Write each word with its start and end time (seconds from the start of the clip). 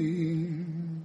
الرحيم 0.00 1.04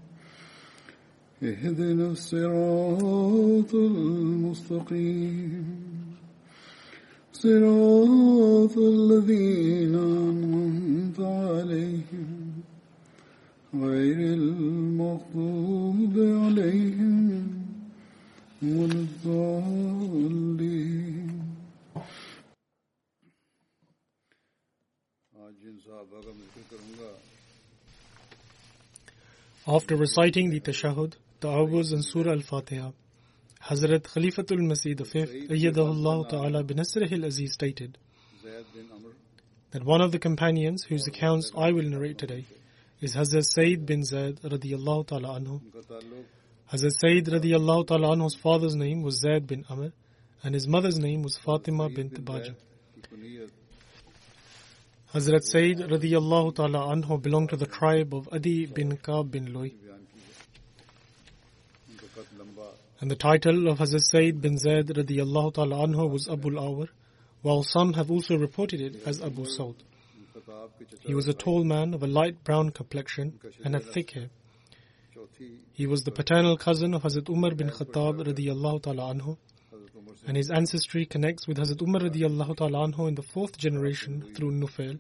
اهدنا 1.43 2.07
الصراط 2.11 3.75
المستقيم. 3.75 5.65
صراط 7.33 8.77
الذين 8.77 9.95
أنعمت 9.95 11.19
عليهم 11.19 12.63
غير 13.73 14.19
المغضوب 14.39 16.13
عليهم 16.17 17.45
ولا 18.63 18.99
الضالين. 19.07 20.15
آج 25.45 25.59
إن 25.73 25.79
شاء 25.85 25.99
الله 26.03 26.19
After 29.67 29.95
reciting 29.95 30.51
the 30.51 30.59
Tashahud, 30.59 31.13
the 31.39 31.47
Awuz 31.47 31.91
and 31.91 32.05
Surah 32.05 32.33
Al-Fatiha, 32.33 32.91
Hazrat 33.63 34.01
Khalifatul 34.01 34.59
Masih 34.59 34.95
V, 34.95 35.47
Ayyadahullah 35.47 36.29
Ta'ala 36.29 36.63
bin 36.63 36.77
Asrihil 36.77 37.25
Aziz 37.25 37.53
stated 37.53 37.97
that 39.71 39.83
one 39.83 40.01
of 40.01 40.11
the 40.11 40.19
companions 40.19 40.83
whose 40.83 41.07
accounts 41.07 41.51
I 41.57 41.71
will 41.71 41.89
narrate 41.89 42.19
today 42.19 42.45
is 43.01 43.15
Hazrat 43.15 43.43
Sayyid 43.43 43.87
bin 43.87 44.03
Zaid 44.03 44.39
radiallahu 44.41 45.07
ta'ala 45.07 45.39
anhu. 45.39 45.61
Hazrat 46.71 46.93
Sayyid 47.01 47.25
radiallahu 47.25 47.87
ta'ala 47.87 48.15
anhu's 48.15 48.35
father's 48.35 48.75
name 48.75 49.01
was 49.01 49.19
Zaid 49.19 49.47
bin 49.47 49.65
Amr 49.67 49.91
and 50.43 50.53
his 50.53 50.67
mother's 50.67 50.99
name 50.99 51.23
was 51.23 51.37
Fatima 51.37 51.89
bint 51.89 52.23
Baja. 52.23 52.53
Hazrat 55.15 55.43
Sayyid 55.43 55.77
radiyallahu 55.77 56.55
ta'ala 56.55 56.79
anhu 56.93 57.21
belonged 57.21 57.51
to 57.51 57.55
the 57.55 57.65
tribe 57.65 58.13
of 58.13 58.27
Adi 58.33 58.65
bin 58.65 58.97
Kab 58.97 59.31
bin 59.31 59.53
Lui. 59.53 59.73
And 62.99 63.09
the 63.09 63.15
title 63.15 63.69
of 63.69 63.77
Hazrat 63.77 64.01
Sayyid 64.01 64.41
bin 64.41 64.57
Zaid 64.57 64.87
radiyallahu 64.87 65.53
ta'ala 65.53 65.87
anhu 65.87 66.09
was 66.09 66.27
Abu 66.27 66.49
Awar, 66.49 66.89
while 67.43 67.63
some 67.63 67.93
have 67.93 68.11
also 68.11 68.35
reported 68.35 68.81
it 68.81 69.03
as 69.05 69.21
Abu 69.21 69.45
Saud. 69.45 69.75
He 70.99 71.13
was 71.13 71.29
a 71.29 71.33
tall 71.33 71.63
man 71.63 71.93
of 71.93 72.03
a 72.03 72.07
light 72.07 72.43
brown 72.43 72.71
complexion 72.71 73.39
and 73.63 73.73
had 73.73 73.85
thick 73.85 74.11
hair. 74.11 74.29
He 75.71 75.87
was 75.87 76.03
the 76.03 76.11
paternal 76.11 76.57
cousin 76.57 76.93
of 76.93 77.03
Hazrat 77.03 77.29
Umar 77.29 77.51
bin 77.51 77.69
Khattab 77.69 78.21
radiyallahu 78.33 78.81
ta'ala 78.81 79.13
anhu 79.13 79.37
and 80.27 80.37
his 80.37 80.49
ancestry 80.51 81.05
connects 81.05 81.47
with 81.47 81.57
Hazrat 81.57 81.81
Umar 81.81 82.01
radiallahu 82.01 82.57
ta'ala 82.57 83.07
in 83.07 83.15
the 83.15 83.21
fourth 83.21 83.57
generation 83.57 84.33
through 84.35 84.51
Nufail 84.51 84.99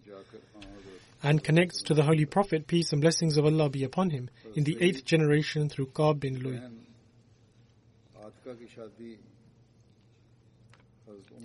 and 1.23 1.43
connects 1.43 1.81
to 1.83 1.93
the 1.93 2.03
Holy 2.03 2.25
Prophet, 2.25 2.67
peace 2.67 2.91
and 2.91 3.01
blessings 3.01 3.37
of 3.37 3.45
Allah 3.45 3.69
be 3.69 3.83
upon 3.83 4.11
him, 4.11 4.29
in 4.55 4.63
the 4.63 4.77
eighth 4.79 5.05
generation 5.05 5.69
through 5.69 5.87
Kab 5.87 6.19
bin 6.19 6.39
Lui. 6.39 6.59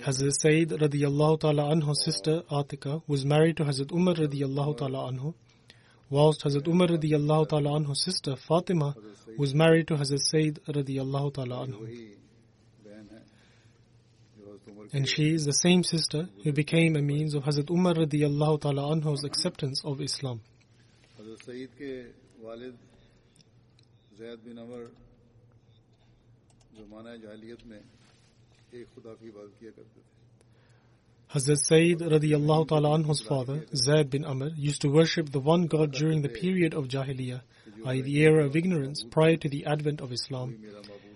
Hazrat 0.01 0.33
Sayyid 0.41 0.69
radiallahu 0.71 1.41
ta'ala 1.41 1.75
anhu's 1.75 2.05
sister 2.05 2.43
Atika 2.51 3.03
was 3.07 3.25
married 3.25 3.57
to 3.57 3.65
Hazrat 3.65 3.93
Umar 3.93 4.15
radiallahu 4.15 4.77
ta'ala 4.77 5.13
anhu, 5.13 5.35
whilst 6.11 6.43
Hazrat 6.43 6.69
Umar 6.69 6.89
radiallahu 6.89 7.49
ta'ala 7.49 7.71
anhu's 7.81 8.03
sister 8.05 8.37
Fatima 8.37 8.95
was 9.39 9.55
married 9.55 9.89
to 9.89 9.95
Hazrat 9.95 10.21
Sayyid 10.21 10.61
radiallahu 10.69 11.35
ta'ala 11.35 11.67
anhu 11.67 12.17
and 14.93 15.09
she 15.09 15.35
is 15.35 15.45
the 15.45 15.53
same 15.53 15.83
sister 15.85 16.29
who 16.43 16.53
became 16.53 16.97
a 16.97 17.03
means 17.03 17.35
of 17.35 17.45
Hazrat 17.45 17.71
Umar 17.71 17.95
radiallahu 17.95 18.61
ta'ala 18.61 18.97
anhu's 18.97 19.25
acceptance 19.25 19.83
of 19.85 20.01
Islam. 20.01 20.41
Hazrat 31.33 31.59
Sayyid 31.59 31.99
radiallahu 32.01 32.69
ta'ala 32.69 32.99
anhu's 32.99 33.21
father, 33.21 33.65
Zayd 33.75 34.11
bin 34.11 34.25
Amr, 34.25 34.51
used 34.57 34.81
to 34.83 34.89
worship 34.89 35.31
the 35.31 35.39
one 35.39 35.67
God 35.67 35.93
during 35.93 36.23
the 36.23 36.29
period 36.29 36.75
of 36.75 36.89
Jahiliyyah, 36.89 37.43
i.e. 37.87 38.01
the 38.03 38.19
era 38.23 38.45
of 38.47 38.57
ignorance 38.57 39.05
prior 39.09 39.37
to 39.37 39.49
the 39.49 39.67
advent 39.67 40.01
of 40.01 40.13
Islam. 40.13 40.59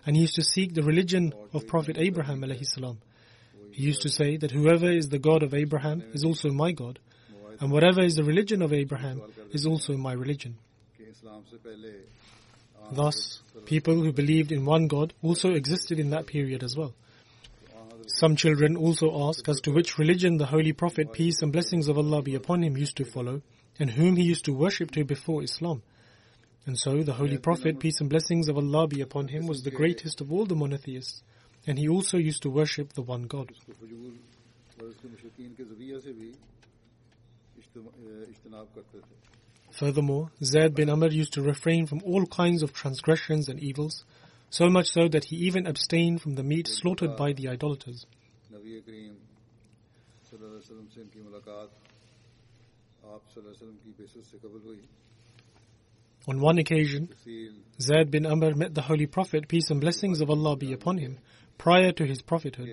And 0.06 0.14
he 0.14 0.22
used 0.22 0.36
to 0.36 0.44
seek 0.44 0.74
the 0.74 0.82
religion 0.82 1.32
of 1.52 1.66
Prophet 1.66 1.96
Abraham 1.98 2.42
alayhi 2.42 2.64
salam 2.64 2.98
he 3.74 3.82
used 3.82 4.02
to 4.02 4.08
say 4.08 4.36
that 4.36 4.52
whoever 4.52 4.88
is 4.88 5.08
the 5.08 5.18
God 5.18 5.42
of 5.42 5.52
Abraham 5.52 6.04
is 6.12 6.22
also 6.24 6.50
my 6.50 6.70
God, 6.70 7.00
and 7.58 7.72
whatever 7.72 8.02
is 8.02 8.14
the 8.14 8.22
religion 8.22 8.62
of 8.62 8.72
Abraham 8.72 9.20
is 9.50 9.66
also 9.66 9.96
my 9.96 10.12
religion. 10.12 10.56
Thus, 12.92 13.40
people 13.64 13.94
who 13.94 14.12
believed 14.12 14.52
in 14.52 14.64
one 14.64 14.86
God 14.86 15.12
also 15.22 15.54
existed 15.54 15.98
in 15.98 16.10
that 16.10 16.26
period 16.26 16.62
as 16.62 16.76
well. 16.76 16.94
Some 18.06 18.36
children 18.36 18.76
also 18.76 19.28
ask 19.28 19.48
as 19.48 19.60
to 19.62 19.72
which 19.72 19.98
religion 19.98 20.36
the 20.36 20.46
Holy 20.46 20.72
Prophet, 20.72 21.12
peace 21.12 21.42
and 21.42 21.52
blessings 21.52 21.88
of 21.88 21.98
Allah 21.98 22.22
be 22.22 22.36
upon 22.36 22.62
him, 22.62 22.76
used 22.76 22.96
to 22.98 23.04
follow, 23.04 23.42
and 23.80 23.90
whom 23.90 24.14
he 24.14 24.22
used 24.22 24.44
to 24.44 24.52
worship 24.52 24.92
to 24.92 25.04
before 25.04 25.42
Islam. 25.42 25.82
And 26.64 26.78
so, 26.78 27.02
the 27.02 27.14
Holy 27.14 27.38
Prophet, 27.38 27.80
peace 27.80 28.00
and 28.00 28.08
blessings 28.08 28.48
of 28.48 28.56
Allah 28.56 28.86
be 28.86 29.00
upon 29.00 29.28
him, 29.28 29.48
was 29.48 29.62
the 29.62 29.72
greatest 29.72 30.20
of 30.20 30.30
all 30.30 30.46
the 30.46 30.54
monotheists. 30.54 31.24
And 31.66 31.78
he 31.78 31.88
also 31.88 32.18
used 32.18 32.42
to 32.42 32.50
worship 32.50 32.92
the 32.92 33.02
one 33.02 33.22
God. 33.22 33.50
Furthermore, 39.70 40.30
Zayd 40.42 40.74
bin 40.74 40.88
Amr 40.90 41.08
used 41.08 41.32
to 41.32 41.42
refrain 41.42 41.86
from 41.86 42.00
all 42.04 42.26
kinds 42.26 42.62
of 42.62 42.72
transgressions 42.72 43.48
and 43.48 43.60
evils, 43.60 44.04
so 44.50 44.68
much 44.68 44.88
so 44.90 45.08
that 45.08 45.24
he 45.24 45.36
even 45.36 45.66
abstained 45.66 46.22
from 46.22 46.34
the 46.34 46.44
meat 46.44 46.68
slaughtered 46.68 47.16
by 47.16 47.32
the 47.32 47.48
idolaters. 47.48 48.06
On 56.26 56.40
one 56.40 56.58
occasion, 56.58 57.08
Zayd 57.80 58.10
bin 58.10 58.26
Amr 58.26 58.54
met 58.54 58.74
the 58.74 58.82
Holy 58.82 59.06
Prophet, 59.06 59.48
peace 59.48 59.70
and 59.70 59.80
blessings 59.80 60.20
of 60.20 60.30
Allah 60.30 60.56
be 60.56 60.72
upon 60.72 60.98
him, 60.98 61.18
prior 61.58 61.92
to 61.92 62.04
his 62.04 62.22
prophethood, 62.22 62.68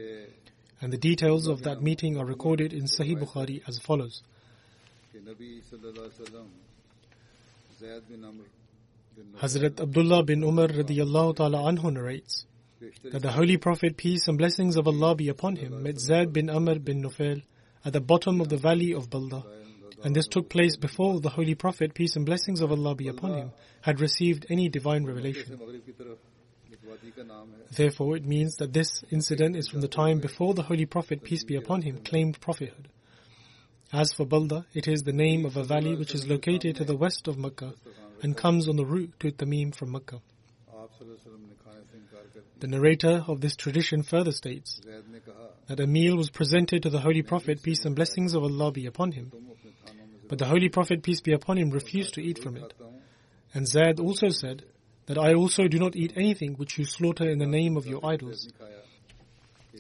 and 0.81 0.91
the 0.91 0.97
details 0.97 1.47
of 1.47 1.63
that 1.63 1.81
meeting 1.81 2.17
are 2.17 2.25
recorded 2.25 2.73
in 2.73 2.83
Sahih 2.83 3.17
Bukhari 3.17 3.61
as 3.67 3.79
follows. 3.79 4.23
Hazrat 9.39 9.79
Abdullah 9.81 10.23
bin 10.23 10.43
Umar 10.43 10.67
radiallahu 10.67 11.35
ta'ala 11.35 11.57
anhu 11.59 11.91
narrates 11.93 12.45
that 13.03 13.21
the 13.21 13.31
Holy 13.31 13.57
Prophet, 13.57 13.97
peace 13.97 14.27
and 14.27 14.37
blessings 14.37 14.75
of 14.75 14.87
Allah 14.87 15.15
be 15.15 15.29
upon 15.29 15.55
him, 15.57 15.83
met 15.83 15.99
Zaid 15.99 16.33
bin 16.33 16.49
Amr 16.49 16.79
bin 16.79 17.03
Nufail 17.03 17.43
at 17.85 17.93
the 17.93 18.01
bottom 18.01 18.41
of 18.41 18.49
the 18.49 18.57
valley 18.57 18.93
of 18.93 19.09
Balda. 19.09 19.43
And 20.03 20.15
this 20.15 20.27
took 20.27 20.49
place 20.49 20.77
before 20.77 21.19
the 21.19 21.29
Holy 21.29 21.53
Prophet, 21.53 21.93
peace 21.93 22.15
and 22.15 22.25
blessings 22.25 22.61
of 22.61 22.71
Allah 22.71 22.95
be 22.95 23.07
upon 23.07 23.33
him, 23.33 23.51
had 23.81 23.99
received 23.99 24.47
any 24.49 24.67
divine 24.67 25.05
revelation. 25.05 25.59
Therefore, 27.75 28.17
it 28.17 28.25
means 28.25 28.55
that 28.57 28.73
this 28.73 29.03
incident 29.11 29.55
is 29.55 29.67
from 29.67 29.81
the 29.81 29.87
time 29.87 30.19
before 30.19 30.53
the 30.53 30.63
Holy 30.63 30.85
Prophet, 30.85 31.23
peace 31.23 31.43
be 31.43 31.55
upon 31.55 31.81
him, 31.81 31.99
claimed 32.03 32.39
prophethood. 32.39 32.89
As 33.93 34.13
for 34.13 34.25
Balda, 34.25 34.65
it 34.73 34.87
is 34.87 35.03
the 35.03 35.11
name 35.11 35.45
of 35.45 35.57
a 35.57 35.63
valley 35.63 35.95
which 35.95 36.15
is 36.15 36.27
located 36.27 36.77
to 36.77 36.85
the 36.85 36.95
west 36.95 37.27
of 37.27 37.37
Mecca 37.37 37.73
and 38.21 38.37
comes 38.37 38.69
on 38.69 38.77
the 38.77 38.85
route 38.85 39.13
to 39.19 39.31
Tan'im 39.31 39.73
from 39.75 39.91
Mecca. 39.91 40.21
The 42.59 42.67
narrator 42.67 43.25
of 43.27 43.41
this 43.41 43.55
tradition 43.55 44.03
further 44.03 44.31
states 44.31 44.79
that 45.67 45.79
a 45.79 45.87
meal 45.87 46.15
was 46.15 46.29
presented 46.29 46.83
to 46.83 46.89
the 46.89 46.99
Holy 46.99 47.21
Prophet, 47.21 47.63
peace 47.63 47.85
and 47.85 47.95
blessings 47.95 48.33
of 48.33 48.43
Allah 48.43 48.71
be 48.71 48.85
upon 48.85 49.11
him. 49.11 49.31
But 50.29 50.39
the 50.39 50.45
Holy 50.45 50.69
Prophet, 50.69 51.03
peace 51.03 51.21
be 51.21 51.33
upon 51.33 51.57
him, 51.57 51.71
refused 51.71 52.13
to 52.13 52.21
eat 52.21 52.39
from 52.39 52.55
it. 52.57 52.73
And 53.53 53.67
Zaid 53.67 53.99
also 53.99 54.29
said, 54.29 54.63
that 55.11 55.17
I 55.17 55.33
also 55.33 55.67
do 55.67 55.77
not 55.77 55.97
eat 55.97 56.13
anything 56.15 56.53
which 56.53 56.77
you 56.77 56.85
slaughter 56.85 57.29
in 57.29 57.37
the 57.37 57.45
name 57.45 57.75
of 57.75 57.85
your 57.85 57.99
idols. 58.05 58.47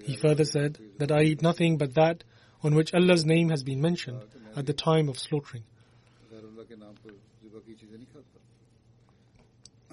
He 0.03 0.17
further 0.17 0.43
said 0.43 0.77
that 0.97 1.09
I 1.09 1.21
eat 1.21 1.41
nothing 1.41 1.77
but 1.77 1.93
that 1.93 2.25
on 2.61 2.75
which 2.75 2.93
Allah's 2.93 3.23
name 3.23 3.47
has 3.47 3.63
been 3.63 3.79
mentioned 3.79 4.19
at 4.57 4.65
the 4.65 4.73
time 4.73 5.07
of 5.07 5.17
slaughtering. 5.17 5.63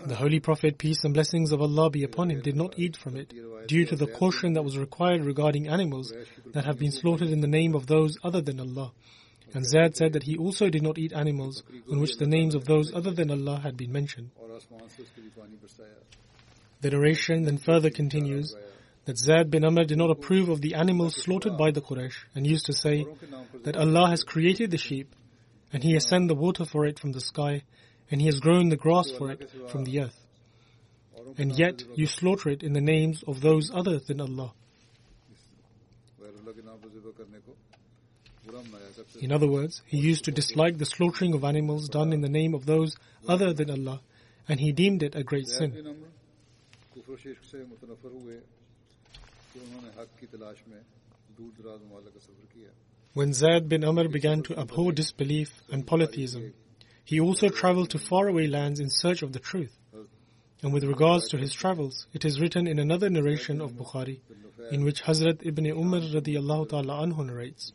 The 0.06 0.16
Holy 0.16 0.40
Prophet, 0.40 0.76
peace 0.76 1.04
and 1.04 1.14
blessings 1.14 1.52
of 1.52 1.62
Allah 1.62 1.88
be 1.88 2.02
upon 2.02 2.32
him, 2.32 2.40
did 2.40 2.56
not 2.56 2.76
eat 2.76 2.96
from 2.96 3.16
it 3.16 3.32
due 3.68 3.86
to 3.86 3.94
the 3.94 4.08
caution 4.08 4.54
that 4.54 4.64
was 4.64 4.76
required 4.76 5.24
regarding 5.24 5.68
animals 5.68 6.12
that 6.52 6.64
have 6.64 6.80
been 6.80 6.90
slaughtered 6.90 7.28
in 7.28 7.42
the 7.42 7.46
name 7.46 7.76
of 7.76 7.86
those 7.86 8.16
other 8.24 8.40
than 8.40 8.58
Allah. 8.58 8.90
And 9.54 9.64
Zaid 9.64 9.96
said 9.96 10.12
that 10.12 10.24
he 10.24 10.36
also 10.36 10.68
did 10.68 10.82
not 10.82 10.98
eat 10.98 11.12
animals 11.12 11.62
on 11.90 12.00
which 12.00 12.16
the 12.16 12.26
names 12.26 12.54
of 12.54 12.64
those 12.64 12.92
other 12.92 13.12
than 13.12 13.30
Allah 13.30 13.58
had 13.60 13.76
been 13.76 13.92
mentioned. 13.92 14.30
The 16.80 16.90
narration 16.90 17.44
then 17.44 17.58
further 17.58 17.90
continues 17.90 18.54
that 19.06 19.16
Zaid 19.18 19.50
bin 19.50 19.64
Amr 19.64 19.84
did 19.84 19.96
not 19.96 20.10
approve 20.10 20.50
of 20.50 20.60
the 20.60 20.74
animals 20.74 21.16
slaughtered 21.16 21.56
by 21.56 21.70
the 21.70 21.80
Quraysh 21.80 22.26
and 22.34 22.46
used 22.46 22.66
to 22.66 22.74
say 22.74 23.06
that 23.64 23.76
Allah 23.76 24.10
has 24.10 24.22
created 24.22 24.70
the 24.70 24.76
sheep 24.78 25.14
and 25.72 25.82
He 25.82 25.94
has 25.94 26.06
sent 26.06 26.28
the 26.28 26.34
water 26.34 26.66
for 26.66 26.84
it 26.84 26.98
from 26.98 27.12
the 27.12 27.20
sky 27.20 27.62
and 28.10 28.20
He 28.20 28.26
has 28.26 28.38
grown 28.38 28.68
the 28.68 28.76
grass 28.76 29.10
for 29.10 29.30
it 29.30 29.50
from 29.70 29.84
the 29.84 30.00
earth. 30.00 30.26
And 31.38 31.58
yet 31.58 31.82
you 31.94 32.06
slaughter 32.06 32.50
it 32.50 32.62
in 32.62 32.74
the 32.74 32.80
names 32.80 33.22
of 33.26 33.40
those 33.40 33.70
other 33.72 33.98
than 33.98 34.20
Allah. 34.20 34.52
In 39.20 39.32
other 39.32 39.46
words, 39.48 39.82
he 39.86 39.98
used 39.98 40.24
to 40.24 40.30
dislike 40.30 40.78
the 40.78 40.86
slaughtering 40.86 41.34
of 41.34 41.44
animals 41.44 41.88
done 41.88 42.12
in 42.12 42.20
the 42.20 42.28
name 42.28 42.54
of 42.54 42.66
those 42.66 42.96
other 43.28 43.52
than 43.52 43.70
Allah, 43.70 44.00
and 44.48 44.60
he 44.60 44.72
deemed 44.72 45.02
it 45.02 45.14
a 45.14 45.22
great 45.22 45.48
sin. 45.48 45.72
When 53.14 53.32
Zayd 53.32 53.68
bin 53.68 53.84
Amr 53.84 54.08
began 54.08 54.42
to 54.42 54.58
abhor 54.58 54.92
disbelief 54.92 55.50
and 55.70 55.86
polytheism, 55.86 56.54
he 57.04 57.20
also 57.20 57.48
traveled 57.48 57.90
to 57.90 57.98
faraway 57.98 58.46
lands 58.46 58.80
in 58.80 58.90
search 58.90 59.22
of 59.22 59.32
the 59.32 59.38
truth. 59.38 59.74
And 60.62 60.72
with 60.72 60.84
regards 60.84 61.28
to 61.28 61.36
his 61.36 61.52
travels, 61.52 62.06
it 62.12 62.24
is 62.24 62.40
written 62.40 62.66
in 62.66 62.78
another 62.78 63.08
narration 63.08 63.60
of 63.60 63.72
Bukhari, 63.72 64.20
in 64.72 64.84
which 64.84 65.02
Hazrat 65.02 65.46
Ibn 65.46 65.66
Umar 65.66 66.00
radiallahu 66.00 66.68
ta'ala 66.68 67.06
anhu 67.06 67.24
narrates 67.24 67.72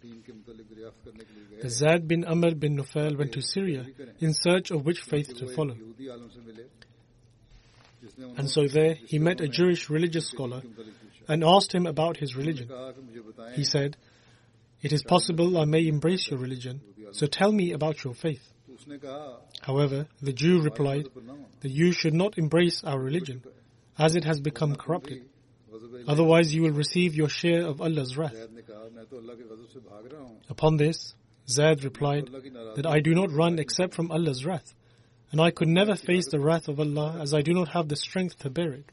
that 1.62 1.70
Zaid 1.70 2.08
bin 2.08 2.26
Amr 2.26 2.56
bin 2.56 2.78
Nufail 2.78 3.18
went 3.18 3.32
to 3.34 3.42
Syria 3.42 3.86
in 4.20 4.34
search 4.34 4.70
of 4.72 4.86
which 4.86 5.00
faith 5.00 5.36
to 5.38 5.48
follow. 5.48 5.76
And 8.38 8.50
so 8.50 8.68
there 8.68 8.96
he 8.96 9.18
met 9.18 9.40
a 9.40 9.48
Jewish 9.48 9.90
religious 9.90 10.28
scholar 10.28 10.62
and 11.28 11.44
asked 11.44 11.74
him 11.74 11.88
about 11.88 12.18
his 12.18 12.36
religion. 12.36 12.70
He 13.54 13.64
said, 13.64 13.96
It 14.82 14.92
is 14.92 15.04
possible 15.04 15.58
I 15.58 15.64
may 15.64 15.88
embrace 15.88 16.30
your 16.30 16.40
religion, 16.40 16.82
so 17.12 17.28
tell 17.28 17.52
me 17.52 17.72
about 17.72 18.04
your 18.04 18.14
faith. 18.14 18.53
However, 19.62 20.08
the 20.22 20.34
Jew 20.34 20.62
replied 20.62 21.08
that 21.62 21.72
you 21.72 21.92
should 21.92 22.14
not 22.14 22.38
embrace 22.38 22.84
our 22.84 23.00
religion, 23.00 23.42
as 23.98 24.16
it 24.16 24.26
has 24.26 24.40
become 24.40 24.76
corrupted. 24.76 25.24
Otherwise, 26.08 26.54
you 26.54 26.64
will 26.64 26.72
receive 26.72 27.16
your 27.16 27.30
share 27.30 27.66
of 27.66 27.82
Allah's 27.82 28.18
wrath. 28.18 28.36
Upon 30.50 30.78
this, 30.78 31.14
Zayd 31.48 31.84
replied 31.84 32.30
that 32.76 32.86
I 32.86 33.00
do 33.00 33.14
not 33.14 33.32
run 33.32 33.60
except 33.60 33.94
from 33.94 34.12
Allah's 34.12 34.46
wrath, 34.46 34.74
and 35.32 35.42
I 35.42 35.52
could 35.52 35.68
never 35.68 35.96
face 35.96 36.28
the 36.28 36.40
wrath 36.40 36.68
of 36.68 36.80
Allah 36.80 37.20
as 37.22 37.34
I 37.34 37.42
do 37.42 37.54
not 37.54 37.70
have 37.70 37.88
the 37.88 37.96
strength 37.96 38.40
to 38.40 38.50
bear 38.50 38.74
it. 38.74 38.86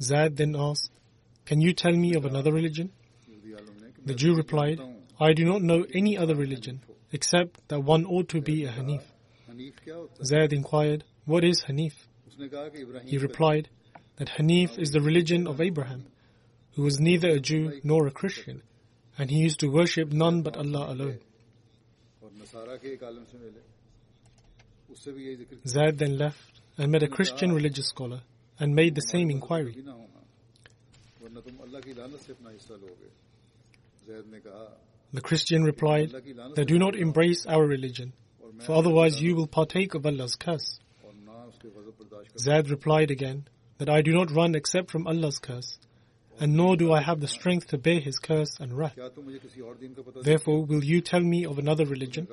Zayd 0.00 0.36
then 0.36 0.56
asked, 0.56 0.90
Can 1.46 1.60
you 1.60 1.72
tell 1.72 1.92
me 1.92 2.14
of 2.14 2.24
another 2.24 2.52
religion? 2.52 2.92
The 4.08 4.14
Jew 4.14 4.34
replied, 4.34 4.80
I 5.20 5.34
do 5.34 5.44
not 5.44 5.60
know 5.60 5.84
any 5.92 6.16
other 6.16 6.34
religion 6.34 6.80
except 7.12 7.68
that 7.68 7.80
one 7.80 8.06
ought 8.06 8.30
to 8.30 8.40
be 8.40 8.64
a 8.64 8.72
Hanif. 8.72 9.02
Zayd 10.24 10.54
inquired, 10.54 11.04
What 11.26 11.44
is 11.44 11.64
Hanif? 11.64 11.92
He 13.04 13.18
replied, 13.18 13.68
That 14.16 14.30
Hanif 14.30 14.78
is 14.78 14.92
the 14.92 15.02
religion 15.02 15.46
of 15.46 15.60
Abraham, 15.60 16.06
who 16.74 16.84
was 16.84 16.98
neither 16.98 17.28
a 17.28 17.38
Jew 17.38 17.80
nor 17.84 18.06
a 18.06 18.10
Christian, 18.10 18.62
and 19.18 19.30
he 19.30 19.40
used 19.40 19.60
to 19.60 19.68
worship 19.68 20.10
none 20.10 20.40
but 20.40 20.56
Allah 20.56 20.90
alone. 20.90 21.18
Zayd 25.66 25.98
then 25.98 26.16
left 26.16 26.60
and 26.78 26.90
met 26.90 27.02
a 27.02 27.08
Christian 27.08 27.52
religious 27.52 27.88
scholar 27.88 28.22
and 28.58 28.74
made 28.74 28.94
the 28.94 29.02
same 29.02 29.30
inquiry. 29.30 29.76
The 35.12 35.20
Christian 35.20 35.64
replied, 35.64 36.14
They 36.54 36.64
do 36.64 36.78
not 36.78 36.96
embrace 36.96 37.46
our 37.46 37.64
religion, 37.66 38.12
for 38.60 38.72
otherwise 38.74 39.20
you 39.20 39.34
will 39.36 39.46
partake 39.46 39.94
of 39.94 40.06
Allah's 40.06 40.34
curse. 40.36 40.78
Zaid 42.38 42.70
replied 42.70 43.10
again, 43.10 43.48
That 43.78 43.88
I 43.88 44.02
do 44.02 44.12
not 44.12 44.30
run 44.30 44.54
except 44.54 44.90
from 44.90 45.06
Allah's 45.06 45.38
curse, 45.38 45.78
and 46.40 46.56
nor 46.56 46.76
do 46.76 46.92
I 46.92 47.00
have 47.02 47.20
the 47.20 47.28
strength 47.28 47.68
to 47.68 47.78
bear 47.78 48.00
his 48.00 48.18
curse 48.18 48.58
and 48.60 48.72
wrath. 48.72 48.98
Therefore, 50.22 50.64
will 50.64 50.84
you 50.84 51.00
tell 51.00 51.20
me 51.20 51.44
of 51.44 51.58
another 51.58 51.84
religion? 51.84 52.28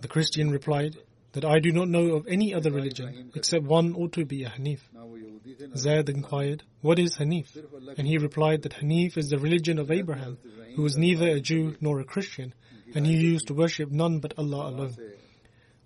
The 0.00 0.08
Christian 0.08 0.50
replied, 0.50 0.96
that 1.32 1.44
I 1.44 1.60
do 1.60 1.72
not 1.72 1.88
know 1.88 2.14
of 2.14 2.26
any 2.26 2.52
other 2.54 2.70
religion 2.70 3.30
except 3.34 3.64
one 3.64 3.94
ought 3.94 4.12
to 4.12 4.24
be 4.24 4.44
a 4.44 4.50
Hanif. 4.50 4.80
Zayd 5.76 6.08
inquired, 6.08 6.62
What 6.80 6.98
is 6.98 7.16
Hanif? 7.16 7.56
And 7.96 8.06
he 8.06 8.18
replied 8.18 8.62
that 8.62 8.74
Hanif 8.74 9.16
is 9.16 9.30
the 9.30 9.38
religion 9.38 9.78
of 9.78 9.90
Abraham, 9.90 10.38
who 10.74 10.82
was 10.82 10.96
neither 10.96 11.28
a 11.28 11.40
Jew 11.40 11.76
nor 11.80 12.00
a 12.00 12.04
Christian, 12.04 12.54
and 12.94 13.06
he 13.06 13.16
used 13.16 13.48
to 13.48 13.54
worship 13.54 13.90
none 13.90 14.18
but 14.18 14.34
Allah 14.38 14.70
alone. 14.70 14.96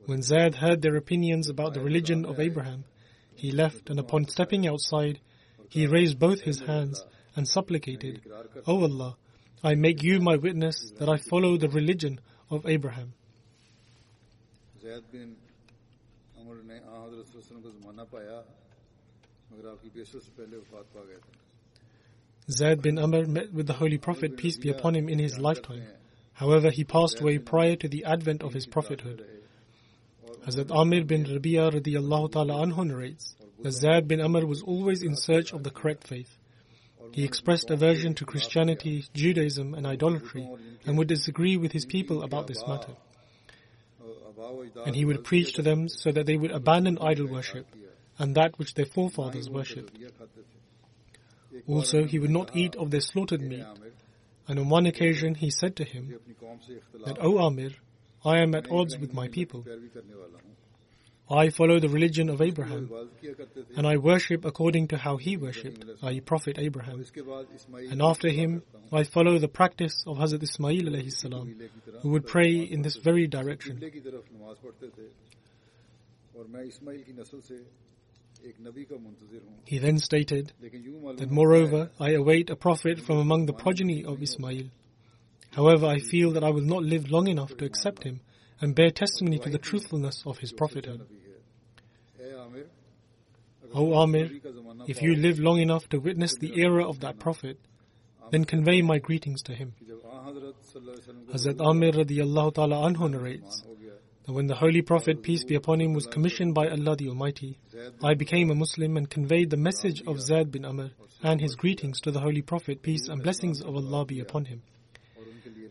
When 0.06 0.22
Zayd 0.22 0.54
heard 0.54 0.82
their 0.82 0.96
opinions 0.96 1.48
about 1.48 1.74
the 1.74 1.80
religion 1.80 2.24
of 2.24 2.40
Abraham, 2.40 2.84
he 3.34 3.52
left, 3.52 3.90
and 3.90 3.98
upon 3.98 4.28
stepping 4.28 4.66
outside, 4.66 5.20
he 5.68 5.86
raised 5.86 6.18
both 6.18 6.40
his 6.42 6.60
hands 6.60 7.04
and 7.36 7.48
supplicated, 7.48 8.22
O 8.66 8.78
oh 8.78 8.82
Allah, 8.82 9.16
I 9.62 9.74
make 9.74 10.02
you 10.02 10.20
my 10.20 10.36
witness 10.36 10.92
that 10.98 11.08
I 11.08 11.16
follow 11.16 11.56
the 11.56 11.68
religion 11.68 12.20
of 12.50 12.66
Abraham. 12.66 13.14
Zaid 22.50 22.82
bin 22.82 22.98
Amr 22.98 23.26
met 23.26 23.52
with 23.52 23.66
the 23.66 23.72
Holy 23.72 23.96
Prophet, 23.96 24.36
peace 24.36 24.58
be 24.58 24.68
upon 24.68 24.94
him, 24.94 25.08
in 25.08 25.18
his 25.18 25.38
lifetime. 25.38 25.86
However, 26.34 26.70
he 26.70 26.84
passed 26.84 27.20
away 27.20 27.38
prior 27.38 27.76
to 27.76 27.88
the 27.88 28.04
advent 28.04 28.42
of 28.42 28.52
his 28.52 28.66
prophethood. 28.66 29.24
Hazrat 30.46 30.70
Amir 30.70 31.04
bin 31.04 31.24
Rabi'a 31.24 31.72
radiallahu 31.72 32.32
ta'ala 32.32 32.66
anhu 32.66 32.86
narrates 32.86 33.36
that 33.62 33.72
Zaid 33.72 34.06
bin 34.06 34.20
Amr 34.20 34.44
was 34.44 34.60
always 34.60 35.02
in 35.02 35.16
search 35.16 35.54
of 35.54 35.62
the 35.62 35.70
correct 35.70 36.06
faith. 36.06 36.36
He 37.12 37.24
expressed 37.24 37.70
aversion 37.70 38.14
to 38.16 38.26
Christianity, 38.26 39.06
Judaism 39.14 39.72
and 39.72 39.86
idolatry 39.86 40.46
and 40.84 40.98
would 40.98 41.08
disagree 41.08 41.56
with 41.56 41.72
his 41.72 41.86
people 41.86 42.22
about 42.22 42.48
this 42.48 42.62
matter 42.66 42.96
and 44.86 44.94
he 44.94 45.04
would 45.04 45.24
preach 45.24 45.52
to 45.54 45.62
them 45.62 45.88
so 45.88 46.12
that 46.12 46.26
they 46.26 46.36
would 46.36 46.50
abandon 46.50 46.98
idol 47.00 47.26
worship 47.26 47.66
and 48.18 48.34
that 48.34 48.58
which 48.58 48.74
their 48.74 48.86
forefathers 48.86 49.48
worshipped. 49.50 49.96
Also, 51.66 52.04
he 52.04 52.18
would 52.18 52.30
not 52.30 52.56
eat 52.56 52.74
of 52.76 52.90
their 52.90 53.00
slaughtered 53.00 53.40
meat. 53.40 53.64
And 54.46 54.58
on 54.58 54.68
one 54.68 54.86
occasion 54.86 55.34
he 55.34 55.50
said 55.50 55.76
to 55.76 55.84
him 55.84 56.14
that, 57.06 57.18
O 57.20 57.38
Amir, 57.38 57.70
I 58.24 58.40
am 58.40 58.54
at 58.54 58.70
odds 58.70 58.98
with 58.98 59.14
my 59.14 59.28
people. 59.28 59.64
I 61.30 61.48
follow 61.48 61.80
the 61.80 61.88
religion 61.88 62.28
of 62.28 62.42
Abraham, 62.42 62.90
and 63.76 63.86
I 63.86 63.96
worship 63.96 64.44
according 64.44 64.88
to 64.88 64.98
how 64.98 65.16
he 65.16 65.38
worshipped, 65.38 65.82
i.e. 66.02 66.20
Prophet 66.20 66.58
Abraham. 66.58 67.02
And 67.90 68.02
after 68.02 68.28
him, 68.28 68.62
I 68.92 69.04
follow 69.04 69.38
the 69.38 69.48
practice 69.48 70.04
of 70.06 70.18
Hazrat 70.18 70.42
Ismail 70.42 71.10
salam, 71.10 71.56
who 72.02 72.10
would 72.10 72.26
pray 72.26 72.56
in 72.56 72.82
this 72.82 72.96
very 72.96 73.26
direction. 73.26 73.80
He 79.64 79.78
then 79.78 79.98
stated 79.98 80.52
that 80.60 81.30
moreover 81.30 81.90
I 81.98 82.10
await 82.10 82.50
a 82.50 82.56
prophet 82.56 83.00
from 83.00 83.16
among 83.16 83.46
the 83.46 83.54
progeny 83.54 84.04
of 84.04 84.22
Ismail. 84.22 84.66
However, 85.52 85.86
I 85.86 86.00
feel 86.00 86.32
that 86.32 86.44
I 86.44 86.50
will 86.50 86.62
not 86.62 86.82
live 86.82 87.10
long 87.10 87.28
enough 87.28 87.56
to 87.56 87.64
accept 87.64 88.02
him 88.02 88.20
and 88.64 88.74
bear 88.74 88.90
testimony 88.90 89.38
to 89.38 89.50
the 89.50 89.58
truthfulness 89.58 90.22
of 90.26 90.38
his 90.38 90.52
prophethood. 90.52 91.06
O 93.74 93.94
Amir, 94.02 94.30
if 94.88 95.02
you 95.02 95.14
live 95.16 95.38
long 95.38 95.60
enough 95.60 95.88
to 95.90 95.98
witness 95.98 96.36
the 96.36 96.58
era 96.60 96.88
of 96.88 97.00
that 97.00 97.18
prophet, 97.18 97.58
then 98.30 98.44
convey 98.44 98.80
my 98.80 98.98
greetings 98.98 99.42
to 99.42 99.54
him. 99.54 99.74
Hazrat 101.32 101.60
Amir 101.60 101.92
ta'ala 101.92 102.76
anhu 102.88 103.10
narrates 103.10 103.62
that 104.24 104.32
when 104.32 104.46
the 104.46 104.54
Holy 104.54 104.80
Prophet, 104.80 105.22
peace 105.22 105.44
be 105.44 105.56
upon 105.56 105.82
him, 105.82 105.92
was 105.92 106.06
commissioned 106.06 106.54
by 106.54 106.68
Allah 106.68 106.96
the 106.96 107.08
Almighty, 107.08 107.58
I 108.02 108.14
became 108.14 108.50
a 108.50 108.54
Muslim 108.54 108.96
and 108.96 109.10
conveyed 109.10 109.50
the 109.50 109.58
message 109.58 110.02
of 110.06 110.22
Zaid 110.22 110.50
bin 110.50 110.64
Amr 110.64 110.90
and 111.22 111.40
his 111.40 111.54
greetings 111.54 112.00
to 112.00 112.10
the 112.10 112.20
Holy 112.20 112.40
Prophet, 112.40 112.80
peace 112.80 113.08
and 113.08 113.22
blessings 113.22 113.60
of 113.60 113.76
Allah 113.76 114.06
be 114.06 114.20
upon 114.20 114.46
him. 114.46 114.62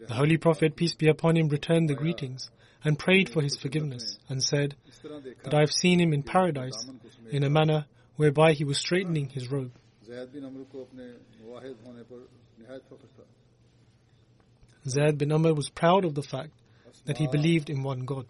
The 0.07 0.13
Holy 0.13 0.37
Prophet, 0.37 0.75
peace 0.75 0.93
be 0.93 1.07
upon 1.07 1.37
him, 1.37 1.47
returned 1.47 1.89
the 1.89 1.95
greetings 1.95 2.51
and 2.83 2.99
prayed 2.99 3.29
for 3.29 3.41
his 3.41 3.57
forgiveness 3.57 4.17
and 4.29 4.43
said 4.43 4.75
that 5.43 5.53
I 5.53 5.59
have 5.59 5.71
seen 5.71 5.99
him 5.99 6.13
in 6.13 6.23
paradise 6.23 6.85
in 7.31 7.43
a 7.43 7.49
manner 7.49 7.85
whereby 8.15 8.53
he 8.53 8.63
was 8.63 8.77
straightening 8.77 9.29
his 9.29 9.51
robe. 9.51 9.71
Zayd 14.85 15.17
bin 15.17 15.31
Amr 15.31 15.53
was 15.53 15.69
proud 15.69 16.03
of 16.05 16.13
the 16.13 16.21
fact 16.23 16.51
that 17.05 17.17
he 17.17 17.27
believed 17.27 17.69
in 17.69 17.83
one 17.83 18.05
God. 18.05 18.25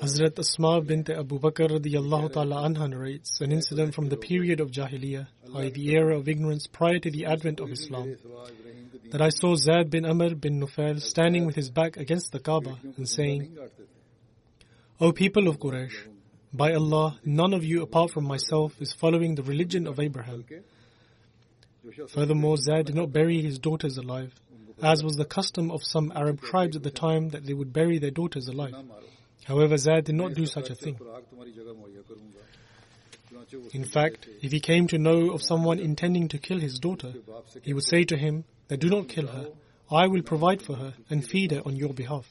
Hazrat 0.00 0.38
Asma 0.38 0.80
bint 0.80 1.10
Abu 1.10 1.38
Bakr 1.38 1.68
radiallahu 1.68 2.32
ta'ala 2.32 2.62
anha 2.62 2.88
narrates 2.88 3.40
an 3.42 3.52
incident 3.52 3.94
from 3.94 4.08
the 4.08 4.16
period 4.16 4.60
of 4.60 4.70
Jahiliyyah, 4.70 5.26
i.e. 5.56 5.70
the 5.70 5.90
era 5.94 6.18
of 6.18 6.26
ignorance 6.26 6.66
prior 6.66 6.98
to 6.98 7.10
the 7.10 7.26
advent 7.26 7.60
of 7.60 7.70
Islam, 7.70 8.16
that 9.10 9.20
I 9.20 9.28
saw 9.28 9.56
Zaid 9.56 9.90
bin 9.90 10.06
Amr 10.06 10.34
bin 10.36 10.58
Nufail 10.58 11.02
standing 11.02 11.44
with 11.44 11.54
his 11.54 11.68
back 11.70 11.98
against 11.98 12.32
the 12.32 12.40
Kaaba 12.40 12.78
and 12.96 13.06
saying, 13.06 13.58
O 15.00 15.12
people 15.12 15.48
of 15.48 15.58
Quraysh, 15.58 16.08
by 16.54 16.72
Allah, 16.72 17.18
none 17.24 17.52
of 17.52 17.64
you 17.64 17.82
apart 17.82 18.10
from 18.10 18.24
myself 18.24 18.80
is 18.80 18.94
following 18.94 19.34
the 19.34 19.42
religion 19.42 19.86
of 19.86 20.00
Abraham. 20.00 20.44
Furthermore, 22.08 22.56
Zaid 22.56 22.86
did 22.86 22.94
not 22.94 23.12
bury 23.12 23.42
his 23.42 23.58
daughters 23.58 23.98
alive 23.98 24.32
as 24.82 25.02
was 25.02 25.16
the 25.16 25.24
custom 25.24 25.70
of 25.70 25.82
some 25.82 26.12
Arab 26.14 26.40
tribes 26.40 26.76
at 26.76 26.82
the 26.82 26.90
time 26.90 27.30
that 27.30 27.44
they 27.44 27.54
would 27.54 27.72
bury 27.72 27.98
their 27.98 28.10
daughters 28.10 28.48
alive. 28.48 28.74
However, 29.44 29.76
Zayd 29.76 30.04
did 30.04 30.14
not 30.14 30.34
do 30.34 30.46
such 30.46 30.70
a 30.70 30.74
thing. 30.74 30.98
In 33.72 33.84
fact, 33.84 34.28
if 34.40 34.52
he 34.52 34.60
came 34.60 34.86
to 34.88 34.98
know 34.98 35.32
of 35.32 35.42
someone 35.42 35.78
intending 35.78 36.28
to 36.28 36.38
kill 36.38 36.60
his 36.60 36.78
daughter, 36.78 37.12
he 37.62 37.72
would 37.72 37.84
say 37.84 38.04
to 38.04 38.16
him 38.16 38.44
that 38.68 38.80
do 38.80 38.88
not 38.88 39.08
kill 39.08 39.26
her, 39.26 39.48
I 39.90 40.06
will 40.06 40.22
provide 40.22 40.62
for 40.62 40.76
her 40.76 40.94
and 41.10 41.26
feed 41.26 41.50
her 41.50 41.62
on 41.66 41.76
your 41.76 41.92
behalf. 41.92 42.26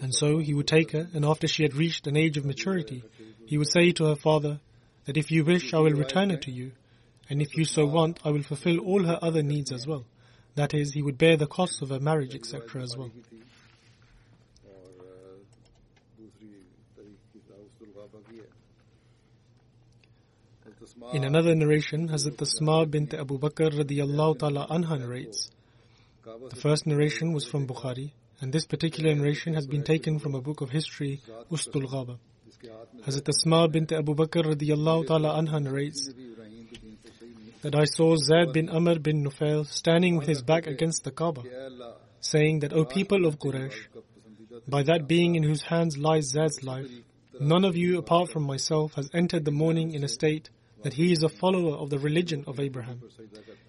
And 0.00 0.14
so 0.14 0.38
he 0.38 0.54
would 0.54 0.66
take 0.66 0.92
her, 0.92 1.08
and 1.14 1.24
after 1.24 1.46
she 1.46 1.62
had 1.62 1.74
reached 1.74 2.06
an 2.06 2.16
age 2.16 2.36
of 2.36 2.44
maturity, 2.44 3.04
he 3.46 3.58
would 3.58 3.70
say 3.70 3.92
to 3.92 4.06
her 4.06 4.16
father 4.16 4.60
that 5.04 5.16
if 5.16 5.30
you 5.30 5.44
wish, 5.44 5.74
I 5.74 5.78
will 5.78 5.92
return 5.92 6.30
her 6.30 6.36
to 6.38 6.50
you, 6.50 6.72
and 7.28 7.40
if 7.40 7.56
you 7.56 7.64
so 7.64 7.86
want, 7.86 8.18
I 8.24 8.30
will 8.30 8.42
fulfill 8.42 8.80
all 8.80 9.04
her 9.04 9.18
other 9.22 9.42
needs 9.42 9.72
as 9.72 9.86
well. 9.86 10.04
That 10.56 10.74
is, 10.74 10.92
he 10.92 11.02
would 11.02 11.18
bear 11.18 11.36
the 11.36 11.46
costs 11.46 11.80
of 11.82 11.90
a 11.90 12.00
marriage, 12.00 12.34
etc. 12.34 12.82
as 12.82 12.96
well. 12.96 13.10
In 21.12 21.24
another 21.24 21.54
narration, 21.54 22.08
Hazrat 22.08 22.40
Asma 22.42 22.86
bint 22.86 23.14
Abu 23.14 23.38
Bakr 23.38 23.70
radiyallahu 23.70 24.38
ta'ala 24.38 24.66
anha 24.68 24.98
narrates. 24.98 25.50
The 26.24 26.56
first 26.56 26.86
narration 26.86 27.32
was 27.32 27.46
from 27.46 27.66
Bukhari, 27.66 28.12
and 28.40 28.52
this 28.52 28.66
particular 28.66 29.14
narration 29.14 29.54
has 29.54 29.66
been 29.66 29.82
taken 29.82 30.18
from 30.18 30.34
a 30.34 30.40
book 30.40 30.60
of 30.60 30.70
history, 30.70 31.20
Usdul 31.50 31.88
Ghaba. 31.90 32.18
Hazrat 33.06 33.28
Asma 33.28 33.68
bint 33.68 33.92
Abu 33.92 34.14
Bakr 34.14 34.54
radiyallahu 34.54 35.06
ta'ala 35.06 35.40
anha 35.40 35.62
narrates 35.62 36.10
that 37.62 37.74
I 37.74 37.84
saw 37.84 38.16
Zaid 38.16 38.52
bin 38.52 38.68
Amr 38.68 38.98
bin 38.98 39.24
Nufail 39.24 39.66
standing 39.66 40.16
with 40.16 40.26
his 40.26 40.42
back 40.42 40.66
against 40.66 41.04
the 41.04 41.10
Kaaba, 41.10 41.42
saying 42.20 42.60
that, 42.60 42.72
O 42.72 42.84
people 42.84 43.26
of 43.26 43.38
Quraysh, 43.38 43.86
by 44.68 44.82
that 44.84 45.06
being 45.06 45.34
in 45.34 45.42
whose 45.42 45.62
hands 45.62 45.98
lies 45.98 46.30
Zaid's 46.30 46.62
life, 46.62 46.90
none 47.38 47.64
of 47.64 47.76
you 47.76 47.98
apart 47.98 48.30
from 48.30 48.44
myself 48.44 48.94
has 48.94 49.10
entered 49.12 49.44
the 49.44 49.50
morning 49.50 49.92
in 49.92 50.04
a 50.04 50.08
state 50.08 50.50
that 50.82 50.94
he 50.94 51.12
is 51.12 51.22
a 51.22 51.28
follower 51.28 51.76
of 51.76 51.90
the 51.90 51.98
religion 51.98 52.44
of 52.46 52.58
Abraham. 52.60 53.02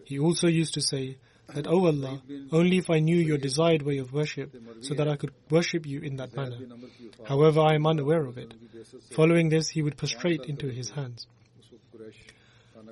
He 0.06 0.20
also 0.20 0.48
used 0.48 0.74
to 0.76 0.82
say 0.82 1.18
that, 1.54 1.68
O 1.68 1.86
Allah, 1.86 2.22
only 2.52 2.78
if 2.78 2.90
I 2.90 3.00
knew 3.00 3.18
your 3.18 3.38
desired 3.38 3.82
way 3.82 3.98
of 3.98 4.14
worship, 4.14 4.56
so 4.82 4.94
that 4.94 5.08
I 5.08 5.18
could 5.18 5.32
worship 5.50 5.86
you 5.86 6.00
in 6.00 6.16
that 6.18 6.34
manner. 6.36 6.58
However, 7.26 7.60
I 7.62 7.76
am 7.76 7.86
unaware 7.86 8.26
of 8.26 8.38
it. 8.38 8.54
Following 9.12 9.50
this, 9.50 9.68
he 9.68 9.82
would 9.82 9.98
prostrate 9.98 10.46
into 10.46 10.68
his 10.70 10.92
hands. 10.92 11.28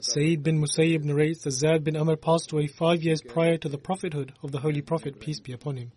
Sayyid 0.01 0.43
bin 0.43 0.61
Musayyib 0.61 1.03
narrates 1.03 1.43
that 1.43 1.51
Zaid 1.51 1.83
bin 1.83 1.97
Amr 1.97 2.15
passed 2.15 2.51
away 2.51 2.67
five 2.67 3.03
years 3.03 3.21
prior 3.21 3.57
to 3.57 3.69
the 3.69 3.77
prophethood 3.77 4.33
of 4.41 4.51
the 4.51 4.59
Holy 4.59 4.81
Prophet, 4.81 5.19
peace 5.19 5.39
be 5.39 5.51
upon 5.51 5.77
him. 5.77 5.91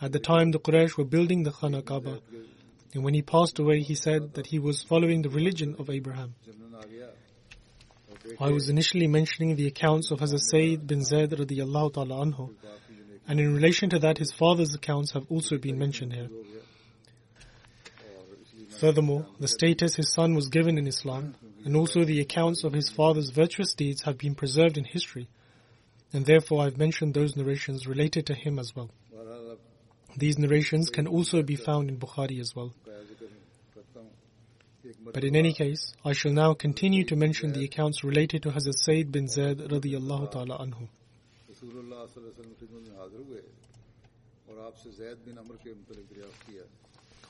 At 0.00 0.12
the 0.12 0.18
time, 0.18 0.50
the 0.50 0.58
Quraysh 0.58 0.96
were 0.96 1.04
building 1.04 1.42
the 1.42 1.52
Khana 1.52 1.82
Kaaba, 1.82 2.20
and 2.94 3.04
when 3.04 3.14
he 3.14 3.22
passed 3.22 3.58
away, 3.58 3.80
he 3.82 3.94
said 3.94 4.34
that 4.34 4.46
he 4.46 4.58
was 4.58 4.82
following 4.82 5.22
the 5.22 5.28
religion 5.28 5.76
of 5.78 5.90
Abraham. 5.90 6.34
I 8.40 8.50
was 8.50 8.68
initially 8.68 9.06
mentioning 9.06 9.56
the 9.56 9.66
accounts 9.66 10.10
of 10.10 10.20
Hazrat 10.20 10.40
Sayyid 10.40 10.86
bin 10.86 11.04
Zaid 11.04 11.30
radiallahu 11.30 11.94
ta'ala 11.94 12.26
anhu, 12.26 12.54
and 13.28 13.38
in 13.38 13.54
relation 13.54 13.90
to 13.90 13.98
that, 14.00 14.18
his 14.18 14.32
father's 14.32 14.74
accounts 14.74 15.12
have 15.12 15.26
also 15.30 15.56
been 15.56 15.78
mentioned 15.78 16.14
here. 16.14 16.28
Furthermore, 18.80 19.26
the 19.38 19.48
status 19.48 19.94
his 19.94 20.12
son 20.12 20.34
was 20.34 20.48
given 20.48 20.78
in 20.78 20.86
Islam 20.86 21.34
and 21.64 21.76
also 21.76 22.04
the 22.04 22.20
accounts 22.20 22.64
of 22.64 22.72
his 22.72 22.88
father's 22.88 23.30
virtuous 23.30 23.74
deeds 23.74 24.02
have 24.02 24.18
been 24.18 24.34
preserved 24.34 24.78
in 24.78 24.84
history, 24.84 25.28
and 26.12 26.24
therefore 26.26 26.62
I've 26.62 26.78
mentioned 26.78 27.14
those 27.14 27.36
narrations 27.36 27.86
related 27.86 28.26
to 28.26 28.34
him 28.34 28.58
as 28.58 28.74
well. 28.74 28.90
These 30.16 30.38
narrations 30.38 30.90
can 30.90 31.06
also 31.06 31.42
be 31.42 31.56
found 31.56 31.88
in 31.88 31.98
Bukhari 31.98 32.40
as 32.40 32.54
well. 32.54 32.72
But 35.12 35.24
in 35.24 35.36
any 35.36 35.52
case, 35.52 35.94
I 36.04 36.12
shall 36.12 36.32
now 36.32 36.54
continue 36.54 37.04
to 37.04 37.16
mention 37.16 37.52
the 37.52 37.64
accounts 37.64 38.04
related 38.04 38.42
to 38.44 38.50
Hazrat 38.50 38.74
Sayyid 38.74 39.12
bin 39.12 39.28
Zaid 39.28 39.58
radiyallahu 39.58 40.30
ta'ala 40.30 40.58
anhu. 40.58 40.88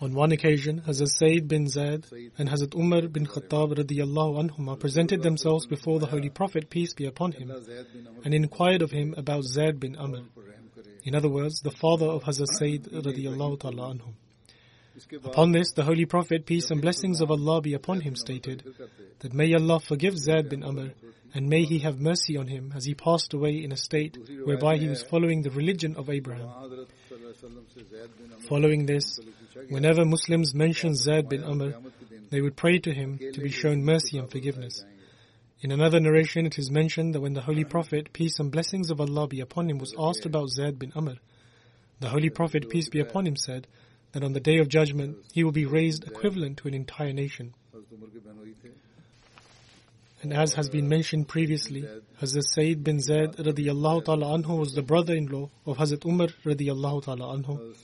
On 0.03 0.15
one 0.15 0.33
occasion, 0.33 0.81
Hazrat 0.87 1.09
Sayyid 1.09 1.47
bin 1.47 1.69
Zaid 1.69 2.07
and 2.39 2.49
Hazrat 2.49 2.75
Umar 2.75 3.07
bin 3.09 3.27
Khattab 3.27 3.75
radiyallahu 3.75 4.49
anhuma 4.49 4.79
presented 4.81 5.23
themselves 5.23 5.67
before 5.67 5.99
the 5.99 6.07
Holy 6.07 6.31
Prophet, 6.31 6.71
peace 6.71 6.95
be 6.95 7.05
upon 7.05 7.33
him, 7.33 7.53
and 8.25 8.33
inquired 8.33 8.81
of 8.81 8.91
him 8.91 9.15
about 9.19 9.45
Zaid 9.45 9.79
bin 9.79 9.97
Amr. 9.97 10.23
In 11.05 11.15
other 11.15 11.29
words, 11.29 11.61
the 11.61 11.71
father 11.71 12.07
of 12.07 12.25
Hazrat 12.25 12.49
Sayyid 12.59 12.85
radiyallahu 12.85 13.61
ta'ala 13.61 13.95
anhum. 13.95 14.15
Upon 15.25 15.53
this, 15.53 15.73
the 15.73 15.85
Holy 15.85 16.07
Prophet, 16.07 16.47
peace 16.47 16.71
and 16.71 16.81
blessings 16.81 17.21
of 17.21 17.31
Allah 17.31 17.61
be 17.61 17.75
upon 17.75 18.01
him, 18.01 18.17
stated 18.17 18.65
that 19.19 19.35
may 19.35 19.53
Allah 19.55 19.81
forgive 19.81 20.17
Zaid 20.17 20.49
bin 20.49 20.63
Amr 20.65 20.93
and 21.35 21.49
may 21.49 21.65
He 21.65 21.79
have 21.81 22.01
mercy 22.01 22.37
on 22.37 22.47
him 22.49 22.73
as 22.75 22.85
he 22.85 22.95
passed 22.95 23.35
away 23.35 23.63
in 23.63 23.73
a 23.73 23.77
state 23.77 24.19
whereby 24.45 24.77
he 24.77 24.89
was 24.89 25.03
following 25.03 25.43
the 25.43 25.51
religion 25.51 25.97
of 25.97 26.11
Abraham. 26.11 26.49
Following 28.49 28.87
this, 28.87 29.21
whenever 29.71 30.05
Muslims 30.05 30.55
mention 30.55 30.95
Zaid 30.95 31.29
bin 31.29 31.45
Amr, 31.45 31.75
they 32.31 32.41
would 32.41 32.57
pray 32.57 32.79
to 32.79 32.93
him 32.93 33.19
to 33.33 33.41
be 33.41 33.51
shown 33.51 33.85
mercy 33.85 34.19
and 34.19 34.31
forgiveness. 34.31 34.85
In 35.63 35.73
another 35.73 36.01
narration, 36.01 36.47
it 36.47 36.59
is 36.59 36.71
mentioned 36.71 37.15
that 37.15 37.21
when 37.21 37.35
the 37.35 37.43
Holy 37.43 37.65
Prophet, 37.65 38.13
peace 38.13 38.39
and 38.39 38.51
blessings 38.51 38.91
of 38.91 39.01
Allah 39.01 39.29
be 39.29 39.41
upon 39.41 39.69
him, 39.69 39.79
was 39.79 39.95
asked 39.99 40.27
about 40.27 40.49
Zayd 40.49 40.79
bin 40.79 40.93
Amr, 40.95 41.17
the 42.01 42.09
Holy 42.09 42.31
Prophet, 42.31 42.71
peace 42.71 42.89
be 42.89 43.01
upon 43.01 43.27
him, 43.27 43.37
said 43.37 43.67
that 44.13 44.25
on 44.25 44.33
the 44.33 44.41
day 44.41 44.59
of 44.59 44.69
judgment 44.69 45.19
he 45.33 45.45
will 45.45 45.53
be 45.53 45.67
raised 45.67 46.05
equivalent 46.05 46.59
to 46.59 46.69
an 46.69 46.75
entire 46.75 47.13
nation. 47.13 47.55
And 50.23 50.35
as 50.35 50.53
has 50.55 50.69
been 50.69 50.87
mentioned 50.87 51.29
previously, 51.29 51.83
Hazrat 52.21 52.45
Sayyid 52.55 52.85
bin 52.85 53.01
Zaid 53.01 53.37
radiallahu 53.37 54.05
ta'ala 54.05 54.27
anhu 54.39 54.59
was 54.59 54.75
the 54.75 54.83
brother-in-law 54.83 55.49
of 55.65 55.79
Hazrat 55.79 56.05
Umar 56.05 56.29
radiallahu 56.45 57.05
ta'ala 57.05 57.39
anhu. 57.39 57.75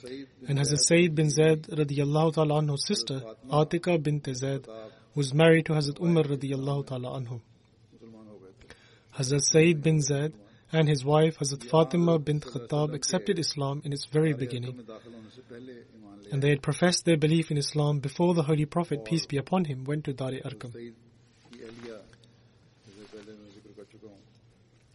And 0.47 0.59
Hazrat 0.59 0.81
Sayyid 0.81 1.15
bin 1.15 1.31
Zaid 1.31 1.63
radiallahu 1.63 2.35
ta'ala 2.35 2.61
anhu's 2.61 2.87
sister, 2.87 3.23
Atika 3.51 4.03
bint 4.03 4.29
Zaid, 4.35 4.67
was 5.15 5.33
married 5.33 5.65
to 5.67 5.73
Hazrat 5.73 5.99
Umar 5.99 6.25
radiallahu 6.25 6.87
ta'ala 6.87 7.19
anhu. 7.19 7.41
Hazrat 9.17 9.41
Sayyid 9.41 9.83
bin 9.83 10.03
Zaid 10.03 10.35
and 10.73 10.89
his 10.89 11.07
wife 11.07 11.39
Hazrat 11.39 11.65
Fatima 11.71 12.19
bint 12.19 12.45
Khattab 12.45 12.93
accepted 12.93 13.39
Islam 13.39 13.81
in 13.83 13.95
its 13.95 14.05
very 14.13 14.35
beginning. 14.35 14.87
And 16.31 16.43
they 16.43 16.51
had 16.51 16.61
professed 16.61 17.07
their 17.07 17.17
belief 17.17 17.51
in 17.51 17.57
Islam 17.57 18.01
before 18.01 18.35
the 18.35 18.43
Holy 18.43 18.67
Prophet, 18.67 19.07
peace 19.07 19.25
be 19.25 19.39
upon 19.39 19.65
him, 19.65 19.85
went 19.85 20.05
to 20.05 20.13
Dar-e-Arkam. 20.13 20.93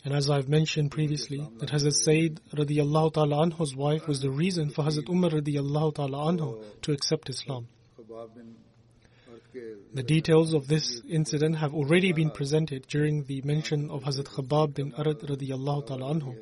And 0.03 0.15
as 0.15 0.29
I've 0.31 0.49
mentioned 0.49 0.89
previously, 0.91 1.47
that 1.59 1.69
Hazrat 1.69 1.93
Sayyid 1.93 2.41
radiallahu 2.53 3.13
ta'ala 3.13 3.45
anhu's 3.45 3.75
wife 3.75 4.07
was 4.07 4.19
the 4.21 4.31
reason 4.31 4.71
for 4.71 4.83
Hazrat 4.83 5.07
Umar 5.09 5.29
radiallahu 5.29 5.93
ta'ala 5.95 6.17
anhu 6.31 6.63
to 6.81 6.91
accept 6.91 7.29
Islam. 7.29 7.67
The 9.93 10.03
details 10.03 10.53
of 10.53 10.67
this 10.67 11.01
incident 11.07 11.57
have 11.57 11.73
already 11.73 12.13
been 12.13 12.31
presented 12.31 12.87
during 12.87 13.25
the 13.25 13.41
mention 13.43 13.91
of 13.91 14.03
Hazrat 14.03 14.25
Khabab 14.25 14.73
bin 14.73 14.93
Arad 14.97 15.19
radiallahu 15.19 15.85
ta'ala 15.85 16.15
anhu. 16.15 16.35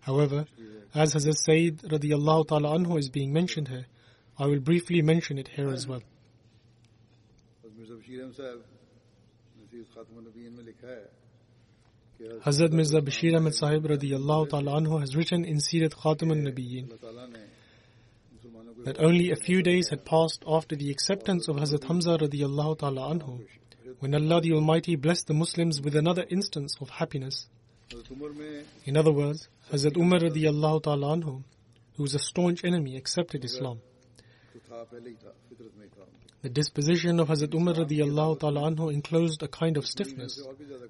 However, 0.00 0.46
as 0.92 1.14
Hazrat 1.14 1.36
Sayyid 1.36 1.78
radiallahu 1.82 2.48
ta'ala 2.48 2.76
anhu 2.76 2.98
is 2.98 3.08
being 3.08 3.32
mentioned 3.32 3.68
here, 3.68 3.86
I 4.36 4.46
will 4.46 4.60
briefly 4.60 5.02
mention 5.02 5.38
it 5.38 5.48
here 5.48 5.68
as 5.68 5.86
well. 5.86 6.02
Hazrat 12.20 12.70
Mirza 12.72 13.00
Bashir 13.00 13.34
Ahmed 13.34 13.54
Sahib 13.54 13.84
radiallahu 13.84 14.50
ta'ala 14.50 14.72
anhu 14.72 15.00
has 15.00 15.16
written 15.16 15.42
in 15.42 15.56
Sirat 15.56 15.94
al-nabiyyin 16.04 16.90
that 18.84 19.00
only 19.00 19.30
a 19.30 19.36
few 19.36 19.62
days 19.62 19.88
had 19.88 20.04
passed 20.04 20.44
after 20.46 20.76
the 20.76 20.90
acceptance 20.90 21.48
of 21.48 21.56
Hazrat 21.56 21.84
Hamza 21.84 22.18
radiallahu 22.18 22.78
ta'ala 22.78 23.14
anhu 23.14 23.46
when 24.00 24.14
Allah 24.14 24.42
the 24.42 24.52
Almighty 24.52 24.96
blessed 24.96 25.28
the 25.28 25.34
Muslims 25.34 25.80
with 25.80 25.96
another 25.96 26.26
instance 26.28 26.76
of 26.82 26.90
happiness. 26.90 27.46
In 28.84 28.98
other 28.98 29.12
words, 29.12 29.48
Hazrat 29.72 29.96
Umar 29.96 30.20
radiallahu 30.20 30.82
ta'ala 30.82 31.16
anhu, 31.16 31.42
who 31.96 32.02
was 32.02 32.14
a 32.14 32.18
staunch 32.18 32.64
enemy, 32.64 32.96
accepted 32.96 33.46
Islam. 33.46 33.80
The 36.42 36.48
disposition 36.48 37.18
of 37.18 37.28
Hazrat 37.28 37.54
Umar 37.54 37.74
radiallahu 37.74 38.38
ta'ala 38.38 38.70
anhu 38.70 38.92
enclosed 38.92 39.42
a 39.42 39.48
kind 39.48 39.76
of 39.76 39.84
stiffness, 39.84 40.40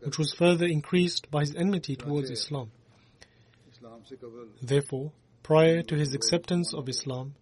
which 0.02 0.18
was 0.18 0.34
further 0.34 0.66
increased 0.66 1.30
by 1.30 1.40
his 1.40 1.54
enmity 1.54 1.96
towards 1.96 2.30
Islam. 2.30 2.70
Therefore, 4.60 5.12
prior 5.42 5.82
to 5.82 5.94
his 5.94 6.12
acceptance 6.14 6.74
of 6.74 6.90
Islam, 6.90 7.34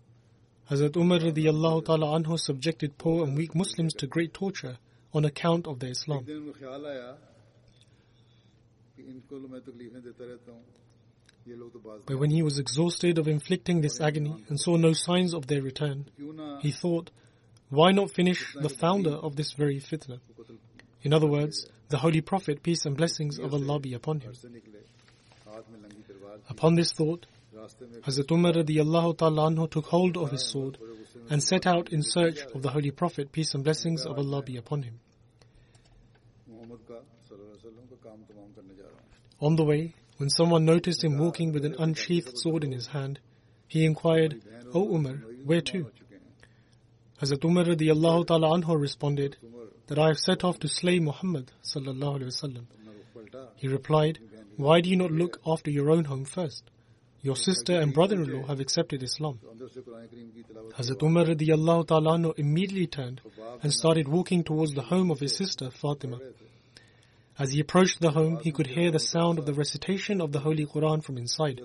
Hazrat 0.70 0.96
Umar 0.96 1.18
radiallahu 1.18 1.86
ta'ala 1.86 2.20
anhu 2.20 2.38
subjected 2.38 2.96
poor 2.98 3.24
and 3.24 3.36
weak 3.36 3.56
Muslims 3.56 3.94
to 3.94 4.06
great 4.06 4.32
torture 4.32 4.78
on 5.12 5.24
account 5.24 5.66
of 5.66 5.80
their 5.80 5.90
Islam. 5.90 6.24
But 12.06 12.18
when 12.18 12.30
he 12.30 12.42
was 12.42 12.58
exhausted 12.58 13.18
of 13.18 13.28
inflicting 13.28 13.80
this 13.80 14.00
agony 14.00 14.44
and 14.48 14.58
saw 14.58 14.76
no 14.76 14.92
signs 14.92 15.34
of 15.34 15.46
their 15.46 15.62
return, 15.62 16.06
he 16.60 16.70
thought, 16.70 17.10
why 17.70 17.92
not 17.92 18.10
finish 18.10 18.54
the 18.54 18.68
founder 18.68 19.10
of 19.10 19.36
this 19.36 19.52
very 19.52 19.80
fitna? 19.80 20.20
In 21.02 21.12
other 21.12 21.26
words, 21.26 21.66
the 21.88 21.98
Holy 21.98 22.20
Prophet, 22.20 22.62
peace 22.62 22.86
and 22.86 22.96
blessings 22.96 23.38
of 23.38 23.52
Allah 23.54 23.78
be 23.78 23.94
upon 23.94 24.20
him. 24.20 24.32
Upon 26.48 26.74
this 26.74 26.92
thought, 26.92 27.26
Hazrat 28.02 28.30
Umar 28.30 28.52
radiallahu 28.52 29.18
ta'ala 29.18 29.68
took 29.68 29.86
hold 29.86 30.16
of 30.16 30.30
his 30.30 30.46
sword 30.46 30.78
and 31.30 31.42
set 31.42 31.66
out 31.66 31.92
in 31.92 32.02
search 32.02 32.40
of 32.54 32.62
the 32.62 32.70
Holy 32.70 32.90
Prophet, 32.90 33.32
peace 33.32 33.54
and 33.54 33.64
blessings 33.64 34.06
of 34.06 34.18
Allah 34.18 34.42
be 34.42 34.56
upon 34.56 34.82
him. 34.82 35.00
On 39.40 39.56
the 39.56 39.64
way, 39.64 39.94
when 40.18 40.30
someone 40.30 40.64
noticed 40.64 41.04
him 41.04 41.16
walking 41.16 41.52
with 41.52 41.64
an 41.64 41.76
unsheathed 41.78 42.36
sword 42.36 42.64
in 42.64 42.72
his 42.72 42.88
hand, 42.88 43.20
he 43.68 43.84
inquired, 43.84 44.42
O 44.74 44.94
Umar, 44.94 45.22
where 45.44 45.60
to? 45.60 45.86
Hazrat 47.22 47.44
Umar 47.44 47.64
radiallahu 47.64 48.26
ta'ala 48.26 48.48
anhu 48.58 48.80
responded 48.80 49.36
that 49.86 49.98
I 49.98 50.08
have 50.08 50.18
set 50.18 50.42
off 50.42 50.58
to 50.60 50.68
slay 50.68 50.98
Muhammad 50.98 51.52
sallallahu 51.62 52.20
alayhi 52.20 52.32
wasallam. 52.34 52.66
He 53.56 53.68
replied, 53.68 54.18
Why 54.56 54.80
do 54.80 54.90
you 54.90 54.96
not 54.96 55.12
look 55.12 55.40
after 55.46 55.70
your 55.70 55.90
own 55.90 56.04
home 56.04 56.24
first? 56.24 56.64
Your 57.22 57.36
sister 57.36 57.80
and 57.80 57.94
brother-in-law 57.94 58.46
have 58.46 58.60
accepted 58.60 59.02
Islam. 59.04 59.38
Hazrat 60.76 61.02
Umar 61.02 61.26
radiallahu 61.26 61.86
ta'ala 61.86 62.18
anhu 62.18 62.38
immediately 62.38 62.88
turned 62.88 63.20
and 63.62 63.72
started 63.72 64.08
walking 64.08 64.42
towards 64.42 64.74
the 64.74 64.82
home 64.82 65.12
of 65.12 65.20
his 65.20 65.36
sister 65.36 65.70
Fatima 65.70 66.18
as 67.38 67.52
he 67.52 67.60
approached 67.60 68.00
the 68.00 68.10
home, 68.10 68.40
he 68.42 68.50
could 68.50 68.66
hear 68.66 68.90
the 68.90 68.98
sound 68.98 69.38
of 69.38 69.46
the 69.46 69.54
recitation 69.54 70.20
of 70.20 70.32
the 70.32 70.40
Holy 70.40 70.66
Quran 70.66 71.04
from 71.04 71.18
inside, 71.18 71.60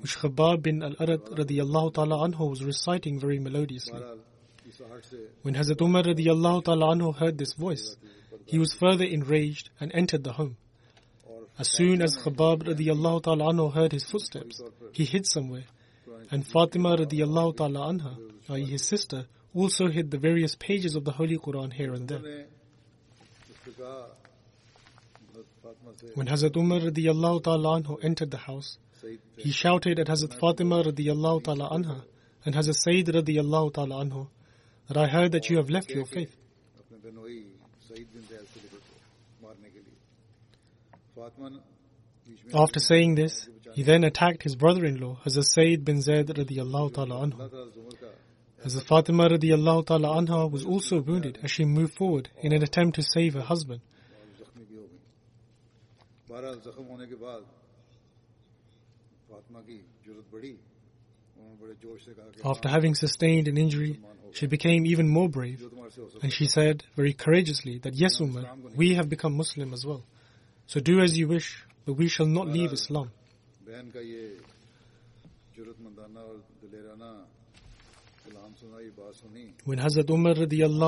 which 0.00 0.18
Khabbab 0.18 0.62
bin 0.62 0.82
al-Arad 0.82 1.24
radiyallahu 1.24 1.94
ta'ala 1.94 2.28
anhu 2.28 2.50
was 2.50 2.62
reciting 2.62 3.18
very 3.18 3.38
melodiously. 3.38 4.02
When 5.42 5.54
Hazrat 5.54 5.80
Umar 5.80 6.02
radiyallahu 6.02 6.64
ta'ala 6.64 6.94
anhu 6.94 7.16
heard 7.16 7.38
this 7.38 7.54
voice, 7.54 7.96
he 8.44 8.58
was 8.58 8.74
further 8.74 9.04
enraged 9.04 9.70
and 9.80 9.90
entered 9.94 10.22
the 10.22 10.32
home. 10.32 10.56
As 11.58 11.70
soon 11.70 12.02
as 12.02 12.18
Khabbab 12.18 12.64
radiyallahu 12.64 13.22
ta'ala 13.22 13.54
anhu 13.54 13.72
heard 13.72 13.92
his 13.92 14.04
footsteps, 14.04 14.60
he 14.92 15.06
hid 15.06 15.26
somewhere, 15.26 15.64
and 16.30 16.46
Fatima 16.46 16.94
radiyallahu 16.94 17.56
ta'ala 17.56 17.80
anha, 17.92 18.18
i.e. 18.50 18.66
his 18.66 18.84
sister, 18.84 19.26
also 19.54 19.88
hid 19.88 20.10
the 20.10 20.18
various 20.18 20.54
pages 20.54 20.94
of 20.94 21.04
the 21.04 21.12
Holy 21.12 21.38
Quran 21.38 21.72
here 21.72 21.94
and 21.94 22.06
there. 22.06 22.44
When 26.14 26.26
Hazrat 26.26 26.56
Umar 26.56 26.80
radiallahu 26.80 27.42
ta'ala 27.44 27.80
anhu 27.80 28.02
entered 28.02 28.30
the 28.30 28.36
house, 28.38 28.78
he 29.36 29.50
shouted 29.50 29.98
at 29.98 30.06
Hazrat 30.06 30.38
Fatima 30.38 30.82
radiallahu 30.82 31.44
ta'ala 31.44 31.70
anha 31.70 32.02
and 32.44 32.54
Hazrat 32.54 32.76
Sayyid 32.76 33.06
radiallahu 33.08 33.74
ta'ala 33.74 34.04
anhu 34.04 34.28
that 34.88 34.96
I 34.96 35.06
heard 35.06 35.32
that 35.32 35.50
you 35.50 35.56
have 35.56 35.70
left 35.70 35.90
your 35.90 36.06
faith. 36.06 36.36
After 42.54 42.80
saying 42.80 43.14
this, 43.16 43.48
he 43.74 43.82
then 43.82 44.04
attacked 44.04 44.42
his 44.42 44.56
brother-in-law, 44.56 45.18
Hazrat 45.24 45.44
Sayyid 45.44 45.84
bin 45.84 46.00
Zaid 46.00 46.28
radiallahu 46.28 46.94
ta'ala 46.94 47.26
anhu. 47.26 47.50
Hazrat 48.64 48.86
Fatima 48.86 49.28
radiallahu 49.28 49.86
ta'ala 49.86 50.08
anha 50.08 50.50
was 50.50 50.64
also 50.64 51.00
wounded 51.00 51.38
as 51.42 51.50
she 51.50 51.64
moved 51.64 51.94
forward 51.94 52.30
in 52.40 52.52
an 52.52 52.62
attempt 52.62 52.96
to 52.96 53.02
save 53.02 53.34
her 53.34 53.42
husband. 53.42 53.80
After 62.44 62.68
having 62.68 62.94
sustained 62.94 63.48
an 63.48 63.58
injury, 63.58 64.00
she 64.32 64.46
became 64.46 64.86
even 64.86 65.08
more 65.08 65.28
brave, 65.28 65.62
and 66.22 66.32
she 66.32 66.46
said 66.46 66.84
very 66.96 67.12
courageously 67.12 67.78
that, 67.78 67.94
Yes, 67.94 68.20
Umar, 68.20 68.44
we 68.74 68.94
have 68.94 69.08
become 69.08 69.36
Muslim 69.36 69.72
as 69.72 69.84
well. 69.84 70.02
So 70.66 70.80
do 70.80 71.00
as 71.00 71.16
you 71.16 71.28
wish, 71.28 71.64
but 71.84 71.94
we 71.94 72.08
shall 72.08 72.26
not 72.26 72.48
leave 72.48 72.72
Islam. 72.72 73.10
When 79.64 79.78
Hazrat 79.78 80.10
Umar 80.10 80.34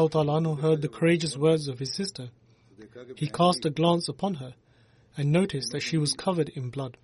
ta'ala 0.09 0.57
heard 0.57 0.83
the 0.83 0.89
courageous 0.89 1.37
words 1.37 1.69
of 1.69 1.79
his 1.79 1.95
sister, 1.95 2.29
he 3.17 3.29
cast 3.29 3.65
a 3.65 3.71
glance 3.71 4.09
upon 4.09 4.35
her 4.35 4.55
and 5.19 5.33
noticed 5.33 5.73
that 5.73 5.83
she 5.83 5.99
was 5.99 6.13
covered 6.15 6.49
in 6.49 6.71
blood. 6.71 6.97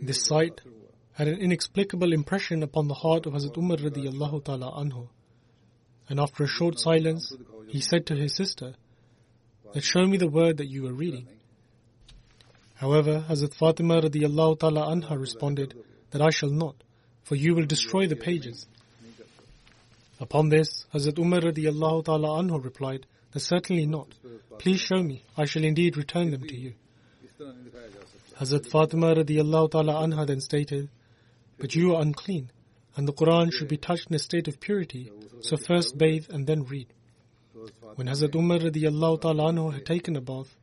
This 0.00 0.24
sight 0.24 0.60
had 1.12 1.28
an 1.28 1.38
inexplicable 1.38 2.12
impression 2.12 2.62
upon 2.62 2.88
the 2.88 2.94
heart 2.94 3.26
of 3.26 3.34
Hazrat 3.34 3.56
Umar 3.56 3.76
radiallahu 3.76 4.44
ta'ala 4.44 4.72
anhu. 4.72 5.08
And 6.08 6.18
after 6.18 6.42
a 6.42 6.48
short 6.48 6.80
silence, 6.80 7.32
he 7.68 7.80
said 7.80 8.06
to 8.06 8.16
his 8.16 8.34
sister, 8.34 8.74
that 9.72 9.84
show 9.84 10.04
me 10.04 10.18
the 10.18 10.28
word 10.28 10.56
that 10.56 10.66
you 10.66 10.82
were 10.82 10.92
reading. 10.92 11.28
However, 12.74 13.24
Hazrat 13.28 13.54
Fatima 13.54 14.02
radiallahu 14.02 14.58
ta'ala 14.58 14.88
anha 14.94 15.18
responded 15.18 15.74
that 16.10 16.20
I 16.20 16.30
shall 16.30 16.50
not, 16.50 16.74
for 17.22 17.36
you 17.36 17.54
will 17.54 17.66
destroy 17.66 18.08
the 18.08 18.16
pages. 18.16 18.66
Upon 20.22 20.50
this, 20.50 20.86
Hazrat 20.94 21.18
Umar 21.18 21.40
radiallahu 21.40 22.04
ta'ala 22.04 22.28
anhu 22.40 22.62
replied, 22.62 23.06
certainly 23.36 23.86
not. 23.86 24.06
Please 24.58 24.80
show 24.80 25.02
me. 25.02 25.24
I 25.36 25.46
shall 25.46 25.64
indeed 25.64 25.96
return 25.96 26.30
them 26.30 26.46
to 26.46 26.56
you. 26.56 26.74
Hazrat 28.38 28.68
Fatima 28.70 29.16
radiallahu 29.16 29.72
ta'ala 29.72 29.94
anha 29.94 30.24
then 30.24 30.40
stated, 30.40 30.88
But 31.58 31.74
you 31.74 31.96
are 31.96 32.02
unclean, 32.02 32.50
and 32.96 33.08
the 33.08 33.12
Quran 33.12 33.52
should 33.52 33.66
be 33.66 33.76
touched 33.76 34.10
in 34.10 34.14
a 34.14 34.20
state 34.20 34.46
of 34.46 34.60
purity, 34.60 35.10
so 35.40 35.56
first 35.56 35.98
bathe 35.98 36.26
and 36.30 36.46
then 36.46 36.62
read. 36.66 36.86
When 37.96 38.06
Hazrat 38.06 38.36
Umar 38.36 38.60
radiallahu 38.60 39.22
ta'ala 39.22 39.52
anhu 39.52 39.72
had 39.72 39.84
taken 39.84 40.14
a 40.14 40.20
bath, 40.20 40.54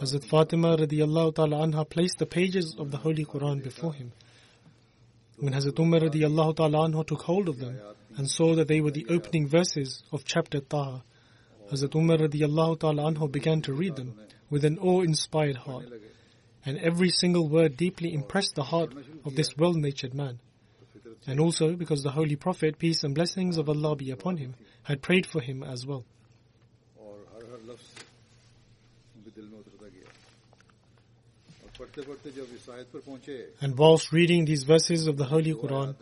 Hazrat 0.00 0.24
Fatima 0.24 0.74
radiallahu 0.74 1.34
ta'ala 1.34 1.66
anha 1.66 1.86
placed 1.86 2.16
the 2.18 2.24
pages 2.24 2.74
of 2.78 2.90
the 2.92 2.96
Holy 2.96 3.26
Quran 3.26 3.62
before 3.62 3.92
him. 3.92 4.12
When 5.38 5.52
Hazrat 5.52 5.78
Umar 5.78 6.00
radiallahu 6.00 6.56
ta'ala 6.56 6.88
anhu 6.88 7.06
took 7.06 7.20
hold 7.20 7.50
of 7.50 7.58
them, 7.58 7.78
and 8.16 8.30
saw 8.30 8.54
that 8.54 8.68
they 8.68 8.80
were 8.80 8.90
the 8.90 9.06
opening 9.10 9.48
verses 9.48 10.02
of 10.12 10.24
chapter 10.24 10.60
Taha. 10.60 11.02
Hazrat 11.70 11.94
Umar 11.94 12.18
radiallahu 12.18 12.80
ta'ala 12.80 13.12
anhu 13.12 13.30
began 13.30 13.60
to 13.62 13.72
read 13.72 13.96
them 13.96 14.18
with 14.50 14.64
an 14.64 14.78
awe-inspired 14.78 15.56
heart, 15.56 15.86
and 16.64 16.78
every 16.78 17.10
single 17.10 17.48
word 17.48 17.76
deeply 17.76 18.14
impressed 18.14 18.54
the 18.54 18.62
heart 18.62 18.92
of 19.24 19.34
this 19.34 19.56
well-natured 19.56 20.14
man. 20.14 20.38
And 21.26 21.40
also 21.40 21.74
because 21.74 22.02
the 22.02 22.10
Holy 22.10 22.36
Prophet, 22.36 22.78
peace 22.78 23.02
and 23.02 23.14
blessings 23.14 23.58
of 23.58 23.68
Allah 23.68 23.96
be 23.96 24.10
upon 24.10 24.36
him, 24.36 24.54
had 24.84 25.02
prayed 25.02 25.26
for 25.26 25.40
him 25.40 25.62
as 25.62 25.84
well. 25.84 26.04
And 33.60 33.76
whilst 33.76 34.12
reading 34.12 34.44
these 34.44 34.62
verses 34.62 35.06
of 35.06 35.16
the 35.16 35.24
Holy 35.24 35.52
Quran, 35.52 35.94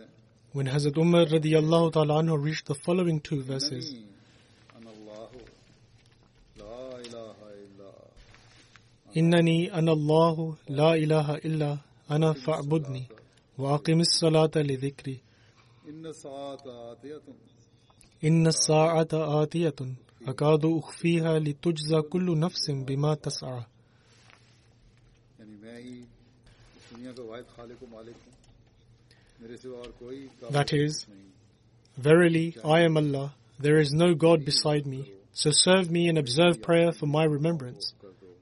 when 0.54 0.66
Hazrat 0.68 0.98
Umar 0.98 1.26
radiallahu 1.26 1.94
ta'ala 1.94 2.22
anhu 2.24 2.44
reached 2.44 2.66
the 2.68 2.76
following 2.76 3.20
two 3.20 3.42
verses, 3.44 3.94
إنني 3.94 4.08
أنا 4.78 4.92
الله 4.92 5.30
لا 6.58 6.96
إله 7.02 7.36
إلا 7.66 7.92
إنني 9.18 9.74
أنا 9.74 9.92
الله 9.92 10.56
لا 10.70 10.94
إله 10.94 11.36
إلا 11.36 11.78
أنا 12.12 12.34
فاعبدني 12.34 13.04
وأقم 13.58 14.00
الصلاة 14.00 14.52
لذكري 14.56 15.18
إن 15.90 16.06
الساعة 16.06 16.64
آتية 16.92 17.22
إن 18.24 18.48
الساعة 18.48 19.08
آتية 19.44 19.76
أكاد 20.28 20.66
أخفيها 20.66 21.40
لتجزى 21.40 22.02
كل 22.02 22.40
نفس 22.40 22.72
بما 22.72 23.14
تسعى 23.14 23.64
That 30.52 30.74
is, 30.74 31.06
नहीं 31.10 31.28
Verily, 31.98 32.56
I 32.64 32.82
am 32.82 32.98
Allah, 32.98 33.34
there 33.60 33.78
is 33.78 33.92
no 33.92 34.14
God 34.14 34.46
beside 34.46 34.86
me, 34.86 35.12
so 35.34 35.52
serve 35.52 35.90
me 35.92 36.08
and 36.08 36.18
observe 36.18 36.62
prayer 36.62 36.92
for 36.92 37.08
my 37.08 37.24
remembrance. 37.26 37.94
कर 38.02 38.14
दो 38.22 38.36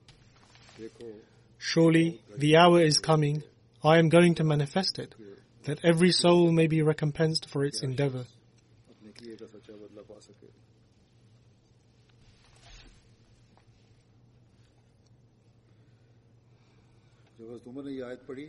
देखो 0.80 1.13
Surely, 1.60 2.22
the 2.38 2.56
hour 2.58 2.82
is 2.82 3.00
coming, 3.00 3.44
I 3.84 3.98
am 3.98 4.10
going 4.10 4.36
to 4.36 4.44
manifest 4.44 5.00
it, 5.00 5.16
that 5.63 5.84
every 5.84 6.12
soul 6.12 6.52
may 6.52 6.68
be 6.68 6.82
recompensed 6.82 7.50
for 7.50 7.66
its 7.66 7.82
endeavor. 7.84 8.26
अपने 8.90 9.12
किए 9.20 9.36
का 9.36 9.46
सच्चा 9.46 9.74
बदला 9.74 10.02
पा 10.10 10.20
सके 10.20 10.48
जब 17.40 17.46
हज़रत 17.52 17.68
उमर 17.68 17.84
ने 17.86 17.92
ये 17.92 18.02
आयत 18.10 18.22
पढ़ी 18.28 18.46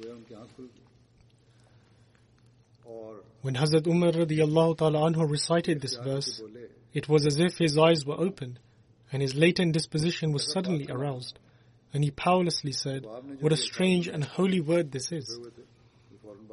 गोया 0.00 0.14
उनकी 0.14 0.34
आंख 0.34 0.50
खुल 0.56 0.66
गई 0.66 0.84
और 0.84 0.85
When 3.41 3.55
Hazrat 3.55 3.87
Umar 3.87 4.11
radiallahu 4.11 4.77
ta'ala 4.77 5.11
anhu 5.11 5.29
recited 5.29 5.81
this 5.81 5.95
verse, 5.95 6.41
it 6.93 7.07
was 7.07 7.25
as 7.25 7.37
if 7.37 7.57
his 7.57 7.77
eyes 7.77 8.05
were 8.05 8.19
opened 8.19 8.59
and 9.11 9.21
his 9.21 9.35
latent 9.35 9.73
disposition 9.73 10.31
was 10.31 10.51
suddenly 10.51 10.87
aroused, 10.89 11.39
and 11.93 12.03
he 12.03 12.11
powerlessly 12.11 12.71
said, 12.71 13.05
What 13.39 13.53
a 13.53 13.57
strange 13.57 14.07
and 14.07 14.23
holy 14.23 14.59
word 14.59 14.91
this 14.91 15.11
is. 15.11 15.39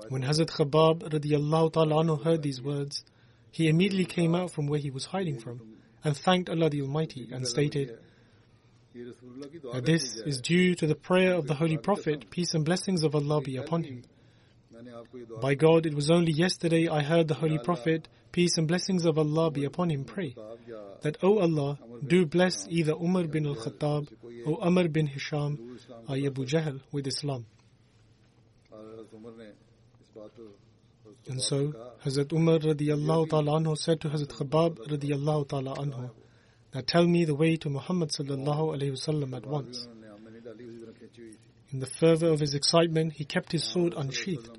When 0.08 0.22
Hazrat 0.22 0.50
Khabab 0.50 1.10
radiallahu 1.10 1.72
ta'ala 1.72 2.04
anhu 2.04 2.22
heard 2.22 2.42
these 2.42 2.62
words, 2.62 3.04
he 3.50 3.68
immediately 3.68 4.04
came 4.04 4.34
out 4.34 4.50
from 4.50 4.66
where 4.66 4.80
he 4.80 4.90
was 4.90 5.06
hiding 5.06 5.38
from 5.40 5.60
and 6.02 6.16
thanked 6.16 6.50
Allah 6.50 6.70
the 6.70 6.82
Almighty 6.82 7.28
and 7.32 7.46
stated, 7.46 7.98
This 8.92 10.16
is 10.16 10.40
due 10.40 10.74
to 10.76 10.86
the 10.86 10.94
prayer 10.94 11.34
of 11.34 11.46
the 11.46 11.54
Holy 11.54 11.78
Prophet, 11.78 12.30
peace 12.30 12.54
and 12.54 12.64
blessings 12.64 13.02
of 13.02 13.14
Allah 13.14 13.40
be 13.40 13.56
upon 13.56 13.84
him. 13.84 14.02
By 15.40 15.54
God, 15.54 15.86
it 15.86 15.94
was 15.94 16.10
only 16.10 16.32
yesterday 16.32 16.88
I 16.88 17.02
heard 17.02 17.28
the 17.28 17.34
Holy 17.34 17.58
Prophet, 17.58 18.08
peace 18.32 18.58
and 18.58 18.66
blessings 18.66 19.04
of 19.04 19.18
Allah 19.18 19.50
be 19.50 19.64
upon 19.64 19.90
him, 19.90 20.04
pray 20.04 20.34
that, 21.02 21.18
O 21.22 21.38
Allah, 21.38 21.78
do 22.06 22.26
bless 22.26 22.66
either 22.68 22.92
Umar 22.92 23.24
bin 23.24 23.46
al 23.46 23.54
Khattab 23.54 24.08
or 24.46 24.64
Amr 24.64 24.88
bin 24.88 25.06
Hisham, 25.06 25.78
or 26.08 26.16
Abu 26.16 26.44
Jahl, 26.46 26.80
with 26.92 27.06
Islam. 27.06 27.46
And 31.26 31.40
so, 31.40 31.72
Hazrat 32.04 32.32
Umar 32.32 32.58
radiallahu 32.58 33.30
ta'ala 33.30 33.60
anhu 33.60 33.76
said 33.76 34.00
to 34.02 34.08
Hazrat 34.08 34.28
Khabbab 34.28 34.78
radiallahu 34.88 35.48
ta'ala 35.48 35.74
anhu, 35.76 36.10
Now 36.74 36.80
tell 36.86 37.06
me 37.06 37.24
the 37.24 37.34
way 37.34 37.56
to 37.56 37.70
Muhammad 37.70 38.10
sallallahu 38.10 38.76
alayhi 38.76 38.92
wasallam 38.92 39.34
at 39.36 39.46
once. 39.46 39.86
In 41.72 41.80
the 41.80 41.86
fervor 41.86 42.28
of 42.28 42.40
his 42.40 42.54
excitement, 42.54 43.14
he 43.14 43.24
kept 43.24 43.52
his 43.52 43.64
sword 43.64 43.94
unsheathed 43.96 44.58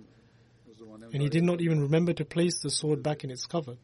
and 1.15 1.23
he 1.23 1.29
did 1.29 1.45
not 1.45 1.61
even 1.61 1.79
remember 1.79 2.11
to 2.11 2.25
place 2.25 2.59
the 2.61 2.69
sword 2.69 3.01
back 3.01 3.23
in 3.23 3.31
its 3.31 3.45
cover. 3.45 3.77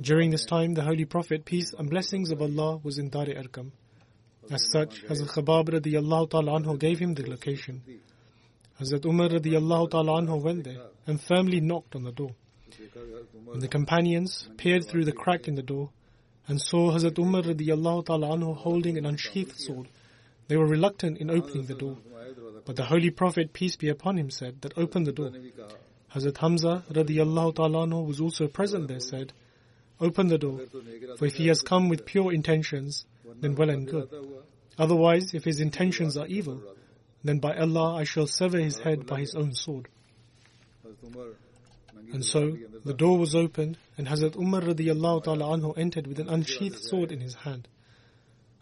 During 0.00 0.32
this 0.32 0.44
time, 0.44 0.74
the 0.74 0.82
Holy 0.82 1.04
Prophet, 1.04 1.44
peace 1.44 1.72
and 1.72 1.88
blessings 1.88 2.32
of 2.32 2.42
Allah, 2.42 2.80
was 2.82 2.98
in 2.98 3.10
Dar 3.10 3.26
Arkam. 3.26 3.70
As 4.50 4.68
such, 4.72 5.04
Hazrat 5.04 5.28
Khabab 5.28 5.68
radiallahu 5.68 6.30
ta'ala 6.30 6.58
anhu 6.60 6.76
gave 6.76 6.98
him 6.98 7.14
the 7.14 7.30
location. 7.30 7.80
Hazrat 8.80 9.06
Umar 9.06 9.28
radiallahu 9.28 9.88
ta'ala 9.92 10.20
anhu 10.20 10.42
went 10.42 10.64
there 10.64 10.82
and 11.06 11.22
firmly 11.22 11.60
knocked 11.60 11.94
on 11.94 12.02
the 12.02 12.10
door. 12.10 12.34
And 13.52 13.62
the 13.62 13.68
companions 13.68 14.48
peered 14.56 14.84
through 14.84 15.04
the 15.04 15.12
crack 15.12 15.46
in 15.46 15.54
the 15.54 15.62
door 15.62 15.90
and 16.48 16.60
saw 16.60 16.90
Hazrat 16.90 17.20
Umar 17.20 17.42
radiallahu 17.42 18.06
ta'ala 18.06 18.36
anhu 18.36 18.56
holding 18.56 18.98
an 18.98 19.06
unsheathed 19.06 19.56
sword. 19.56 19.86
They 20.48 20.56
were 20.56 20.66
reluctant 20.66 21.18
in 21.18 21.30
opening 21.30 21.66
the 21.66 21.74
door. 21.74 21.98
But 22.66 22.74
the 22.74 22.84
Holy 22.84 23.10
Prophet, 23.10 23.52
peace 23.52 23.76
be 23.76 23.90
upon 23.90 24.18
him, 24.18 24.30
said 24.30 24.60
that 24.62 24.76
open 24.76 25.04
the 25.04 25.12
door. 25.12 25.30
Hazrat 26.14 26.38
Hamza 26.38 26.84
radiallahu 26.90 27.54
ta'ala 27.56 28.02
was 28.02 28.20
also 28.20 28.48
present 28.48 28.88
there 28.88 29.00
said, 29.00 29.32
Open 30.00 30.28
the 30.28 30.38
door, 30.38 30.60
for 31.18 31.26
if 31.26 31.34
he 31.34 31.48
has 31.48 31.60
come 31.62 31.88
with 31.88 32.06
pure 32.06 32.32
intentions, 32.32 33.04
then 33.40 33.54
well 33.56 33.68
and 33.68 33.86
good. 33.86 34.08
Otherwise, 34.78 35.34
if 35.34 35.44
his 35.44 35.60
intentions 35.60 36.16
are 36.16 36.26
evil, 36.26 36.62
then 37.24 37.40
by 37.40 37.56
Allah 37.56 37.96
I 37.96 38.04
shall 38.04 38.26
sever 38.26 38.58
his 38.58 38.78
head 38.78 39.06
by 39.06 39.20
his 39.20 39.34
own 39.34 39.54
sword. 39.54 39.88
And 42.12 42.24
so 42.24 42.56
the 42.84 42.94
door 42.94 43.18
was 43.18 43.34
opened, 43.34 43.76
and 43.98 44.06
Hazrat 44.06 44.36
Umar 44.36 44.62
radiallahu 44.62 45.24
ta'ala 45.24 45.58
anhu 45.58 45.76
entered 45.76 46.06
with 46.06 46.20
an 46.20 46.28
unsheathed 46.28 46.78
sword 46.78 47.12
in 47.12 47.20
his 47.20 47.34
hand. 47.34 47.68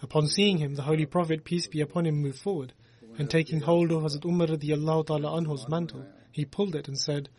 Upon 0.02 0.26
seeing 0.26 0.58
him, 0.58 0.74
the 0.74 0.82
Holy 0.82 1.06
Prophet, 1.06 1.44
peace 1.44 1.66
be 1.66 1.80
upon 1.80 2.06
him, 2.06 2.16
moved 2.16 2.38
forward, 2.38 2.72
and 3.18 3.30
taking 3.30 3.60
hold 3.60 3.92
of 3.92 4.02
Hazrat 4.02 4.24
Umar 4.24 4.48
radiallahu 4.48 5.06
ta'ala 5.06 5.40
anhu's 5.40 5.68
mantle, 5.68 6.06
he 6.36 6.44
pulled 6.44 6.76
it 6.76 6.86
and 6.86 6.98
said, 6.98 7.30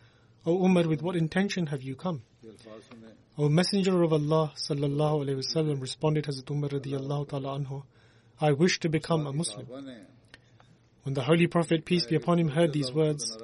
O 0.44 0.64
Umar, 0.64 0.88
with 0.88 1.02
what 1.02 1.14
intention 1.14 1.68
have 1.68 1.82
you 1.82 1.94
come? 1.94 2.22
O 3.38 3.48
Messenger 3.48 4.02
of 4.02 4.12
Allah 4.12 4.52
sallallahu 4.56 5.24
alaihi 5.24 5.36
wasallam 5.36 5.80
responded 5.80 6.24
Hazrat 6.24 6.50
Umar 6.50 6.68
ta'ala 6.68 7.60
anhu, 7.60 7.84
I 8.40 8.50
wish 8.50 8.80
to 8.80 8.88
become 8.88 9.28
a 9.28 9.32
Muslim. 9.32 9.68
When 11.04 11.14
the 11.14 11.22
Holy 11.22 11.46
Prophet, 11.46 11.84
peace 11.84 12.06
be 12.06 12.16
upon 12.16 12.40
him, 12.40 12.48
heard 12.48 12.72
these 12.72 12.92
words, 12.92 13.38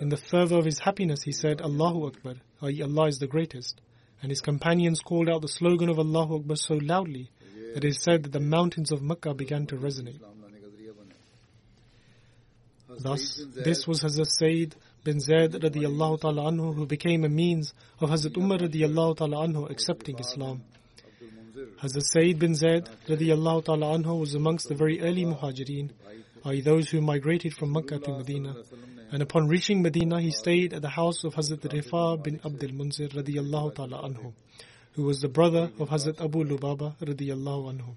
in 0.00 0.08
the 0.08 0.16
fervor 0.16 0.58
of 0.58 0.66
his 0.66 0.78
happiness 0.78 1.22
he 1.22 1.32
said, 1.32 1.60
Allahu 1.60 2.06
Akbar, 2.06 2.34
i.e. 2.62 2.80
Allah 2.80 3.08
is 3.08 3.18
the 3.18 3.26
greatest. 3.26 3.80
And 4.22 4.30
his 4.30 4.40
companions 4.40 5.00
called 5.00 5.28
out 5.28 5.42
the 5.42 5.48
slogan 5.48 5.88
of 5.88 5.98
Allahu 5.98 6.36
Akbar 6.36 6.54
so 6.54 6.74
loudly 6.74 7.32
that 7.74 7.84
it 7.84 7.88
is 7.88 8.00
said 8.00 8.22
that 8.22 8.30
the 8.30 8.38
mountains 8.38 8.92
of 8.92 9.02
Mecca 9.02 9.34
began 9.34 9.66
to 9.66 9.76
resonate. 9.76 10.20
Thus, 13.00 13.44
this 13.54 13.86
was 13.88 14.02
Hazrat 14.02 14.30
Sayyid 14.30 14.76
bin 15.04 15.18
Zaid 15.18 15.52
radiallahu 15.52 16.20
ta'ala 16.20 16.42
anhu, 16.50 16.74
who 16.74 16.86
became 16.86 17.24
a 17.24 17.28
means 17.28 17.74
of 18.00 18.10
Hazrat 18.10 18.36
Umar 18.36 18.58
radiallahu 18.58 19.16
ta'ala 19.16 19.48
anhu 19.48 19.68
accepting 19.68 20.18
Islam. 20.18 20.62
Hazrat 21.82 22.04
Sayyid 22.12 22.38
bin 22.38 22.54
Zaid 22.54 22.88
radiallahu 23.08 23.64
ta'ala 23.64 23.98
anhu 23.98 24.20
was 24.20 24.34
amongst 24.34 24.68
the 24.68 24.76
very 24.76 25.00
early 25.00 25.24
muhajirin, 25.24 25.90
i.e. 26.44 26.60
those 26.60 26.90
who 26.90 27.00
migrated 27.00 27.52
from 27.52 27.72
Mecca 27.72 27.98
to 27.98 28.18
Medina. 28.18 28.54
And 29.10 29.22
upon 29.22 29.48
reaching 29.48 29.82
Medina, 29.82 30.20
he 30.20 30.30
stayed 30.30 30.72
at 30.72 30.82
the 30.82 30.88
house 30.88 31.24
of 31.24 31.34
Hazrat 31.34 31.60
Rifa 31.60 32.22
bin 32.22 32.40
Abdul 32.44 32.70
Munzir 32.70 33.12
radiallahu 33.12 33.74
ta'ala 33.74 34.08
anhu, 34.08 34.32
who 34.92 35.02
was 35.02 35.20
the 35.20 35.28
brother 35.28 35.70
of 35.80 35.88
Hazrat 35.88 36.24
Abu 36.24 36.44
Lubaba 36.44 36.94
radiallahu 37.00 37.74
anhu. 37.74 37.96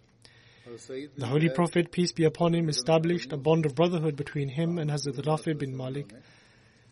The 1.17 1.27
Holy 1.27 1.49
Prophet, 1.49 1.91
peace 1.91 2.11
be 2.11 2.25
upon 2.25 2.55
him, 2.55 2.67
established 2.67 3.31
a 3.31 3.37
bond 3.37 3.67
of 3.67 3.75
brotherhood 3.75 4.15
between 4.15 4.49
him 4.49 4.79
and 4.79 4.89
Hazrat 4.89 5.23
Rafi 5.23 5.55
bin 5.55 5.77
Malik 5.77 6.11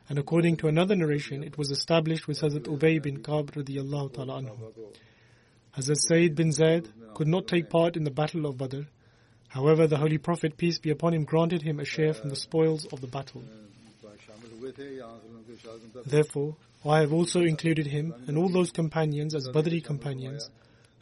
and 0.09 0.19
according 0.19 0.57
to 0.57 0.67
another 0.67 0.95
narration, 0.95 1.43
it 1.43 1.57
was 1.57 1.71
established 1.71 2.27
with 2.27 2.41
Hazrat 2.41 2.63
Ubay 2.63 3.01
bin 3.01 3.23
Ka'b 3.23 3.51
radiallahu 3.51 4.13
ta'ala 4.13 4.41
anhu. 4.41 4.57
Hazrat 5.77 5.97
Sayyid 5.97 6.35
bin 6.35 6.51
Zaid 6.51 6.89
could 7.15 7.27
not 7.27 7.47
take 7.47 7.69
part 7.69 7.95
in 7.95 8.03
the 8.03 8.11
battle 8.11 8.45
of 8.45 8.57
Badr. 8.57 8.81
However, 9.47 9.87
the 9.87 9.97
Holy 9.97 10.17
Prophet, 10.17 10.57
peace 10.57 10.79
be 10.79 10.89
upon 10.89 11.13
him, 11.13 11.23
granted 11.23 11.61
him 11.61 11.79
a 11.79 11.85
share 11.85 12.13
from 12.13 12.29
the 12.29 12.35
spoils 12.35 12.85
of 12.91 13.01
the 13.01 13.07
battle. 13.07 13.43
Therefore, 16.05 16.55
I 16.85 16.99
have 16.99 17.13
also 17.13 17.41
included 17.41 17.87
him 17.87 18.13
and 18.27 18.37
all 18.37 18.49
those 18.49 18.71
companions 18.71 19.33
as 19.35 19.47
Badri 19.47 19.83
companions 19.83 20.49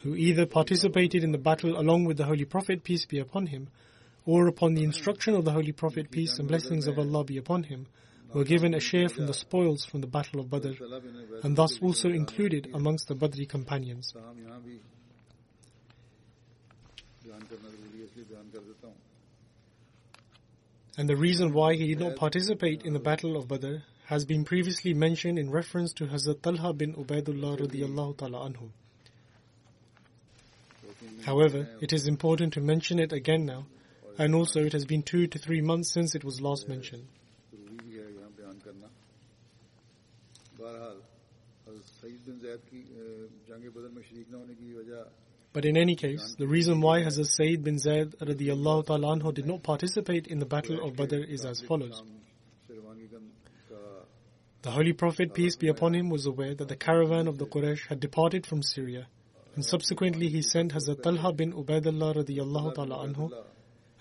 who 0.00 0.14
either 0.14 0.46
participated 0.46 1.24
in 1.24 1.32
the 1.32 1.38
battle 1.38 1.78
along 1.78 2.04
with 2.04 2.16
the 2.16 2.24
Holy 2.24 2.44
Prophet, 2.44 2.84
peace 2.84 3.04
be 3.06 3.18
upon 3.18 3.46
him, 3.46 3.68
or 4.26 4.46
upon 4.48 4.74
the 4.74 4.84
instruction 4.84 5.34
of 5.34 5.44
the 5.44 5.52
Holy 5.52 5.72
Prophet, 5.72 6.10
peace 6.10 6.38
and 6.38 6.48
blessings 6.48 6.86
of 6.86 6.98
Allah 6.98 7.24
be 7.24 7.36
upon 7.38 7.64
him, 7.64 7.86
were 8.34 8.44
given 8.44 8.74
a 8.74 8.80
share 8.80 9.08
from 9.08 9.26
the 9.26 9.34
spoils 9.34 9.84
from 9.84 10.00
the 10.00 10.06
Battle 10.06 10.40
of 10.40 10.50
Badr 10.50 10.72
and 11.42 11.56
thus 11.56 11.78
also 11.80 12.08
included 12.08 12.68
amongst 12.74 13.08
the 13.08 13.14
Badri 13.14 13.48
companions. 13.48 14.14
And 20.98 21.08
the 21.08 21.16
reason 21.16 21.52
why 21.52 21.74
he 21.74 21.88
did 21.88 22.00
not 22.00 22.16
participate 22.16 22.82
in 22.82 22.92
the 22.92 22.98
Battle 22.98 23.36
of 23.36 23.48
Badr 23.48 23.76
has 24.06 24.24
been 24.24 24.44
previously 24.44 24.92
mentioned 24.92 25.38
in 25.38 25.50
reference 25.50 25.92
to 25.94 26.06
Hazrat 26.06 26.42
Talha 26.42 26.72
bin 26.74 26.94
Ubaidullah 26.94 27.58
radiallahu 27.60 28.18
ta'ala 28.18 28.50
anhu. 28.50 28.68
However, 31.24 31.68
it 31.80 31.92
is 31.92 32.06
important 32.06 32.52
to 32.54 32.60
mention 32.60 32.98
it 32.98 33.12
again 33.12 33.46
now, 33.46 33.64
and 34.18 34.34
also 34.34 34.60
it 34.64 34.72
has 34.72 34.84
been 34.84 35.02
two 35.02 35.26
to 35.28 35.38
three 35.38 35.60
months 35.60 35.92
since 35.92 36.14
it 36.14 36.24
was 36.24 36.40
last 36.40 36.68
mentioned. 36.68 37.06
But 45.52 45.64
in 45.66 45.76
any 45.76 45.96
case, 45.96 46.34
the 46.38 46.46
reason 46.46 46.80
why 46.80 47.02
Hazrat 47.02 47.26
Sayyid 47.26 47.62
bin 47.62 47.78
Zayd 47.78 48.12
radiallahu 48.20 48.86
ta'ala 48.86 49.16
anhu 49.16 49.34
did 49.34 49.46
not 49.46 49.62
participate 49.62 50.26
in 50.26 50.38
the 50.38 50.46
battle 50.46 50.82
of 50.86 50.96
Badr 50.96 51.16
is 51.16 51.44
as 51.44 51.60
follows. 51.60 52.02
The 54.62 54.70
Holy 54.70 54.92
Prophet, 54.92 55.34
peace 55.34 55.56
be 55.56 55.68
upon 55.68 55.94
him, 55.94 56.08
was 56.08 56.26
aware 56.26 56.54
that 56.54 56.68
the 56.68 56.76
caravan 56.76 57.26
of 57.26 57.36
the 57.36 57.46
Quraysh 57.46 57.88
had 57.88 58.00
departed 58.00 58.46
from 58.46 58.62
Syria, 58.62 59.08
and 59.56 59.64
subsequently 59.64 60.28
he 60.28 60.40
sent 60.40 60.72
Hazrat 60.72 61.02
Talha 61.02 61.32
bin 61.32 61.52
Ubaidullah 61.52 62.14
radiallahu 62.16 62.74
ta'ala 62.74 63.06
anhu 63.08 63.32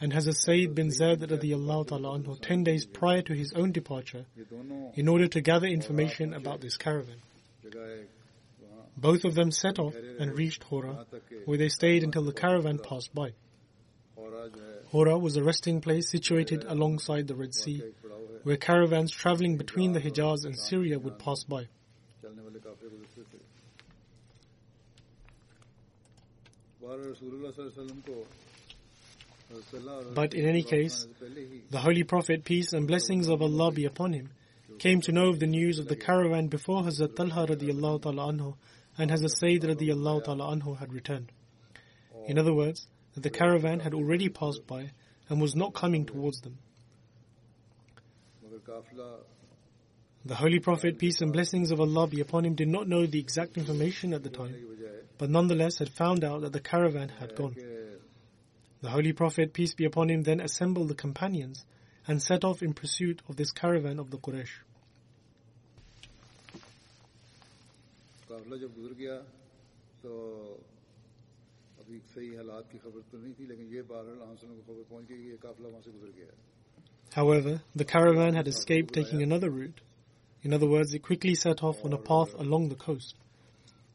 and 0.02 0.12
Hazrat 0.12 0.36
Sayyid 0.36 0.74
bin 0.74 0.90
Zaid 0.90 1.20
radiallahu 1.20 1.86
anhu 1.90 2.42
10 2.42 2.64
days 2.64 2.86
prior 2.86 3.22
to 3.22 3.34
his 3.34 3.54
own 3.54 3.72
departure 3.72 4.26
in 4.96 5.08
order 5.08 5.28
to 5.28 5.42
gather 5.42 5.68
information 5.68 6.34
about 6.34 6.60
this 6.60 6.76
caravan. 6.76 7.22
Both 8.98 9.24
of 9.26 9.36
them 9.36 9.52
set 9.52 9.78
off 9.78 9.96
and 10.20 10.36
reached 10.36 10.64
Hora, 10.64 11.06
where 11.46 11.58
they 11.58 11.70
stayed 11.70 12.04
until 12.04 12.24
the 12.24 12.34
caravan 12.34 12.80
passed 12.80 13.14
by. 13.14 13.34
Hora 14.92 15.18
was 15.18 15.38
a 15.38 15.44
resting 15.44 15.82
place 15.82 16.10
situated 16.10 16.66
alongside 16.68 17.28
the 17.28 17.36
Red 17.36 17.54
Sea, 17.54 17.84
where 18.44 18.58
caravans 18.58 19.12
traveling 19.12 19.56
between 19.58 19.94
the 19.94 20.02
Hijaz 20.02 20.46
and 20.46 20.58
Syria 20.58 20.98
would 20.98 21.20
pass 21.20 21.44
by. 21.44 21.68
But 30.14 30.34
in 30.34 30.48
any 30.48 30.64
case, 30.64 31.08
the 31.70 31.80
Holy 31.80 32.04
Prophet, 32.04 32.44
peace 32.44 32.74
and 32.74 32.88
blessings 32.88 33.28
of 33.28 33.42
Allah 33.42 33.72
be 33.72 33.86
upon 33.86 34.14
him, 34.14 34.30
came 34.80 35.02
to 35.02 35.12
know 35.12 35.30
of 35.30 35.40
the 35.40 35.48
news 35.48 35.80
of 35.80 35.88
the 35.88 35.96
caravan 35.96 36.48
before 36.48 36.84
Hazrat 36.84 37.16
Talha 37.16 37.48
radiallahu 37.48 38.02
ta'ala 38.02 38.34
anhu 38.34 38.56
and 38.98 39.12
Hazrat 39.12 39.38
Sayyid 39.38 39.64
radiallahu 39.64 40.24
ta'ala 40.24 40.56
anhu 40.56 40.78
had 40.78 40.92
returned. 40.94 41.32
In 42.28 42.40
other 42.40 42.54
words, 42.54 42.88
that 43.14 43.22
the 43.22 43.30
caravan 43.30 43.80
had 43.80 43.94
already 43.94 44.30
passed 44.30 44.66
by 44.66 44.92
and 45.30 45.42
was 45.42 45.56
not 45.56 45.74
coming 45.74 46.06
towards 46.06 46.42
them. 46.42 46.58
The 50.24 50.36
Holy 50.36 50.60
Prophet, 50.60 51.00
peace 51.00 51.22
and 51.22 51.34
blessings 51.34 51.72
of 51.72 51.80
Allah 51.80 52.08
be 52.08 52.22
upon 52.22 52.46
him, 52.46 52.54
did 52.54 52.68
not 52.68 52.88
know 52.88 53.06
the 53.06 53.20
exact 53.20 53.58
information 53.58 54.14
at 54.14 54.24
the 54.24 54.30
time, 54.30 54.56
but 55.18 55.30
nonetheless 55.30 55.80
had 55.80 55.90
found 55.90 56.24
out 56.24 56.42
that 56.42 56.54
the 56.54 56.60
caravan 56.60 57.10
had 57.10 57.36
gone. 57.36 57.56
कि 58.81 58.87
The 58.87 58.91
Holy 58.91 59.13
Prophet, 59.13 59.53
peace 59.53 59.75
be 59.75 59.85
upon 59.85 60.11
him, 60.11 60.23
then 60.23 60.41
assembled 60.41 60.89
the 60.89 60.95
companions 60.95 61.65
and 62.07 62.23
set 62.23 62.45
off 62.45 62.63
in 62.63 62.73
pursuit 62.73 63.23
of 63.29 63.37
this 63.37 63.51
caravan 63.51 63.99
of 63.99 64.11
the 64.11 64.19
Quraysh. 64.19 64.63
काफिला 68.31 68.57
जब 68.57 68.75
गुजर 68.75 68.95
गया 68.99 69.15
तो 70.03 70.13
अभी 71.81 71.99
सही 72.15 72.35
हालात 72.37 72.65
की 72.73 72.79
खबर 72.79 73.01
तो 73.11 73.19
नहीं 73.19 73.33
थी 73.39 73.47
लेकिन 73.49 73.67
ये 73.75 73.83
बहरहाल 73.91 74.21
आंसरों 74.29 74.55
को 74.57 74.63
खबर 74.67 74.83
पहुंच 74.91 75.05
गई 75.09 75.17
कि 75.17 75.31
ये 75.31 75.37
काफिला 75.43 75.69
वहां 75.69 75.83
से 75.83 75.91
गुजर 75.91 76.13
गया 76.19 76.27
है 76.27 76.55
However, 77.15 77.63
the 77.75 77.85
caravan 77.85 78.35
had 78.35 78.49
escaped 78.49 78.93
taking 78.93 79.23
another 79.23 79.49
route. 79.49 79.81
In 80.43 80.53
other 80.53 80.69
words, 80.69 80.93
it 80.93 81.03
quickly 81.03 81.35
set 81.35 81.63
off 81.63 81.85
on 81.85 81.93
a 81.93 81.99
path 81.99 82.35
along 82.35 82.69
the 82.69 82.81
coast. 82.87 83.15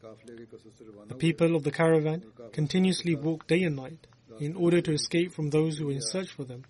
काफिले 0.02 0.36
के 0.38 0.46
कसरत 0.56 0.74
से 0.74 0.86
रवाना 0.86 1.08
The 1.08 1.14
हुए 1.14 1.20
people 1.20 1.56
of 1.56 1.64
the 1.64 1.72
caravan 1.72 2.24
continuously 2.54 3.16
walked 3.16 3.48
day 3.48 3.64
and 3.64 3.76
night 3.76 4.08
in 4.41 4.57
order 4.57 4.81
to 4.81 4.93
escape 4.93 5.33
from 5.33 5.51
those 5.51 5.79
who 5.79 5.87
were 5.87 5.93
in 5.93 6.03
search 6.03 6.31
for 6.31 6.45
them. 6.45 6.65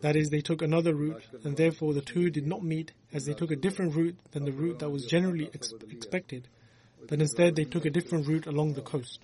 That 0.00 0.16
is, 0.16 0.30
they 0.30 0.40
took 0.40 0.62
another 0.62 0.94
route, 0.94 1.22
and 1.44 1.56
therefore 1.56 1.92
the 1.92 2.00
two 2.00 2.30
did 2.30 2.46
not 2.46 2.62
meet, 2.62 2.92
as 3.12 3.24
they 3.24 3.34
took 3.34 3.50
a 3.50 3.56
different 3.56 3.94
route 3.94 4.16
than 4.32 4.44
the 4.44 4.52
route 4.52 4.78
that 4.78 4.90
was 4.90 5.04
generally 5.04 5.50
ex- 5.52 5.72
expected, 5.90 6.48
but 7.08 7.20
instead 7.20 7.54
they 7.56 7.64
took 7.64 7.84
a 7.84 7.90
different 7.90 8.26
route 8.26 8.46
along 8.46 8.74
the 8.74 8.82
coast. 8.82 9.20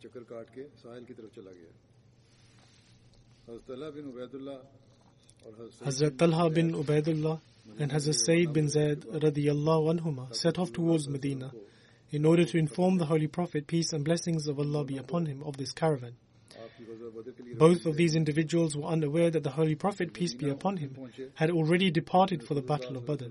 چکر 0.00 0.24
کاٹ 0.28 0.54
کے 0.54 0.62
ساحل 0.82 1.04
کی 1.04 1.14
طرف 1.14 1.34
چلا 1.34 1.52
گیا 1.52 1.70
حضرت 3.48 3.70
اللہ 3.70 3.90
بن 3.94 4.08
عبید 4.08 4.34
اللہ 4.34 4.85
Hazrat 5.84 6.18
Talha 6.18 6.50
bin 6.50 6.72
Ubaidullah 6.72 7.40
and 7.78 7.92
Hazrat 7.92 8.14
Sayyid 8.14 8.52
bin 8.52 8.68
Zaid 8.68 9.02
radiallahu 9.02 10.00
anhuma 10.00 10.34
set 10.34 10.58
off 10.58 10.72
towards 10.72 11.08
Medina 11.08 11.52
in 12.10 12.24
order 12.24 12.44
to 12.44 12.58
inform 12.58 12.98
the 12.98 13.04
Holy 13.04 13.28
Prophet, 13.28 13.66
peace 13.66 13.92
and 13.92 14.04
blessings 14.04 14.48
of 14.48 14.58
Allah 14.58 14.84
be 14.84 14.96
upon 14.96 15.26
him, 15.26 15.42
of 15.44 15.56
this 15.56 15.72
caravan. 15.72 16.14
Both 17.56 17.86
of 17.86 17.96
these 17.96 18.16
individuals 18.16 18.76
were 18.76 18.88
unaware 18.88 19.30
that 19.30 19.44
the 19.44 19.50
Holy 19.50 19.74
Prophet, 19.76 20.12
peace 20.12 20.34
be 20.34 20.48
upon 20.48 20.78
him, 20.78 20.96
had 21.34 21.50
already 21.50 21.90
departed 21.90 22.42
for 22.42 22.54
the 22.54 22.62
Battle 22.62 22.96
of 22.96 23.06
Badr. 23.06 23.26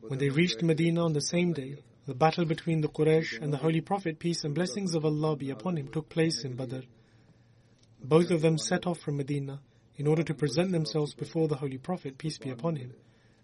When 0.00 0.18
they 0.18 0.28
reached 0.28 0.62
Medina 0.62 1.04
on 1.04 1.12
the 1.12 1.20
same 1.20 1.52
day, 1.52 1.76
the 2.06 2.14
battle 2.14 2.44
between 2.44 2.82
the 2.82 2.88
Quraysh 2.88 3.40
and 3.40 3.52
the 3.52 3.56
Holy 3.56 3.80
Prophet, 3.80 4.18
peace 4.18 4.44
and 4.44 4.54
blessings 4.54 4.94
of 4.94 5.04
Allah 5.04 5.36
be 5.36 5.50
upon 5.50 5.76
him, 5.76 5.88
took 5.88 6.08
place 6.08 6.44
in 6.44 6.54
Badr. 6.54 6.80
Both 8.02 8.30
of 8.30 8.42
them 8.42 8.58
set 8.58 8.86
off 8.86 8.98
from 8.98 9.16
Medina 9.16 9.60
in 9.96 10.06
order 10.06 10.22
to 10.22 10.34
present 10.34 10.72
themselves 10.72 11.14
before 11.14 11.48
the 11.48 11.54
Holy 11.54 11.78
Prophet, 11.78 12.18
peace 12.18 12.38
be 12.38 12.50
upon 12.50 12.76
him, 12.76 12.92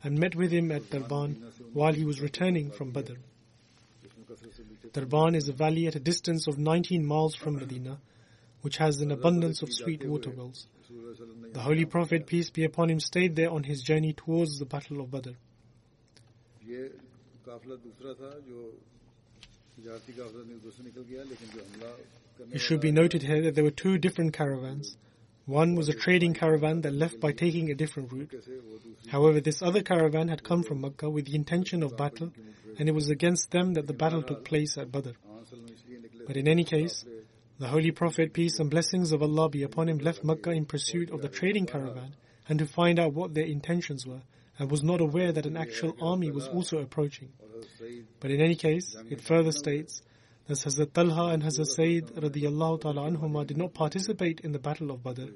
and 0.03 0.19
met 0.19 0.35
with 0.35 0.51
him 0.51 0.73
at 0.73 0.83
Darban 0.91 1.37
while 1.73 1.93
he 1.93 2.05
was 2.05 2.21
returning 2.21 2.71
from 2.71 2.91
Badr. 2.91 3.15
Darban 4.93 5.37
is 5.37 5.49
a 5.49 5.53
valley 5.53 5.87
at 5.87 5.95
a 5.95 6.01
distance 6.01 6.47
of 6.47 6.59
19 6.59 7.05
miles 7.07 7.35
from 7.35 7.57
Medina, 7.57 7.99
which 8.63 8.77
has 8.79 9.01
an 9.01 9.11
abundance 9.13 9.63
of 9.63 9.73
sweet 9.73 10.05
water 10.05 10.31
wells. 10.31 10.67
The 11.53 11.61
Holy 11.61 11.85
Prophet, 11.85 12.27
peace 12.27 12.51
be 12.51 12.65
upon 12.65 12.91
him, 12.91 13.01
stayed 13.01 13.37
there 13.37 13.51
on 13.51 13.63
his 13.63 13.83
journey 13.83 14.13
towards 14.13 14.59
the 14.59 14.65
Battle 14.65 15.01
of 15.01 15.11
Badr. 15.11 15.31
It 22.53 22.61
should 22.61 22.81
be 22.81 22.93
noted 22.93 23.23
here 23.23 23.43
that 23.43 23.55
there 23.55 23.65
were 23.65 23.71
two 23.71 23.99
different 23.99 24.33
caravans. 24.33 24.97
One 25.51 25.75
was 25.75 25.89
a 25.89 25.93
trading 25.93 26.35
caravan 26.35 26.83
that 26.83 26.95
left 26.95 27.19
by 27.19 27.33
taking 27.33 27.71
a 27.71 27.75
different 27.75 28.13
route. 28.13 28.33
However, 29.09 29.41
this 29.41 29.63
other 29.63 29.83
caravan 29.83 30.29
had 30.29 30.45
come 30.45 30.63
from 30.63 30.81
Makkah 30.81 31.11
with 31.11 31.25
the 31.27 31.35
intention 31.35 31.83
of 31.83 31.97
battle, 31.97 32.33
and 32.79 32.89
it 32.89 32.93
was 32.93 33.11
against 33.11 33.51
them 33.51 33.75
that 33.75 33.89
the 33.89 33.93
battle 33.93 34.23
took 34.23 34.45
place 34.45 34.79
at 34.79 34.93
Badr. 34.93 35.11
But 36.25 36.37
in 36.37 36.47
any 36.47 36.63
case, 36.63 37.05
the 37.59 37.67
Holy 37.67 37.91
Prophet, 37.91 38.33
peace 38.33 38.61
and 38.61 38.71
blessings 38.71 39.11
of 39.11 39.25
Allah 39.25 39.49
be 39.49 39.65
upon 39.65 39.89
him, 39.89 39.99
left 39.99 40.23
Makkah 40.23 40.53
in 40.53 40.67
pursuit 40.67 41.11
of 41.11 41.21
the 41.21 41.29
trading 41.29 41.67
caravan 41.67 42.15
and 42.49 42.61
to 42.61 42.67
find 42.67 43.01
out 43.01 43.15
what 43.15 43.35
their 43.35 43.45
intentions 43.45 44.07
were, 44.07 44.23
and 44.57 44.71
was 44.71 44.85
not 44.85 45.01
aware 45.01 45.33
that 45.33 45.47
an 45.47 45.57
actual 45.57 45.97
army 46.01 46.31
was 46.31 46.47
also 46.47 46.79
approaching. 46.79 47.33
But 48.21 48.31
in 48.31 48.41
any 48.41 48.55
case, 48.55 48.95
it 49.11 49.21
further 49.21 49.51
states 49.51 50.01
as 50.51 50.65
Hazrat 50.65 50.93
Talha 50.93 51.27
and 51.33 51.45
Hazrat 51.45 51.67
Said 51.69 52.07
radiallahu 52.17 52.81
ta'ala 52.81 53.09
anhuma 53.09 53.47
did 53.47 53.57
not 53.57 53.73
participate 53.73 54.41
in 54.41 54.51
the 54.51 54.59
battle 54.59 54.91
of 54.91 55.01
Badr. 55.01 55.27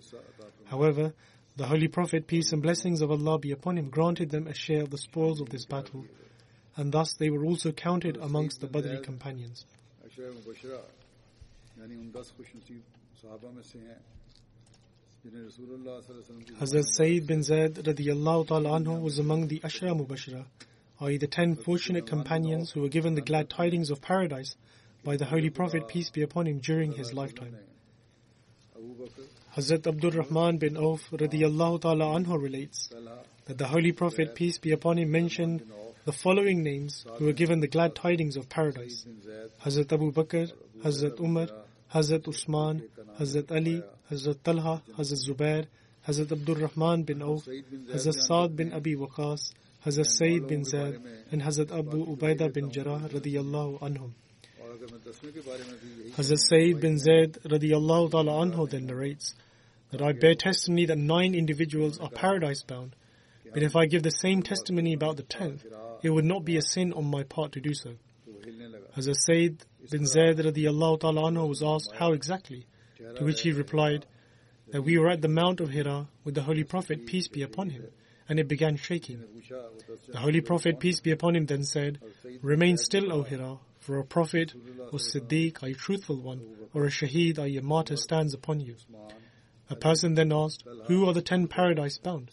However, 0.64 1.14
the 1.57 1.66
Holy 1.66 1.87
Prophet, 1.87 2.27
peace 2.27 2.53
and 2.53 2.61
blessings 2.61 3.00
of 3.00 3.12
Allah 3.12 3.38
be 3.38 3.53
upon 3.53 3.79
him, 3.79 3.90
granted 3.90 4.31
them 4.31 4.48
a 4.48 4.55
share 4.55 4.83
of 4.83 4.90
the 4.90 4.98
spoils 4.98 5.40
of 5.40 5.50
this 5.50 5.66
battle, 5.66 6.05
and 6.74 6.90
thus 6.90 7.14
they 7.14 7.31
were 7.31 7.44
also 7.44 7.70
counted 7.70 8.16
amongst 8.16 8.61
the 8.61 8.66
Badri 8.66 9.05
companions. 9.05 9.64
Hazrat 16.59 16.85
Sayyid 16.87 17.27
bin 17.29 17.44
Zaid 17.44 17.74
radiallahu 17.74 18.48
ta'ala 18.48 18.81
anhu 18.81 19.00
was 19.00 19.20
among 19.20 19.46
the 19.46 19.61
Ashra 19.61 19.96
Mubashra, 19.96 20.44
i.e. 21.03 21.18
the 21.18 21.29
ten 21.29 21.55
fortunate 21.55 22.09
companions 22.09 22.72
who 22.72 22.81
were 22.81 22.88
given 22.88 23.14
the 23.14 23.20
glad 23.20 23.48
tidings 23.48 23.90
of 23.90 24.03
paradise 24.03 24.57
by 25.05 25.17
the 25.17 25.25
Holy 25.25 25.51
Prophet, 25.51 25.88
peace 25.88 26.11
be 26.11 26.23
upon 26.23 26.47
him, 26.47 26.59
during 26.59 26.93
his 26.93 27.12
lifetime. 27.12 27.57
Hazrat 29.57 29.87
Abdul 29.87 30.11
Rahman 30.12 30.59
bin 30.59 30.77
Auf 30.77 31.11
radiallahu 31.11 31.81
ta'ala 31.83 32.07
anhu 32.07 32.43
relates 32.43 32.90
that 33.47 33.59
the 33.59 33.67
Holy 33.67 33.93
Prophet, 33.93 34.35
peace 34.35 34.59
be 34.59 34.73
upon 34.73 34.99
him, 34.99 35.11
mentioned 35.11 35.62
the 36.05 36.12
following 36.12 36.62
names 36.62 37.07
who 37.17 37.27
were 37.27 37.33
given 37.33 37.61
the 37.61 37.69
glad 37.69 37.95
tidings 37.95 38.37
of 38.37 38.49
paradise 38.49 39.07
Hazrat 39.64 39.93
Abu 39.93 40.12
Bakr, 40.12 40.53
Hazrat 40.83 41.21
Umar, 41.21 41.49
Hazrat 41.95 42.27
Usman, 42.27 42.83
Hazrat 43.19 43.51
Ali, 43.53 43.83
Hazrat 44.11 44.43
Talha, 44.43 44.83
Hazrat 44.99 45.29
Zubair, 45.29 45.67
Hazrat 46.07 46.33
Abdul 46.33 46.57
Rahman 46.57 47.05
bin 47.05 47.23
Auf, 47.23 47.47
Hazrat 47.47 48.14
Saad 48.14 48.57
bin 48.57 48.73
Abi 48.73 48.97
Waqas, 48.97 49.53
Hazrat 49.87 50.07
Sayyid 50.07 50.49
bin 50.49 50.64
Zaid, 50.64 51.01
and 51.31 51.43
Hazrat 51.43 51.71
Abu 51.71 52.05
Ubaidah 52.05 52.53
bin 52.53 52.71
Jarrah 52.71 53.01
radiallahu 53.09 53.81
anhum. 53.81 54.12
Hazrat 56.16 56.38
Sayyid 56.38 56.81
bin 56.81 56.99
Zaid 56.99 57.38
radiallahu 57.44 58.11
ta'ala 58.11 58.33
anhu 58.33 58.68
then 58.68 58.87
narrates 58.87 59.35
that 59.90 60.03
I 60.03 60.12
bear 60.12 60.35
testimony 60.35 60.87
that 60.87 60.99
nine 60.99 61.35
individuals 61.35 61.99
are 61.99 62.11
paradise 62.11 62.62
bound, 62.62 62.94
but 63.53 63.62
if 63.62 63.77
I 63.77 63.87
give 63.87 64.03
the 64.03 64.11
same 64.11 64.42
testimony 64.42 64.94
about 64.94 65.16
the 65.16 65.23
tenth, 65.23 65.64
it 66.03 66.11
would 66.11 66.25
not 66.25 66.44
be 66.44 66.57
a 66.57 66.62
sin 66.62 66.92
on 66.92 67.05
my 67.07 67.23
part 67.23 67.53
to 67.53 67.61
do 67.61 67.73
so. 67.73 67.92
Hazrat 68.97 69.16
Sayyid 69.16 69.64
bin 69.90 70.07
Zaid 70.07 70.38
radiallahu 70.38 71.01
ta'ala 71.01 71.31
anhu 71.31 71.49
was 71.49 71.62
asked 71.62 71.92
how 71.94 72.12
exactly, 72.12 72.66
to 73.16 73.25
which 73.25 73.40
he 73.42 73.53
replied 73.53 74.07
that 74.70 74.83
we 74.83 74.99
were 74.99 75.09
at 75.09 75.23
the 75.23 75.29
Mount 75.29 75.61
of 75.61 75.70
Hira 75.70 76.09
with 76.25 76.35
the 76.35 76.42
Holy 76.42 76.64
Prophet, 76.64 77.07
peace 77.07 77.29
be 77.29 77.42
upon 77.42 77.70
him 77.70 77.85
and 78.29 78.38
it 78.38 78.49
began 78.49 78.77
shaking. 78.77 79.23
The 80.09 80.18
Holy 80.18 80.40
Prophet, 80.40 80.81
peace 80.81 81.01
be 81.01 81.11
upon 81.11 81.37
him, 81.37 81.47
then 81.47 81.62
said, 81.62 82.01
Remain 82.42 82.77
still, 82.77 83.12
O 83.12 83.23
Hira, 83.23 83.59
for 83.85 83.99
a 83.99 84.05
prophet, 84.05 84.55
or 84.92 84.99
Siddiq, 84.99 85.62
a 85.62 85.75
truthful 85.75 86.20
one, 86.20 86.40
or 86.73 86.87
a 86.87 86.88
Shaheed, 86.88 87.38
a 87.38 87.61
martyr 87.62 87.97
stands 87.97 88.33
upon 88.33 88.61
you. 88.61 88.77
A 89.68 89.77
person 89.77 90.14
then 90.14 90.33
asked, 90.33 90.64
Who 90.87 91.07
are 91.07 91.12
the 91.12 91.23
ten 91.23 91.49
paradise 91.49 91.99
bound? 91.99 92.31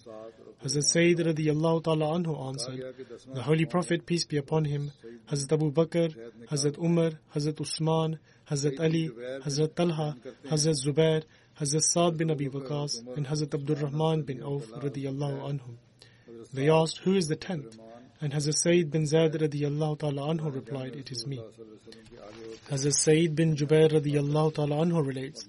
Hazrat 0.64 0.84
Sayyid 0.84 1.18
radiyallahu 1.18 1.84
ta'ala 1.84 2.06
anhu 2.20 2.48
answered, 2.48 2.96
The 3.34 3.42
Holy 3.42 3.66
Prophet, 3.66 4.06
peace 4.06 4.26
be 4.26 4.38
upon 4.38 4.66
him, 4.66 4.92
Hazrat 5.30 5.52
Abu 5.54 5.72
Bakr, 5.72 6.16
Hazrat 6.50 6.78
Umar, 6.78 7.12
Hazrat 7.36 7.60
Usman, 7.60 8.20
Hazrat 8.50 8.80
Ali, 8.80 9.10
Hazrat 9.46 9.76
Talha, 9.76 10.16
Hazrat 10.46 10.86
Zubair, 10.86 11.24
Hazrat 11.60 11.84
Saad 11.84 12.18
bin 12.18 12.32
Abi 12.32 12.48
Waqas, 12.48 13.00
and 13.18 13.28
Hazrat 13.28 13.54
Abdul 13.54 13.76
Rahman 13.76 14.22
bin 14.22 14.42
Auf 14.42 14.68
radiyallahu 14.72 15.42
anhum. 15.42 15.76
They 16.54 16.70
asked, 16.70 17.00
Who 17.00 17.16
is 17.16 17.28
the 17.28 17.36
tenth? 17.36 17.78
And 18.22 18.34
Hazrat 18.34 18.56
Sayyid 18.56 18.92
bin 18.92 19.08
Zaid 19.08 19.34
radiallahu 19.34 19.98
ta'ala 20.00 20.28
anhu 20.34 20.54
replied, 20.54 20.96
It 20.96 21.12
is 21.12 21.26
me. 21.26 21.42
Hazrat 22.70 22.94
Sayyid 22.94 23.36
bin 23.36 23.56
Jubair 23.56 23.90
radiallahu 23.92 24.54
ta'ala 24.54 24.76
anhu 24.86 25.06
relates, 25.06 25.48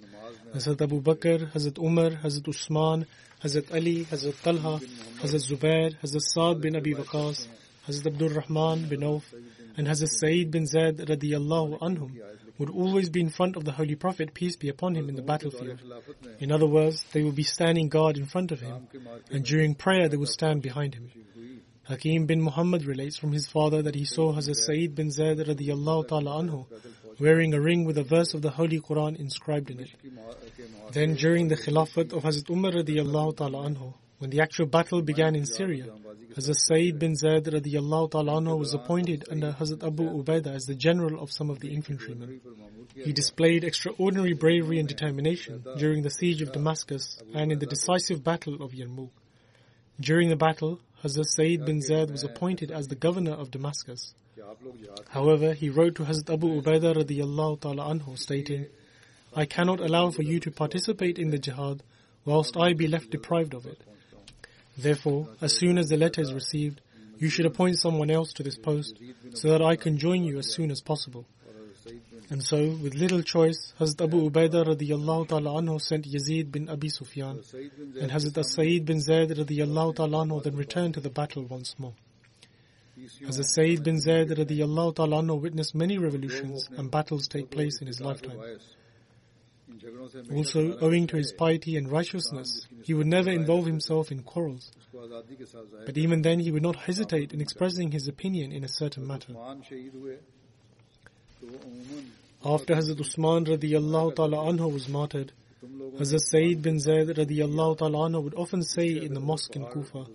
Hazrat 0.55 0.81
Abu 0.81 1.03
Bakr, 1.03 1.53
Hazrat 1.53 1.79
Umar, 1.79 2.11
Hazrat 2.11 2.49
Usman, 2.49 3.07
Hazrat 3.45 3.75
Ali, 3.75 4.07
Hazrat 4.07 4.41
Talha, 4.43 4.81
Hazrat 5.21 5.45
Zubair, 5.51 5.95
Hazrat 6.01 6.23
Saad 6.23 6.63
bin 6.63 6.75
Abi 6.75 6.95
Waqas, 6.95 7.47
Hazrat 7.87 8.07
Abdul 8.07 8.31
Rahman 8.31 8.89
bin 8.89 9.05
Auf, 9.05 9.35
and 9.77 9.87
Hazrat 9.87 10.09
Sayyid 10.09 10.51
bin 10.51 10.67
Zaid 10.67 10.97
radiallahu 10.97 11.79
anhum 11.79 12.11
would 12.59 12.71
always 12.71 13.11
be 13.11 13.21
in 13.21 13.29
front 13.29 13.57
of 13.57 13.65
the 13.65 13.73
Holy 13.73 13.97
Prophet, 13.97 14.35
peace 14.35 14.57
be 14.57 14.69
upon 14.69 14.95
him, 14.95 15.09
in 15.09 15.17
the 15.17 15.23
battlefield. 15.23 15.81
In 16.39 16.53
other 16.53 16.67
words, 16.67 17.05
they 17.13 17.23
would 17.23 17.35
be 17.35 17.43
standing 17.43 17.89
guard 17.89 18.17
in 18.17 18.27
front 18.27 18.53
of 18.53 18.61
him, 18.61 18.87
and 19.31 19.45
during 19.45 19.75
prayer 19.75 20.09
they 20.09 20.17
would 20.17 20.29
stand 20.29 20.63
behind 20.63 20.95
him. 20.95 21.11
Hakim 21.93 22.25
bin 22.25 22.41
Muhammad 22.41 22.87
relates 22.87 23.19
from 23.19 23.33
his 23.33 23.47
father 23.47 23.83
that 23.83 23.95
he 23.95 24.07
saw 24.07 24.33
Hazrat 24.33 24.57
Sa'id 24.57 24.95
bin 24.95 25.11
Zaid 25.11 25.39
radiyallahu 25.39 26.09
ta'ala 26.09 26.43
anhu 26.43 26.65
wearing 27.21 27.53
a 27.53 27.61
ring 27.61 27.85
with 27.85 27.99
a 27.99 28.03
verse 28.03 28.33
of 28.33 28.41
the 28.41 28.51
Holy 28.51 28.81
Quran 28.81 29.19
inscribed 29.21 29.71
in 29.71 29.81
it. 29.81 29.91
Then 30.93 31.15
during 31.15 31.49
the 31.49 31.57
Khilafat 31.57 32.15
of 32.15 32.23
Hazrat 32.23 32.49
Umar 32.49 32.73
radiyallahu 32.73 33.37
ta'ala 33.37 33.69
anhu, 33.69 33.93
when 34.19 34.31
the 34.31 34.41
actual 34.41 34.67
battle 34.67 35.03
began 35.03 35.35
in 35.35 35.45
Syria, 35.45 35.87
Hazrat 36.35 36.57
Sa'id 36.57 36.99
bin 36.99 37.15
Zaid 37.15 37.45
radiyallahu 37.45 38.13
ta'ala 38.13 38.41
anhu 38.41 38.59
was 38.59 38.73
appointed 38.73 39.27
under 39.31 39.53
Hazrat 39.53 39.87
Abu 39.87 40.05
Ubaidah 40.05 40.55
as 40.55 40.65
the 40.65 40.75
general 40.75 41.21
of 41.21 41.31
some 41.31 41.51
of 41.51 41.61
the 41.61 41.75
infantrymen. 41.75 42.41
He 42.95 43.13
displayed 43.13 43.65
extraordinary 43.65 44.33
bravery 44.33 44.79
and 44.79 44.89
determination 44.89 45.63
during 45.77 46.03
the 46.03 46.11
siege 46.11 46.41
of 46.41 46.53
Damascus 46.53 47.21
and 47.35 47.53
in 47.53 47.59
the 47.59 47.67
decisive 47.67 48.25
battle 48.25 48.63
of 48.63 48.73
Yarmouk. 48.73 49.11
During 50.01 50.31
the 50.31 50.37
battle, 50.37 50.81
Hazrat 51.03 51.27
Said 51.27 51.65
bin 51.65 51.83
Zaid 51.83 52.11
was 52.11 52.23
appointed 52.23 52.71
as 52.71 52.87
the 52.87 52.95
governor 52.95 53.33
of 53.33 53.51
Damascus. 53.51 54.15
However, 55.09 55.53
he 55.53 55.69
wrote 55.69 55.97
to 55.97 56.05
Hazrat 56.05 56.33
Abu 56.33 56.63
Ubaidah 56.63 56.95
radiyallahu 56.95 57.61
ta'ala 57.61 57.85
anhu 57.93 58.17
stating, 58.17 58.67
I 59.35 59.47
cannot 59.47 59.81
allow 59.81 60.11
for 60.11 60.23
you 60.23 60.39
to 60.41 60.51
participate 60.51 61.19
in 61.19 61.31
the 61.31 61.39
jihad 61.39 61.83
whilst 62.25 62.57
I 62.57 62.75
be 62.75 62.87
left 62.87 63.11
deprived 63.11 63.55
of 63.55 63.67
it. 63.67 63.79
Therefore, 64.79 65.29
as 65.41 65.57
soon 65.59 65.77
as 65.77 65.89
the 65.89 65.97
letter 65.97 66.21
is 66.21 66.33
received, 66.33 66.81
you 67.19 67.29
should 67.29 67.47
appoint 67.47 67.79
someone 67.79 68.11
else 68.11 68.33
to 68.35 68.43
this 68.43 68.57
post 68.57 68.99
so 69.35 69.49
that 69.49 69.63
I 69.63 69.77
can 69.77 69.99
join 69.99 70.23
you 70.25 70.39
as 70.39 70.53
soon 70.53 70.71
as 70.71 70.81
possible. 70.81 71.27
And 72.31 72.43
so, 72.43 72.57
with 72.83 72.95
little 72.95 73.23
choice, 73.23 73.73
Hazrat 73.79 74.05
Abu 74.05 74.31
Ubaidah 74.31 74.65
radiallahu 74.67 75.29
ta'ala 75.29 75.61
anhu 75.61 75.81
sent 75.81 76.07
Yazid 76.07 76.51
bin 76.51 76.69
Abi 76.69 76.89
Sufyan, 76.89 77.41
and 78.01 78.11
Hazrat 78.11 78.39
As-Sa'id 78.39 78.85
bin 78.85 79.01
Zaid 79.01 79.31
radiallahu 79.31 79.97
ta'ala 79.97 80.25
anhu 80.25 80.43
then 80.43 80.57
returned 80.57 80.95
to 80.95 81.01
the 81.01 81.11
battle 81.11 81.45
once 81.45 81.75
more. 81.79 81.95
Hazrat 82.99 83.45
Sa'id 83.45 83.83
bin 83.83 84.01
Zaid 84.01 84.29
radiallahu 84.29 84.95
ta'ala 84.95 85.23
anhu 85.23 85.41
witnessed 85.41 85.75
many 85.75 85.99
revolutions 85.99 86.69
and 86.77 86.91
battles 86.91 87.29
take 87.29 87.51
place 87.51 87.81
in 87.81 87.87
his 87.87 88.01
lifetime. 88.01 88.39
Also, 90.35 90.79
owing 90.81 91.07
to 91.09 91.17
his 91.17 91.33
piety 91.33 91.77
and 91.77 91.91
righteousness, 91.91 92.67
he 92.85 92.95
would 92.95 93.07
never 93.07 93.31
involve 93.31 93.67
himself 93.67 94.13
in 94.13 94.23
quarrels. 94.23 94.71
But 95.87 95.99
even 95.99 96.23
then, 96.23 96.39
he 96.41 96.53
would 96.53 96.63
not 96.63 96.77
hesitate 96.77 97.33
in 97.33 97.41
expressing 97.41 97.91
his 97.91 98.07
opinion 98.07 98.53
in 98.53 98.65
a 98.65 98.69
certain 98.69 99.07
matter. 99.07 99.35
After 102.45 102.75
Hazrat 102.75 103.01
Usman 103.01 103.45
radiallahu 103.45 104.17
ta'ala 104.17 104.37
anhu 104.37 104.73
was 104.73 104.89
martyred, 104.89 105.33
Hazrat 105.99 106.21
Sayyid 106.21 106.63
bin 106.63 106.81
Zayd 106.81 107.09
radiallahu 107.09 107.79
ta'ala 107.79 108.11
anhu 108.11 108.25
would 108.25 108.35
often 108.35 108.63
say 108.63 108.89
in 108.89 109.15
the 109.15 109.21
mosque 109.21 109.55
in 109.55 109.65
Kufa 109.67 110.07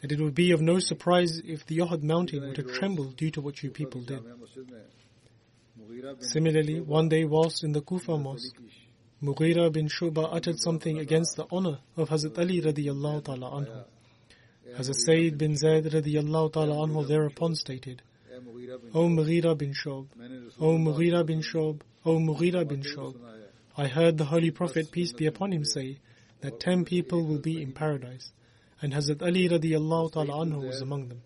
that 0.00 0.10
it 0.10 0.20
would 0.20 0.34
be 0.34 0.52
of 0.52 0.60
no 0.60 0.78
surprise 0.78 1.38
if 1.44 1.66
the 1.66 1.78
Uhud 1.78 2.02
mountain 2.02 2.40
would 2.40 2.56
have 2.56 2.72
trembled 2.72 3.16
due 3.16 3.30
to 3.30 3.40
what 3.40 3.62
you 3.62 3.70
people 3.70 4.00
did. 4.00 4.20
Similarly, 6.20 6.80
one 6.80 7.08
day 7.08 7.24
whilst 7.24 7.62
in 7.62 7.72
the 7.72 7.80
Kufa 7.80 8.18
mosque, 8.18 8.56
Mughira 9.22 9.72
bin 9.72 9.88
Shuba 9.88 10.22
uttered 10.22 10.58
something 10.58 10.98
against 10.98 11.36
the 11.36 11.46
honor 11.52 11.78
of 11.96 12.08
Hazrat 12.08 12.38
Ali 12.38 12.60
radiallahu 12.60 13.24
ta'ala 13.24 13.50
anhu. 13.50 13.84
Hazrat 14.76 14.96
Sayyid 15.06 15.38
bin 15.38 15.56
Zayd 15.56 15.84
radiallahu 15.84 16.52
ta'ala 16.52 16.74
anhu 16.74 17.06
thereupon 17.06 17.54
stated, 17.54 18.02
O 18.94 19.08
Mughira 19.08 19.56
bin 19.56 19.72
Shob, 19.72 20.06
O 20.60 20.78
Mughira 20.78 21.24
bin 21.26 21.42
Shob, 21.42 21.80
O 22.04 22.18
Mughira 22.18 22.66
bin 22.66 22.82
Shob, 22.82 23.16
I 23.76 23.86
heard 23.86 24.18
the 24.18 24.24
Holy 24.24 24.50
Prophet, 24.50 24.90
peace 24.90 25.12
be 25.12 25.26
upon 25.26 25.52
him, 25.52 25.64
say 25.64 25.98
that 26.40 26.60
ten 26.60 26.84
people 26.84 27.24
will 27.24 27.38
be 27.38 27.62
in 27.62 27.72
paradise, 27.72 28.32
and 28.80 28.92
Hazrat 28.92 29.22
Ali 29.22 29.48
radiallahu 29.48 30.12
ta'ala 30.12 30.44
anhu 30.44 30.66
was 30.66 30.80
among 30.80 31.08
them. 31.08 31.22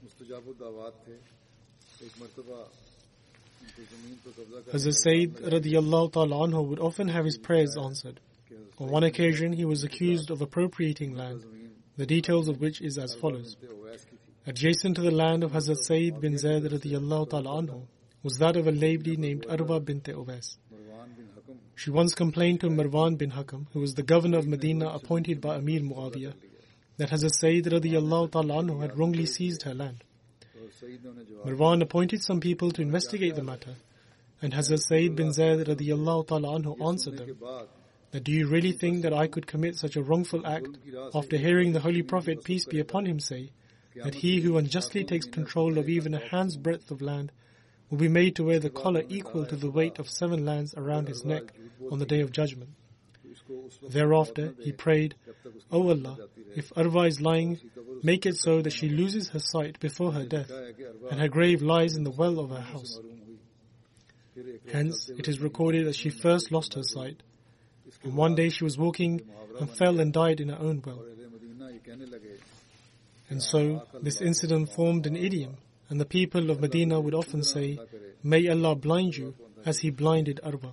Hazrat 4.73 4.95
Sayyid 4.95 5.37
radiallahu 5.37 6.13
ta'ala 6.13 6.49
anhu 6.49 6.67
would 6.69 6.79
often 6.79 7.09
have 7.09 7.25
his 7.25 7.39
prayers 7.39 7.77
answered. 7.77 8.21
On 8.79 8.89
one 8.91 9.05
occasion, 9.05 9.53
he 9.53 9.65
was 9.65 9.85
accused 9.85 10.31
of 10.31 10.43
appropriating 10.43 11.15
land, 11.17 11.45
the 11.97 12.07
details 12.07 12.49
of 12.49 12.61
which 12.61 12.81
is 12.81 12.99
as 12.99 13.15
follows. 13.15 13.57
Adjacent 14.49 14.95
to 14.95 15.03
the 15.03 15.11
land 15.11 15.43
of 15.43 15.51
Hazrat 15.51 15.79
Sayyid 15.79 16.21
bin 16.21 16.39
Zayd 16.39 16.63
radiallahu 16.63 17.31
ta'ala 17.31 17.63
anhu 17.63 17.83
was 18.23 18.39
that 18.39 18.57
of 18.57 18.69
a 18.69 18.71
lady 18.71 19.17
named 19.17 19.45
Arwa 19.49 19.85
bint 19.85 20.05
Uwais. 20.05 20.57
She 21.75 21.91
once 21.91 22.15
complained 22.15 22.61
to 22.61 22.69
Marwan 22.69 23.19
bin 23.19 23.33
Hakam, 23.33 23.67
who 23.73 23.81
was 23.81 23.95
the 23.95 24.05
governor 24.05 24.39
of 24.39 24.47
Medina 24.47 24.87
appointed 24.91 25.41
by 25.41 25.57
Amir 25.57 25.81
Muawiyah, 25.81 26.35
that 26.97 27.11
Hazrat 27.11 27.35
Sayyid 27.35 27.65
radiallahu 27.65 28.31
ta'ala 28.31 28.63
anhu 28.63 28.81
had 28.81 28.97
wrongly 28.97 29.27
seized 29.27 29.65
her 29.65 29.75
land. 29.75 30.05
Marwan 31.45 31.83
appointed 31.83 32.23
some 32.23 32.39
people 32.39 32.71
to 32.71 32.83
investigate 32.83 33.35
the 33.35 33.43
matter, 33.43 33.75
and 34.41 34.53
Hazrat 34.53 34.79
Sayyid 34.79 35.17
bin 35.17 35.33
Zayd 35.33 35.67
radiallahu 35.67 36.29
ta'ala 36.29 36.61
anhu 36.61 36.89
answered 36.89 37.19
them, 37.19 37.37
that 38.13 38.23
do 38.23 38.31
you 38.31 38.47
really 38.47 38.71
think 38.71 39.03
that 39.03 39.13
I 39.13 39.27
could 39.27 39.49
commit 39.49 39.75
such 39.75 39.97
a 39.97 40.03
wrongful 40.03 40.47
act 40.47 40.69
after 41.13 41.37
hearing 41.37 41.73
the 41.73 41.81
Holy 41.81 42.03
Prophet, 42.03 42.45
peace 42.45 42.65
be 42.65 42.79
upon 42.79 43.07
him, 43.07 43.19
say, 43.19 43.51
that 44.03 44.15
he 44.15 44.41
who 44.41 44.59
unjustly 44.59 45.05
takes 45.05 45.27
control 45.27 45.79
of 45.79 45.89
even 45.89 46.15
a 46.15 46.29
hand's 46.29 46.57
breadth 46.57 46.91
of 46.91 47.03
land 47.03 47.33
will 47.91 47.99
be 47.99 48.09
made 48.09 48.37
to 48.37 48.45
wear 48.45 48.59
the 48.59 48.71
collar 48.71 49.03
equal 49.09 49.47
to 49.47 49.57
the 49.57 49.71
weight 49.71 49.99
of 49.99 50.09
seven 50.09 50.45
lands 50.45 50.75
around 50.75 51.09
his 51.09 51.25
neck 51.25 51.53
on 51.91 51.99
the 51.99 52.07
day 52.07 52.21
of 52.21 52.33
judgment? 52.33 52.71
Thereafter, 53.89 54.55
he 54.61 54.73
prayed, 54.73 55.15
O 55.71 55.89
Allah, 55.89 56.19
if 56.57 56.71
Arwa 56.71 57.07
is 57.07 57.21
lying, 57.21 57.61
make 58.03 58.27
it 58.27 58.37
so 58.37 58.63
that 58.63 58.73
she 58.73 58.89
loses 58.89 59.29
her 59.29 59.39
sight 59.39 59.79
before 59.79 60.13
her 60.13 60.25
death, 60.25 60.51
and 61.11 61.21
her 61.21 61.29
grave 61.29 61.63
lies 61.63 61.97
in 61.97 62.05
the 62.05 62.11
well 62.11 62.39
of 62.39 62.51
her 62.51 62.61
house. 62.61 62.99
Hence, 64.73 65.11
it 65.11 65.29
is 65.29 65.41
recorded 65.41 65.87
that 65.87 65.97
she 65.97 66.11
first 66.11 66.51
lost 66.51 66.75
her 66.75 66.83
sight, 66.83 67.23
and 68.03 68.17
one 68.17 68.35
day 68.35 68.49
she 68.49 68.65
was 68.65 68.77
walking 68.77 69.23
and 69.61 69.71
fell 69.71 70.01
and 70.01 70.13
died 70.13 70.41
in 70.41 70.49
her 70.49 70.59
own 70.59 70.83
well. 70.85 71.05
And 73.29 73.43
so 73.43 73.83
this 74.03 74.21
incident 74.21 74.73
formed 74.73 75.07
an 75.07 75.17
idiom, 75.17 75.57
and 75.89 76.01
the 76.01 76.05
people 76.05 76.51
of 76.51 76.61
Medina 76.61 77.01
would 77.01 77.15
often 77.15 77.43
say, 77.43 77.79
May 78.23 78.49
Allah 78.49 78.75
blind 78.77 79.17
you 79.17 79.35
as 79.65 79.79
He 79.79 79.91
blinded 79.91 80.41
Arwa. 80.45 80.73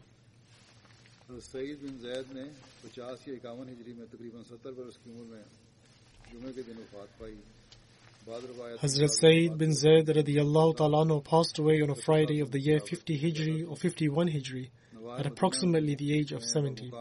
Hazrat 8.81 9.09
Sayyid 9.09 9.57
bin 9.57 9.73
Zaid 9.73 10.07
radiallahu 10.07 10.77
ta'ala 10.77 11.21
passed 11.21 11.59
away 11.59 11.81
on 11.81 11.89
a 11.89 11.95
Friday 11.95 12.39
of 12.39 12.51
the 12.51 12.59
year 12.59 12.79
50 12.79 13.19
Hijri 13.19 13.69
or 13.69 13.75
51 13.75 14.29
Hijri 14.29 14.69
at 15.17 15.25
approximately 15.25 15.95
the 15.95 16.17
age 16.17 16.31
of 16.31 16.43
70. 16.43 16.91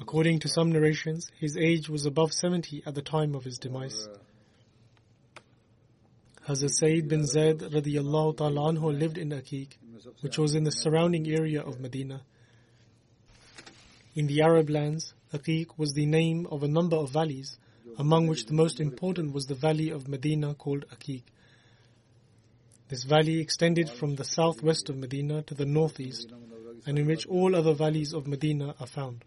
According 0.00 0.40
to 0.40 0.48
some 0.48 0.72
narrations, 0.72 1.30
his 1.38 1.56
age 1.56 1.88
was 1.88 2.06
above 2.06 2.32
70 2.32 2.82
at 2.86 2.94
the 2.94 3.02
time 3.02 3.34
of 3.34 3.44
his 3.44 3.58
demise. 3.58 4.08
Hazrat 6.46 6.70
Sayyid 6.70 7.08
bin 7.08 7.26
Zayd 7.26 7.58
radiallahu 7.58 8.36
ta'ala 8.38 8.72
anhu 8.72 8.98
lived 8.98 9.18
in 9.18 9.30
Akik, 9.30 9.76
which 10.20 10.38
was 10.38 10.54
in 10.54 10.64
the 10.64 10.70
surrounding 10.70 11.28
area 11.28 11.60
of 11.60 11.80
Medina. 11.80 12.22
In 14.14 14.26
the 14.26 14.42
Arab 14.42 14.70
lands, 14.70 15.12
Akik 15.32 15.76
was 15.76 15.92
the 15.92 16.06
name 16.06 16.46
of 16.50 16.62
a 16.62 16.68
number 16.68 16.96
of 16.96 17.10
valleys, 17.10 17.58
among 17.98 18.28
which 18.28 18.46
the 18.46 18.54
most 18.54 18.80
important 18.80 19.34
was 19.34 19.46
the 19.46 19.54
valley 19.54 19.90
of 19.90 20.08
Medina 20.08 20.54
called 20.54 20.86
Akik. 20.90 21.24
This 22.88 23.04
valley 23.04 23.40
extended 23.40 23.90
from 23.90 24.16
the 24.16 24.24
southwest 24.24 24.88
of 24.88 24.96
Medina 24.96 25.42
to 25.42 25.54
the 25.54 25.66
northeast, 25.66 26.32
and 26.86 26.98
in 26.98 27.06
which 27.06 27.26
all 27.26 27.54
other 27.54 27.74
valleys 27.74 28.14
of 28.14 28.26
Medina 28.26 28.74
are 28.80 28.86
found. 28.86 29.24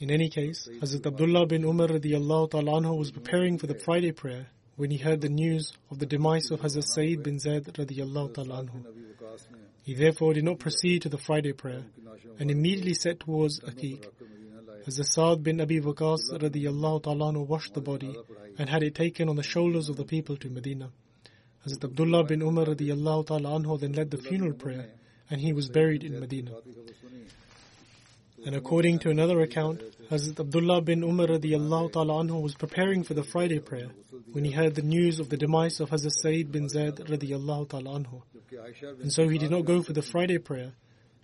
In 0.00 0.10
any 0.10 0.28
case, 0.30 0.68
Hazrat 0.80 1.06
Abdullah 1.06 1.46
bin 1.46 1.64
Umar 1.64 1.88
radiallahu 1.88 2.50
ta'ala 2.50 2.94
was 2.94 3.10
preparing 3.10 3.58
for 3.58 3.66
the 3.66 3.74
Friday 3.74 4.12
prayer 4.12 4.46
when 4.76 4.90
he 4.90 4.96
heard 4.96 5.20
the 5.20 5.28
news 5.28 5.72
of 5.90 5.98
the 5.98 6.06
demise 6.06 6.50
of 6.50 6.60
Hazrat 6.60 6.84
Sayyid 6.84 7.22
bin 7.22 7.38
Zaid 7.38 7.64
radiallahu 7.64 8.34
ta'ala 8.34 8.66
He 9.82 9.94
therefore 9.94 10.34
did 10.34 10.44
not 10.44 10.58
proceed 10.58 11.02
to 11.02 11.08
the 11.08 11.18
Friday 11.18 11.52
prayer 11.52 11.84
and 12.38 12.50
immediately 12.50 12.94
set 12.94 13.20
towards 13.20 13.60
Aqiq. 13.60 14.06
Hazrat 14.86 15.06
Saad 15.06 15.42
bin 15.42 15.60
Abi 15.60 15.80
Waqas 15.80 16.30
radiallahu 16.32 17.02
ta'ala 17.02 17.38
washed 17.42 17.74
the 17.74 17.82
body 17.82 18.16
and 18.58 18.68
had 18.70 18.82
it 18.82 18.94
taken 18.94 19.28
on 19.28 19.36
the 19.36 19.42
shoulders 19.42 19.88
of 19.88 19.96
the 19.96 20.04
people 20.04 20.36
to 20.36 20.48
Medina. 20.48 20.90
Hazrat 21.66 21.84
Abdullah 21.84 22.24
bin 22.24 22.40
Umar 22.42 22.64
radiallahu 22.66 23.26
ta'ala 23.26 23.78
then 23.78 23.92
led 23.92 24.10
the 24.10 24.18
funeral 24.18 24.54
prayer 24.54 24.90
and 25.30 25.40
he 25.40 25.52
was 25.52 25.68
buried 25.68 26.04
in 26.04 26.18
Medina. 26.18 26.52
And 28.44 28.54
according 28.54 29.00
to 29.00 29.10
another 29.10 29.40
account, 29.42 29.82
Hazrat 30.10 30.40
Abdullah 30.40 30.80
bin 30.80 31.02
Umar 31.02 31.26
ta'ala 31.26 32.24
anhu 32.24 32.42
was 32.42 32.54
preparing 32.54 33.04
for 33.04 33.14
the 33.14 33.22
Friday 33.22 33.60
prayer 33.60 33.88
when 34.32 34.44
he 34.44 34.52
heard 34.52 34.74
the 34.74 34.82
news 34.82 35.20
of 35.20 35.28
the 35.28 35.36
demise 35.36 35.78
of 35.80 35.90
Hazrat 35.90 36.12
Sayyid 36.12 36.50
bin 36.50 36.68
Zaid 36.68 36.96
ta'ala 36.96 37.18
anhu. 37.18 38.22
And 39.00 39.12
so 39.12 39.28
he 39.28 39.38
did 39.38 39.50
not 39.50 39.66
go 39.66 39.82
for 39.82 39.92
the 39.92 40.02
Friday 40.02 40.38
prayer 40.38 40.72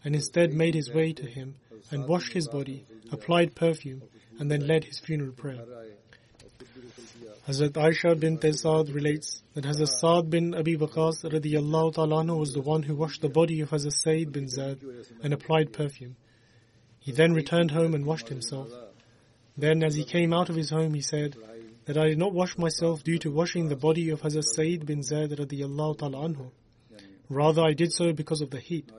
and 0.04 0.14
instead 0.14 0.52
made 0.52 0.74
his 0.74 0.92
way 0.92 1.12
to 1.14 1.26
him 1.26 1.56
and 1.90 2.06
washed 2.06 2.32
his 2.32 2.48
body, 2.48 2.86
applied 3.10 3.54
perfume, 3.54 4.02
and 4.38 4.50
then 4.50 4.66
led 4.66 4.84
his 4.84 4.98
funeral 4.98 5.32
prayer. 5.32 5.64
Hazrat 7.46 7.74
Aisha 7.74 8.18
bin 8.18 8.40
Sa'd 8.52 8.88
relates 8.88 9.40
that 9.54 9.62
Hazrat 9.62 9.86
Saad 9.86 10.30
bin 10.30 10.52
Abi 10.52 10.76
Waqas 10.76 11.24
radiyallahu 11.24 11.94
ta'ala 11.94 12.34
was 12.34 12.52
the 12.52 12.60
one 12.60 12.82
who 12.82 12.96
washed 12.96 13.22
the 13.22 13.28
body 13.28 13.60
of 13.60 13.70
Hazrat 13.70 13.92
Sayyid 13.92 14.32
bin 14.32 14.48
Zaid 14.48 14.82
and 15.22 15.32
applied 15.32 15.72
perfume. 15.72 16.16
He 16.98 17.12
then 17.12 17.34
returned 17.34 17.70
home 17.70 17.94
and 17.94 18.04
washed 18.04 18.28
himself. 18.28 18.68
Then 19.56 19.84
as 19.84 19.94
he 19.94 20.02
came 20.02 20.32
out 20.32 20.48
of 20.48 20.56
his 20.56 20.70
home 20.70 20.92
he 20.94 21.02
said 21.02 21.36
that 21.84 21.96
I 21.96 22.08
did 22.08 22.18
not 22.18 22.32
wash 22.32 22.58
myself 22.58 23.04
due 23.04 23.18
to 23.18 23.30
washing 23.30 23.68
the 23.68 23.76
body 23.76 24.10
of 24.10 24.22
Hazrat 24.22 24.42
Sayyid 24.42 24.84
bin 24.84 25.04
Zaid 25.04 25.30
radiyallahu 25.30 25.98
ta'ala 25.98 26.28
anhu. 26.28 26.50
Rather 27.28 27.62
I 27.62 27.74
did 27.74 27.92
so 27.92 28.12
because 28.12 28.40
of 28.40 28.50
the 28.50 28.58
heat. 28.58 28.90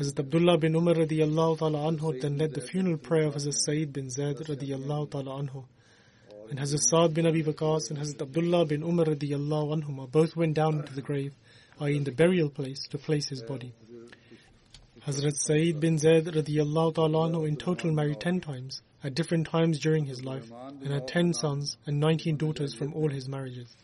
Hazrat 0.00 0.20
Abdullah 0.20 0.56
bin 0.56 0.74
Umar 0.74 0.94
radiyallahu 0.94 1.58
ta'ala 1.58 1.80
anhu 1.92 2.18
then 2.18 2.38
led 2.38 2.54
the 2.54 2.62
funeral 2.62 2.96
prayer 2.96 3.24
of 3.24 3.34
Hazrat 3.34 3.52
Sayyid 3.52 3.92
bin 3.92 4.08
Zaid 4.08 4.38
radiyallahu 4.38 5.10
ta'ala 5.10 5.42
anhu 5.42 5.66
and 6.50 6.58
Hazrat 6.58 6.80
Sa'd 6.80 7.14
bin 7.14 7.26
Abi 7.26 7.42
Waqas 7.42 7.90
and 7.90 7.98
Hazrat 7.98 8.22
Abdullah 8.22 8.64
bin 8.64 8.82
Umar 8.82 9.06
radiallahu 9.06 9.82
anhuma 9.82 10.10
both 10.10 10.34
went 10.34 10.54
down 10.54 10.78
into 10.78 10.94
the 10.94 11.02
grave, 11.02 11.34
i.e. 11.80 11.96
in 11.96 12.04
the 12.04 12.12
burial 12.12 12.48
place, 12.48 12.86
to 12.88 12.98
place 12.98 13.28
his 13.28 13.42
body. 13.42 13.74
Hazrat 15.06 15.36
Sa'id 15.36 15.78
bin 15.80 15.98
Zaid 15.98 16.24
radiallahu 16.24 16.94
ta'ala 16.94 17.44
in 17.44 17.56
total 17.56 17.92
married 17.92 18.20
ten 18.20 18.40
times, 18.40 18.82
at 19.04 19.14
different 19.14 19.46
times 19.46 19.78
during 19.78 20.06
his 20.06 20.24
life, 20.24 20.50
and 20.82 20.92
had 20.92 21.06
ten 21.06 21.34
sons 21.34 21.76
and 21.86 22.00
nineteen 22.00 22.36
daughters 22.36 22.74
from 22.74 22.94
all 22.94 23.08
his 23.08 23.28
marriages. 23.28 23.76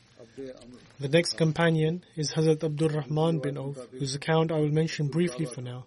The 0.98 1.08
next 1.08 1.36
companion 1.36 2.02
is 2.16 2.32
Hazrat 2.32 2.64
Abdul 2.64 2.88
Rahman 2.88 3.38
bin 3.40 3.56
Auf, 3.56 3.78
whose 3.92 4.14
account 4.14 4.50
I 4.50 4.58
will 4.58 4.72
mention 4.72 5.08
briefly 5.08 5.44
for 5.44 5.60
now. 5.60 5.84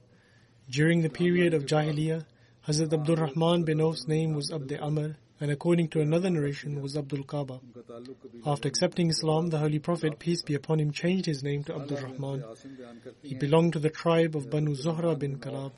During 0.70 1.02
the 1.02 1.10
period 1.10 1.54
of 1.54 1.66
Jahiliyyah, 1.66 2.24
Hazrat 2.68 2.94
Abdul 2.94 3.16
Rahman 3.16 3.64
bin 3.64 3.82
Auf's 3.82 4.08
name 4.08 4.34
was 4.34 4.52
Abd 4.52 4.80
Amr, 4.80 5.18
and 5.40 5.52
according 5.52 5.90
to 5.90 6.02
another 6.02 6.30
narration 6.30 6.82
was 6.82 6.98
Abdul 6.98 7.24
Kaaba. 7.24 7.60
After 8.46 8.68
accepting 8.68 9.10
Islam, 9.10 9.50
the 9.50 9.60
Holy 9.60 9.80
Prophet, 9.80 10.20
peace 10.20 10.42
be 10.42 10.56
upon 10.56 10.80
him, 10.80 10.92
changed 10.92 11.26
his 11.26 11.44
name 11.44 11.64
to 11.66 11.76
Abdul 11.76 11.98
Rahman. 11.98 12.44
He 13.22 13.36
belonged 13.36 13.74
to 13.74 13.80
the 13.80 13.90
tribe 13.90 14.36
of 14.36 14.50
Banu 14.50 14.76
Zuhra 14.76 15.18
bin 15.18 15.38
Kalab. 15.40 15.74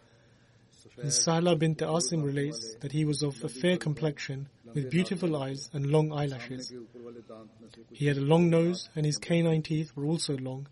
And 1.01 1.11
Sahla 1.11 1.57
bint 1.57 1.79
Asim 1.79 2.23
relates 2.23 2.75
that 2.81 2.91
he 2.91 3.05
was 3.05 3.21
of 3.21 3.43
a 3.43 3.49
fair 3.49 3.77
complexion, 3.77 4.47
with 4.73 4.89
beautiful 4.89 5.35
eyes 5.41 5.69
and 5.73 5.87
long 5.87 6.11
eyelashes. 6.11 6.73
He 7.91 8.05
had 8.05 8.17
a 8.17 8.21
long 8.21 8.49
nose, 8.49 8.89
and 8.95 9.05
his 9.05 9.17
canine 9.17 9.61
teeth 9.61 9.91
were 9.95 10.05
also 10.05 10.37
long. 10.37 10.67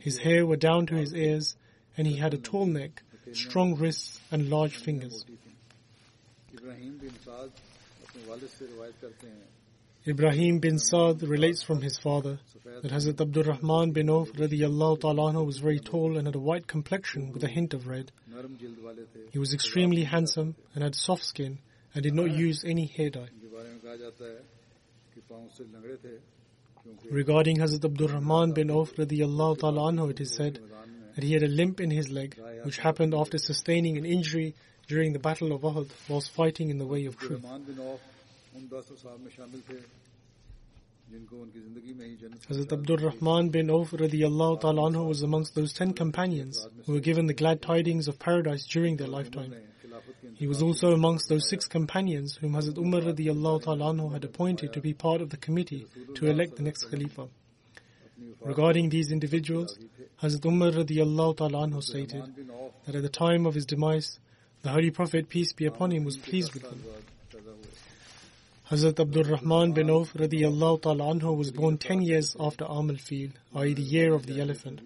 His 0.00 0.18
hair 0.18 0.46
were 0.46 0.56
down 0.56 0.86
to 0.86 0.94
his 0.94 1.14
ears, 1.14 1.56
and 1.96 2.06
he 2.06 2.16
had 2.16 2.34
a 2.34 2.38
tall 2.38 2.66
neck, 2.66 3.02
strong 3.32 3.76
wrists, 3.76 4.20
and 4.30 4.48
large 4.48 4.76
fingers. 4.76 5.24
Ibrahim 10.06 10.58
bin 10.58 10.78
Saad 10.78 11.22
relates 11.22 11.62
from 11.62 11.80
his 11.80 11.96
father 11.96 12.38
that 12.82 12.90
Hazrat 12.90 13.20
Abdul 13.20 13.44
Rahman 13.44 13.92
bin 13.92 14.10
Auf 14.10 14.30
was 14.36 15.58
very 15.58 15.78
tall 15.78 16.16
and 16.16 16.26
had 16.26 16.34
a 16.34 16.40
white 16.40 16.66
complexion 16.66 17.32
with 17.32 17.44
a 17.44 17.48
hint 17.48 17.72
of 17.72 17.86
red. 17.86 18.10
He 19.30 19.38
was 19.38 19.54
extremely 19.54 20.04
handsome 20.04 20.56
and 20.74 20.82
had 20.82 20.94
soft 20.94 21.24
skin 21.24 21.58
and 21.94 22.02
did 22.02 22.14
not 22.14 22.30
use 22.30 22.64
any 22.64 22.86
hair 22.86 23.10
dye. 23.10 23.28
Regarding 27.10 27.56
Hazrat 27.58 27.84
Abdul 27.84 28.08
Rahman 28.08 28.52
bin 28.52 28.70
Auf 28.70 28.98
it 28.98 30.20
is 30.20 30.34
said 30.34 30.58
that 31.14 31.24
he 31.24 31.32
had 31.32 31.42
a 31.42 31.48
limp 31.48 31.80
in 31.80 31.90
his 31.90 32.10
leg 32.10 32.40
which 32.64 32.78
happened 32.78 33.14
after 33.14 33.38
sustaining 33.38 33.98
an 33.98 34.04
injury 34.04 34.54
during 34.92 35.12
the 35.14 35.18
Battle 35.18 35.52
of 35.52 35.62
Uhud 35.62 35.90
was 36.08 36.28
fighting 36.28 36.68
in 36.68 36.78
the 36.78 36.86
way 36.86 37.06
of 37.06 37.16
truth. 37.16 37.44
Hazrat 42.50 42.72
Abdul 42.72 42.96
Rahman 42.98 43.48
bin 43.48 43.70
Auf 43.70 43.90
radiallahu 43.92 44.60
ta'ala 44.60 44.82
anhu 44.90 45.08
was 45.08 45.22
amongst 45.22 45.54
those 45.54 45.72
ten 45.72 45.94
companions 45.94 46.66
who 46.84 46.92
were 46.92 47.00
given 47.00 47.26
the 47.26 47.34
glad 47.42 47.62
tidings 47.62 48.08
of 48.08 48.18
paradise 48.18 48.66
during 48.66 48.96
their 48.96 49.08
lifetime. 49.08 49.54
He 50.34 50.46
was 50.46 50.62
also 50.62 50.92
amongst 50.92 51.28
those 51.28 51.48
six 51.48 51.66
companions 51.66 52.36
whom 52.36 52.52
Hazrat 52.52 52.76
Umar 52.76 53.00
radiallahu 53.00 53.62
ta'ala 53.62 53.92
anhu 53.94 54.12
had 54.12 54.24
appointed 54.24 54.72
to 54.74 54.80
be 54.80 54.92
part 54.92 55.22
of 55.22 55.30
the 55.30 55.36
committee 55.38 55.86
to 56.16 56.26
elect 56.26 56.56
the 56.56 56.62
next 56.62 56.84
Khalifa. 56.90 57.28
Regarding 58.42 58.90
these 58.90 59.10
individuals, 59.10 59.78
Hazrat 60.22 60.44
Umar 60.44 60.70
radiallahu 60.70 61.36
ta'ala 61.38 61.66
anhu 61.66 61.82
stated 61.82 62.22
that 62.86 62.94
at 62.94 63.02
the 63.02 63.08
time 63.08 63.46
of 63.46 63.54
his 63.54 63.66
demise, 63.66 64.18
the 64.62 64.70
Holy 64.70 64.90
Prophet, 64.90 65.28
peace 65.28 65.52
be 65.52 65.66
upon 65.66 65.90
him, 65.90 66.04
was 66.04 66.16
pleased 66.16 66.54
with 66.54 66.62
him. 66.62 66.82
Hazrat 68.70 69.00
Abdul 69.00 69.24
Rahman 69.24 69.72
bin 69.72 69.90
Auf 69.90 70.14
radiallahu 70.14 70.80
ta'ala 70.82 71.14
anhu 71.14 71.36
was 71.36 71.50
born 71.50 71.76
10 71.76 72.00
years 72.00 72.36
after 72.40 72.64
Amul 72.64 72.98
Fil, 72.98 73.30
i.e. 73.56 73.74
the 73.74 73.82
year 73.82 74.14
of 74.14 74.24
the 74.24 74.40
elephant. 74.40 74.80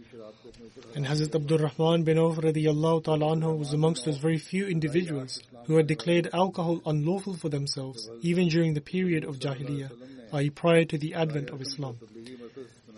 And 0.94 1.06
Hazrat 1.06 1.34
Abdul 1.34 1.58
Rahman 1.58 2.04
bin 2.04 2.18
Auf 2.18 2.38
radiallahu 2.38 3.04
ta'ala 3.04 3.36
anhu 3.36 3.58
was 3.58 3.74
amongst 3.74 4.06
those 4.06 4.16
very 4.16 4.38
few 4.38 4.66
individuals 4.66 5.40
who 5.66 5.76
had 5.76 5.86
declared 5.86 6.30
alcohol 6.32 6.80
unlawful 6.86 7.34
for 7.34 7.48
themselves, 7.50 8.10
even 8.22 8.48
during 8.48 8.74
the 8.74 8.80
period 8.80 9.24
of 9.24 9.38
Jahiliyyah, 9.38 9.92
i.e. 10.32 10.50
prior 10.50 10.84
to 10.86 10.96
the 10.98 11.14
advent 11.14 11.50
of 11.50 11.60
Islam. 11.60 11.98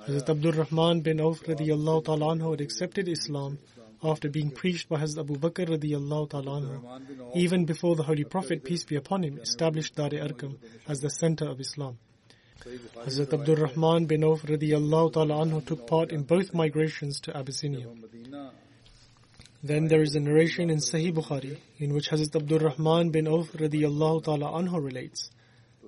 Hazrat 0.07 0.31
Abdul 0.31 0.53
Rahman 0.53 1.01
bin 1.01 1.21
Auf 1.21 1.43
radiallahu 1.43 2.05
ta'ala 2.05 2.37
anhu 2.37 2.53
had 2.53 2.61
accepted 2.61 3.09
Islam 3.09 3.59
after 4.03 4.29
being 4.29 4.51
preached 4.51 4.89
by 4.89 5.01
Hazrat 5.01 5.21
Abu 5.21 5.37
Bakr 5.37 5.67
radiallahu 5.67 6.31
ta'ala 6.31 7.01
even 7.35 7.65
before 7.65 7.97
the 7.97 8.03
Holy 8.05 8.25
Prophet, 8.25 8.65
peace 8.65 8.85
be 8.85 8.97
upon 8.97 9.25
him, 9.25 9.39
established 9.39 9.97
Dar 9.97 10.11
Arqam 10.11 10.57
as 10.87 11.01
the 11.01 11.11
center 11.11 11.49
of 11.49 11.61
Islam. 11.61 11.99
Hazrat 12.65 13.33
Abdul 13.33 13.57
Rahman 13.57 14.07
bin 14.07 14.25
Auf 14.25 14.43
radiallahu 14.43 15.13
ta'ala 15.13 15.61
took 15.63 15.87
part 15.87 16.13
in 16.13 16.23
both 16.23 16.55
migrations 16.55 17.21
to 17.21 17.37
Abyssinia. 17.37 17.87
Then 19.63 19.89
there 19.89 20.03
is 20.03 20.15
a 20.15 20.21
narration 20.21 20.71
in 20.71 20.79
Sahih 20.79 21.13
Bukhari 21.13 21.59
in 21.79 21.93
which 21.93 22.11
Hazrat 22.11 22.37
Abdul 22.37 22.61
Rahman 22.61 23.11
bin 23.11 23.27
Auf 23.27 23.53
radiallahu 23.53 24.25
ta'ala 24.25 24.81
relates. 24.81 25.31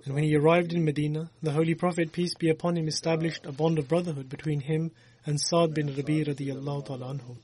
And 0.05 0.15
when 0.15 0.25
he 0.25 0.35
arrived 0.35 0.73
in 0.73 0.85
Medina, 0.85 1.31
the 1.43 1.53
Holy 1.53 1.75
Prophet, 1.75 2.11
peace 2.13 2.35
be 2.35 2.49
upon 2.49 2.77
him, 2.77 2.89
established 2.89 3.47
a 3.47 3.53
bond 3.53 3.79
of 3.79 3.87
brotherhood 3.87 4.29
between 4.29 4.61
him 4.61 4.91
and 5.27 5.41
Sa'd 5.41 5.75
bin 5.75 5.95
Rabi 5.95 6.25
radiallahu 6.25 6.87
ta'ala 6.87 7.15
anhu. 7.15 7.37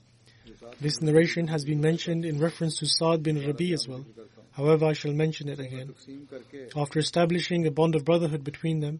This 0.79 1.01
narration 1.01 1.47
has 1.47 1.65
been 1.65 1.81
mentioned 1.81 2.25
in 2.25 2.39
reference 2.39 2.77
to 2.79 2.85
Sa'd 2.85 3.23
bin 3.23 3.45
Rabi 3.45 3.73
as 3.73 3.87
well. 3.87 4.05
However, 4.51 4.85
I 4.85 4.93
shall 4.93 5.13
mention 5.13 5.49
it 5.49 5.59
again. 5.59 5.93
After 6.75 6.99
establishing 6.99 7.67
a 7.67 7.71
bond 7.71 7.95
of 7.95 8.05
brotherhood 8.05 8.43
between 8.43 8.79
them, 8.79 8.99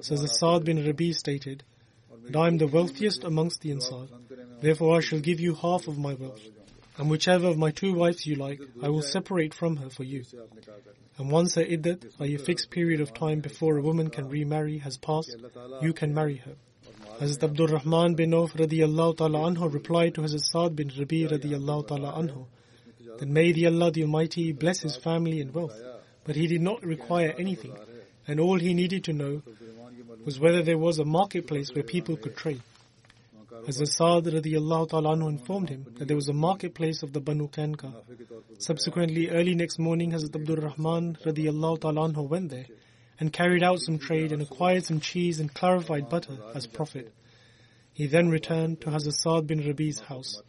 says 0.00 0.38
Sa'd 0.38 0.64
bin 0.64 0.84
Rabi 0.84 1.12
stated, 1.12 1.64
that 2.24 2.36
I 2.36 2.48
am 2.48 2.58
the 2.58 2.66
wealthiest 2.66 3.24
amongst 3.24 3.60
the 3.60 3.72
Ansar. 3.72 4.06
Therefore 4.60 4.96
I 4.96 5.00
shall 5.00 5.20
give 5.20 5.40
you 5.40 5.54
half 5.54 5.86
of 5.86 5.98
my 5.98 6.14
wealth. 6.14 6.40
And 6.98 7.10
whichever 7.10 7.48
of 7.48 7.58
my 7.58 7.70
two 7.72 7.92
wives 7.92 8.26
you 8.26 8.36
like, 8.36 8.60
I 8.82 8.88
will 8.88 9.02
separate 9.02 9.52
from 9.52 9.76
her 9.76 9.90
for 9.90 10.02
you. 10.02 10.24
And 11.18 11.30
once 11.30 11.54
her 11.54 11.64
iddat, 11.64 12.06
i.e. 12.20 12.34
a 12.34 12.38
fixed 12.38 12.70
period 12.70 13.00
of 13.00 13.12
time 13.12 13.40
before 13.40 13.76
a 13.76 13.82
woman 13.82 14.08
can 14.10 14.28
remarry, 14.28 14.78
has 14.78 14.96
passed, 14.96 15.36
you 15.82 15.92
can 15.92 16.14
marry 16.14 16.36
her. 16.36 16.54
Hazrat 17.20 17.44
Abdul 17.44 17.68
Rahman 17.68 18.14
bin 18.14 18.34
Auf 18.34 18.52
radiallahu 18.52 19.16
ta'ala 19.16 19.38
anhu 19.38 19.72
replied 19.72 20.14
to 20.16 20.20
Hazrat 20.20 20.40
Sa'd 20.40 20.76
bin 20.76 20.92
Rabi 20.98 21.26
radiallahu 21.26 21.88
ta'ala 21.88 22.12
anhu 22.12 22.44
that 23.18 23.26
may 23.26 23.52
the 23.52 23.66
Allah 23.68 23.90
the 23.90 24.02
Almighty 24.02 24.52
bless 24.52 24.80
his 24.80 24.96
family 24.96 25.40
and 25.40 25.54
wealth. 25.54 25.80
But 26.24 26.36
he 26.36 26.46
did 26.46 26.60
not 26.60 26.82
require 26.82 27.34
anything, 27.38 27.74
and 28.26 28.38
all 28.38 28.58
he 28.58 28.74
needed 28.74 29.04
to 29.04 29.14
know 29.14 29.42
was 30.26 30.38
whether 30.38 30.62
there 30.62 30.76
was 30.76 30.98
a 30.98 31.06
marketplace 31.06 31.70
where 31.74 31.84
people 31.84 32.16
could 32.16 32.36
trade. 32.36 32.60
Hazrat 33.66 33.88
Sa'd 33.88 34.24
radiallahu 34.26 34.90
ta'ala 34.90 35.16
anhu 35.16 35.30
informed 35.30 35.70
him 35.70 35.86
that 35.98 36.08
there 36.08 36.16
was 36.16 36.28
a 36.28 36.34
marketplace 36.34 37.02
of 37.02 37.14
the 37.14 37.20
Banu 37.20 37.48
Qainuqa. 37.48 37.94
Subsequently, 38.58 39.30
early 39.30 39.54
next 39.54 39.78
morning, 39.78 40.12
Hazrat 40.12 40.36
Abdul 40.36 40.56
Rahman 40.56 41.16
radiallahu 41.24 41.80
ta'ala 41.80 42.10
anhu 42.10 42.28
went 42.28 42.50
there 42.50 42.66
and 43.18 43.32
carried 43.32 43.62
out 43.62 43.80
some 43.80 43.98
trade 43.98 44.32
and 44.32 44.42
acquired 44.42 44.84
some 44.84 45.00
cheese 45.00 45.40
and 45.40 45.52
clarified 45.52 46.08
butter 46.08 46.36
as 46.54 46.66
profit. 46.66 47.12
He 47.92 48.06
then 48.06 48.28
returned 48.28 48.80
to 48.82 48.90
Hazrat 48.90 49.14
Sa'd 49.14 49.46
bin 49.46 49.60
Rabi's 49.60 50.00
house. 50.00 50.42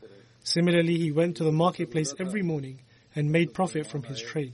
Similarly, 0.44 0.98
he 0.98 1.12
went 1.12 1.38
to 1.38 1.44
the 1.44 1.52
marketplace 1.52 2.14
every 2.20 2.42
morning 2.42 2.82
and 3.16 3.32
made 3.32 3.54
profit 3.54 3.88
from 3.88 4.04
his 4.04 4.20
trade. 4.20 4.54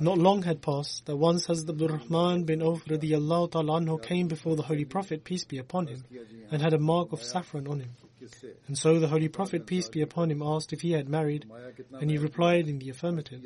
Not 0.00 0.16
long 0.16 0.42
had 0.42 0.62
passed 0.62 1.04
that 1.06 1.16
once 1.16 1.46
Hazrat 1.46 1.68
Abdul 1.68 1.88
Rahman 1.88 2.44
bin 2.44 2.62
Auf 2.62 2.84
radiallahu 2.86 3.50
ta'ala 3.50 3.98
came 4.00 4.28
before 4.28 4.56
the 4.56 4.62
Holy 4.62 4.86
Prophet, 4.86 5.24
peace 5.24 5.44
be 5.44 5.58
upon 5.58 5.86
him, 5.88 6.04
and 6.50 6.62
had 6.62 6.72
a 6.72 6.78
mark 6.78 7.12
of 7.12 7.22
saffron 7.22 7.66
on 7.66 7.80
him. 7.80 7.90
And 8.66 8.76
so 8.76 8.98
the 8.98 9.08
Holy 9.08 9.28
Prophet, 9.28 9.66
peace 9.66 9.88
be 9.88 10.02
upon 10.02 10.30
him, 10.30 10.42
asked 10.42 10.72
if 10.72 10.80
he 10.80 10.92
had 10.92 11.08
married, 11.08 11.46
and 12.00 12.10
he 12.10 12.18
replied 12.18 12.68
in 12.68 12.78
the 12.78 12.90
affirmative. 12.90 13.40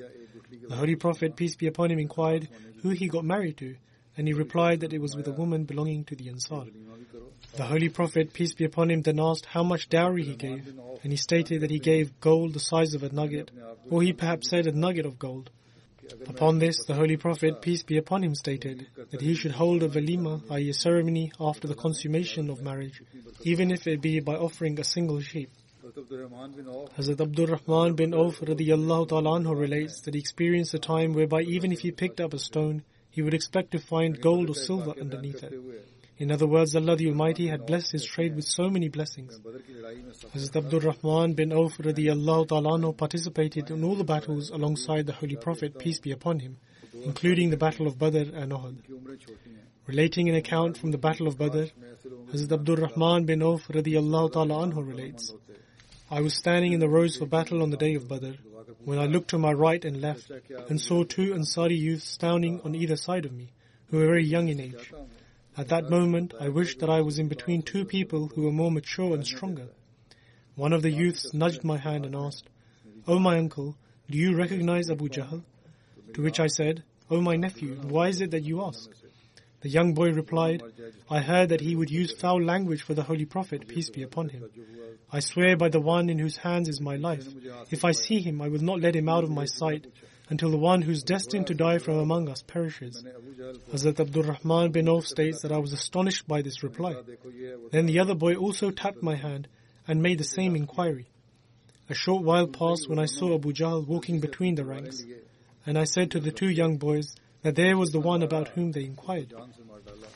The 0.68 0.77
Holy 0.77 0.97
Prophet, 0.97 1.37
peace 1.37 1.57
be 1.57 1.66
upon 1.66 1.91
him, 1.91 1.99
inquired 1.99 2.49
who 2.83 2.91
he 2.91 3.09
got 3.09 3.25
married 3.25 3.57
to, 3.59 3.77
and 4.16 4.27
he 4.29 4.35
replied 4.35 4.81
that 4.81 4.93
it 4.93 5.01
was 5.01 5.16
with 5.16 5.27
a 5.29 5.33
woman 5.33 5.64
belonging 5.64 6.05
to 6.05 6.16
the 6.16 6.29
Ansar. 6.29 6.64
The 7.57 7.64
Holy 7.64 7.89
Prophet, 7.89 8.33
peace 8.33 8.55
be 8.55 8.64
upon 8.64 8.91
him, 8.91 9.03
then 9.03 9.20
asked 9.20 9.47
how 9.47 9.62
much 9.62 9.89
dowry 9.89 10.25
he 10.25 10.35
gave, 10.35 10.72
and 11.03 11.12
he 11.12 11.16
stated 11.16 11.61
that 11.62 11.70
he 11.70 11.79
gave 11.79 12.20
gold 12.20 12.55
the 12.55 12.61
size 12.61 12.95
of 12.95 13.03
a 13.03 13.11
nugget, 13.12 13.51
or 13.91 14.03
he 14.03 14.12
perhaps 14.12 14.51
said 14.51 14.66
a 14.66 14.72
nugget 14.72 15.07
of 15.07 15.18
gold. 15.18 15.51
Upon 16.26 16.59
this, 16.59 16.84
the 16.86 16.94
Holy 16.94 17.16
Prophet, 17.16 17.62
peace 17.62 17.82
be 17.82 17.96
upon 17.96 18.22
him, 18.24 18.34
stated 18.34 18.86
that 19.11 19.20
he 19.20 19.34
should 19.34 19.52
hold 19.52 19.82
a 19.82 19.88
walima, 19.88 20.42
i.e. 20.50 20.70
a 20.70 20.74
ceremony 20.74 21.32
after 21.40 21.68
the 21.68 21.74
consummation 21.74 22.50
of 22.50 22.62
marriage, 22.62 23.02
even 23.42 23.70
if 23.70 23.86
it 23.86 24.00
be 24.00 24.20
by 24.20 24.34
offering 24.34 24.78
a 24.80 24.84
single 24.84 25.20
sheep. 25.20 25.50
Hazrat 26.96 27.20
Abdul 27.20 27.46
Rahman 27.46 27.94
bin 27.94 28.14
Auf 28.14 28.40
radiallahu 28.40 29.09
ta'ala 29.09 29.55
relates 29.55 30.00
that 30.02 30.14
he 30.14 30.20
experienced 30.20 30.74
a 30.74 30.78
time 30.78 31.12
whereby 31.12 31.42
even 31.42 31.72
if 31.72 31.80
he 31.80 31.90
picked 31.90 32.20
up 32.20 32.32
a 32.32 32.38
stone, 32.38 32.82
he 33.11 33.22
would 33.22 33.34
expect 33.34 33.72
to 33.72 33.78
find 33.78 34.20
gold 34.20 34.50
or 34.50 34.55
silver 34.55 34.94
underneath 34.98 35.42
it. 35.44 35.52
In 36.17 36.31
other 36.31 36.47
words, 36.47 36.77
Allah 36.77 36.95
the 36.95 37.09
Almighty 37.09 37.49
had 37.49 37.67
blessed 37.67 37.91
his 37.91 38.05
trade 38.05 38.37
with 38.37 38.45
so 38.45 38.71
many 38.71 38.89
blessings. 38.89 39.41
Hazrat 40.33 40.57
Abdul 40.57 40.81
Rahman 40.81 41.33
bin 41.35 41.53
Auf 41.53 41.77
radiallahu 41.79 42.49
ta'ala 42.49 42.93
participated 42.93 43.71
in 43.71 43.83
all 43.83 43.97
the 43.97 44.05
battles 44.05 44.51
alongside 44.51 45.07
the 45.07 45.12
Holy 45.12 45.35
Prophet, 45.35 45.77
peace 45.77 45.99
be 45.99 46.12
upon 46.12 46.39
him, 46.39 46.57
including 47.05 47.51
the 47.51 47.57
battle 47.57 47.89
of 47.89 47.99
Badr 47.99 48.33
and 48.33 48.53
Uhud. 48.53 48.77
Relating 49.89 50.29
an 50.29 50.37
account 50.37 50.79
from 50.79 50.93
the 50.93 50.99
battle 50.99 51.27
of 51.27 51.37
Badr, 51.37 51.65
Hazrat 52.33 52.53
Abdul 52.53 52.77
Rahman 52.77 53.25
bin 53.25 53.43
Auf 53.43 53.67
radiallahu 53.67 54.33
ta'ala 54.35 54.71
relates, 54.83 55.35
I 56.12 56.21
was 56.21 56.35
standing 56.37 56.73
in 56.73 56.79
the 56.79 56.89
rows 56.89 57.17
for 57.17 57.27
battle 57.27 57.61
on 57.61 57.71
the 57.71 57.77
day 57.77 57.97
of 57.97 58.09
Badr, 58.09 58.35
when 58.85 59.01
I 59.01 59.07
looked 59.07 59.31
to 59.31 59.39
my 59.39 59.53
right 59.53 59.85
and 59.85 60.01
left, 60.01 60.31
and 60.69 60.81
saw 60.81 61.03
two 61.03 61.35
Ansari 61.35 61.77
youths 61.77 62.05
standing 62.05 62.61
on 62.65 62.77
either 62.77 62.95
side 62.95 63.25
of 63.25 63.33
me, 63.33 63.51
who 63.89 63.97
were 63.97 64.07
very 64.07 64.25
young 64.25 64.49
in 64.49 64.61
age. 64.61 64.93
At 65.57 65.68
that 65.68 65.88
moment, 65.88 66.34
I 66.40 66.48
wished 66.48 66.80
that 66.80 66.90
I 66.90 67.00
was 67.00 67.18
in 67.18 67.28
between 67.28 67.62
two 67.62 67.84
people 67.84 68.28
who 68.28 68.42
were 68.42 68.52
more 68.52 68.72
mature 68.72 69.14
and 69.14 69.24
stronger. 69.24 69.68
One 70.57 70.72
of 70.72 70.82
the 70.82 70.90
youths 70.90 71.32
nudged 71.32 71.62
my 71.62 71.76
hand 71.76 72.05
and 72.05 72.16
asked, 72.16 72.48
O 73.07 73.14
oh 73.14 73.18
my 73.18 73.38
uncle, 73.38 73.76
do 74.11 74.18
you 74.18 74.36
recognize 74.36 74.90
Abu 74.90 75.09
Jahl? 75.09 75.44
To 76.14 76.22
which 76.22 76.40
I 76.40 76.48
said, 76.48 76.82
O 77.11 77.16
oh 77.16 77.20
my 77.20 77.36
nephew, 77.36 77.76
why 77.82 78.09
is 78.09 78.20
it 78.20 78.32
that 78.32 78.42
you 78.42 78.62
ask? 78.62 78.90
The 79.61 79.68
young 79.68 79.94
boy 79.94 80.12
replied, 80.12 80.62
I 81.09 81.20
heard 81.20 81.50
that 81.50 81.61
he 81.61 81.76
would 81.76 81.90
use 81.90 82.12
foul 82.12 82.42
language 82.42 82.82
for 82.82 82.94
the 82.94 83.02
Holy 83.02 83.24
Prophet, 83.24 83.68
peace 83.68 83.90
be 83.90 84.02
upon 84.02 84.30
him. 84.30 84.44
I 85.11 85.20
swear 85.20 85.57
by 85.57 85.68
the 85.68 85.80
one 85.80 86.11
in 86.11 86.18
whose 86.18 86.36
hands 86.36 86.68
is 86.68 86.80
my 86.80 86.96
life. 86.96 87.26
If 87.70 87.84
I 87.84 87.92
see 87.92 88.20
him, 88.20 88.42
I 88.42 88.48
will 88.48 88.62
not 88.62 88.80
let 88.80 88.96
him 88.96 89.09
out 89.09 89.24
of 89.24 89.30
my 89.30 89.44
sight 89.44 89.86
until 90.29 90.51
the 90.51 90.57
one 90.57 90.83
who 90.83 90.93
is 90.93 91.03
destined 91.03 91.47
to 91.47 91.55
die 91.55 91.79
from 91.79 91.99
among 91.99 92.29
us 92.29 92.43
perishes. 92.43 93.05
Hazrat 93.72 94.01
Abdul 94.01 94.22
Rahman 94.22 94.72
bin 94.72 94.89
Auf 94.89 95.07
states 95.07 95.43
that 95.43 95.53
I 95.53 95.59
was 95.59 95.72
astonished 95.72 96.27
by 96.27 96.43
this 96.43 96.62
reply. 96.62 96.95
Then 97.70 97.87
the 97.87 98.01
other 98.01 98.14
boy 98.14 98.35
also 98.35 98.70
tapped 98.70 99.03
my 99.03 99.16
hand 99.16 99.49
and 99.87 100.03
made 100.03 100.18
the 100.18 100.25
same 100.25 100.57
inquiry. 100.57 101.07
A 101.91 101.95
short 101.95 102.25
while 102.25 102.47
passed 102.47 102.89
when 102.89 102.99
I 102.99 103.05
saw 103.05 103.35
Abu 103.35 103.53
Jahl 103.53 103.87
walking 103.87 104.20
between 104.20 104.55
the 104.55 104.64
ranks, 104.64 105.05
and 105.66 105.79
I 105.79 105.85
said 105.85 106.11
to 106.12 106.20
the 106.20 106.33
two 106.33 106.49
young 106.49 106.79
boys 106.79 107.14
that 107.43 107.57
there 107.57 107.77
was 107.77 107.91
the 107.91 108.01
one 108.01 108.22
about 108.22 108.49
whom 108.49 108.72
they 108.72 108.85
inquired. 108.85 109.35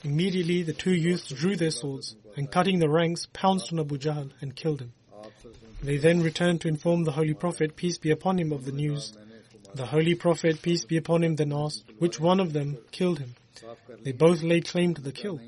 Immediately 0.03 0.63
the 0.63 0.73
two 0.73 0.95
youths 0.95 1.29
drew 1.29 1.57
their 1.57 1.71
swords, 1.71 2.17
and 2.37 2.51
cutting 2.51 2.79
the 2.79 2.89
ranks, 2.89 3.27
pounced 3.35 3.73
on 3.73 3.81
Abu 3.81 3.99
Jahl 3.99 4.31
and 4.41 4.57
killed 4.57 4.81
him. 4.81 4.93
They 5.83 5.99
then 5.99 6.23
returned 6.23 6.63
to 6.63 6.69
inform 6.69 7.05
the 7.05 7.13
Holy 7.13 7.35
Prophet, 7.35 7.77
peace 7.77 7.99
be 7.99 8.11
upon 8.11 8.39
him, 8.39 8.51
of 8.53 8.65
the 8.65 8.73
news, 8.73 9.13
the 9.75 9.87
Holy 9.87 10.14
Prophet, 10.14 10.62
peace 10.62 10.85
be 10.85 10.97
upon 10.97 11.23
him, 11.23 11.37
then 11.37 11.53
asked, 11.53 11.85
which 11.99 12.19
one 12.19 12.41
of 12.41 12.53
them 12.53 12.79
killed 12.91 13.19
him? 13.19 13.35
They 14.03 14.12
both 14.12 14.43
laid 14.43 14.66
claim 14.66 14.95
to 14.95 15.03
the 15.03 15.12
kill. 15.12 15.41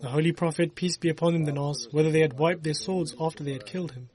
The 0.00 0.08
Holy 0.08 0.32
Prophet, 0.32 0.74
peace 0.74 0.96
be 0.96 1.08
upon 1.08 1.34
him, 1.34 1.44
then 1.44 1.58
asked 1.58 1.88
whether 1.92 2.10
they 2.10 2.20
had 2.20 2.38
wiped 2.38 2.62
their 2.64 2.74
swords 2.74 3.14
after 3.20 3.44
they 3.44 3.52
had 3.52 3.66
killed 3.66 3.92
him. 3.92 4.08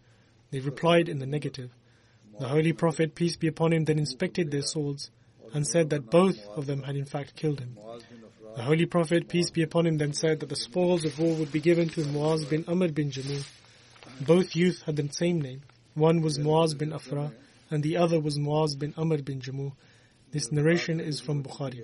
They 0.52 0.60
replied 0.60 1.10
in 1.10 1.20
the 1.20 1.26
negative. 1.26 1.72
The 2.40 2.48
Holy 2.48 2.74
Prophet, 2.74 3.16
peace 3.16 3.36
be 3.36 3.48
upon 3.48 3.74
him, 3.74 3.86
then 3.86 4.00
inspected 4.00 4.52
their 4.52 4.62
swords 4.62 5.12
and 5.54 5.66
said 5.66 5.90
that 5.90 6.10
both 6.10 6.38
of 6.56 6.66
them 6.66 6.84
had 6.84 6.96
in 6.96 7.06
fact 7.06 7.36
killed 7.36 7.60
him. 7.60 7.78
The 8.56 8.64
Holy 8.64 8.86
Prophet, 8.86 9.28
peace 9.28 9.50
be 9.52 9.62
upon 9.62 9.86
him, 9.88 9.98
then 9.98 10.14
said 10.14 10.40
that 10.40 10.50
the 10.50 10.56
spoils 10.56 11.06
of 11.06 11.18
war 11.20 11.36
would 11.36 11.52
be 11.52 11.60
given 11.60 11.90
to 11.90 12.02
Muaz 12.06 12.48
bin 12.50 12.66
Amr 12.68 12.90
bin 12.90 13.12
Jamuh. 13.12 13.46
Both 14.22 14.56
youth 14.56 14.82
had 14.86 14.96
the 14.96 15.12
same 15.12 15.42
name. 15.42 15.62
One 15.94 16.22
was 16.22 16.38
Muaz 16.38 16.74
bin 16.78 16.94
Afra, 16.94 17.32
and 17.70 17.84
the 17.84 17.98
other 17.98 18.20
was 18.20 18.38
Muaz 18.38 18.78
bin 18.78 18.94
Amr 18.98 19.22
bin 19.22 19.42
Jamuh. 19.42 19.74
This 20.32 20.52
narration 20.52 21.00
is 21.00 21.20
from 21.20 21.44
Bukhari. 21.44 21.84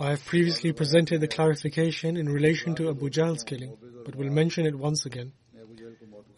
I 0.00 0.10
have 0.10 0.24
previously 0.24 0.72
presented 0.72 1.20
the 1.20 1.28
clarification 1.28 2.16
in 2.16 2.28
relation 2.28 2.74
to 2.76 2.88
Abu 2.88 3.10
Jahl's 3.10 3.42
killing, 3.42 3.76
but 4.04 4.14
will 4.14 4.30
mention 4.30 4.66
it 4.66 4.76
once 4.76 5.06
again. 5.06 5.32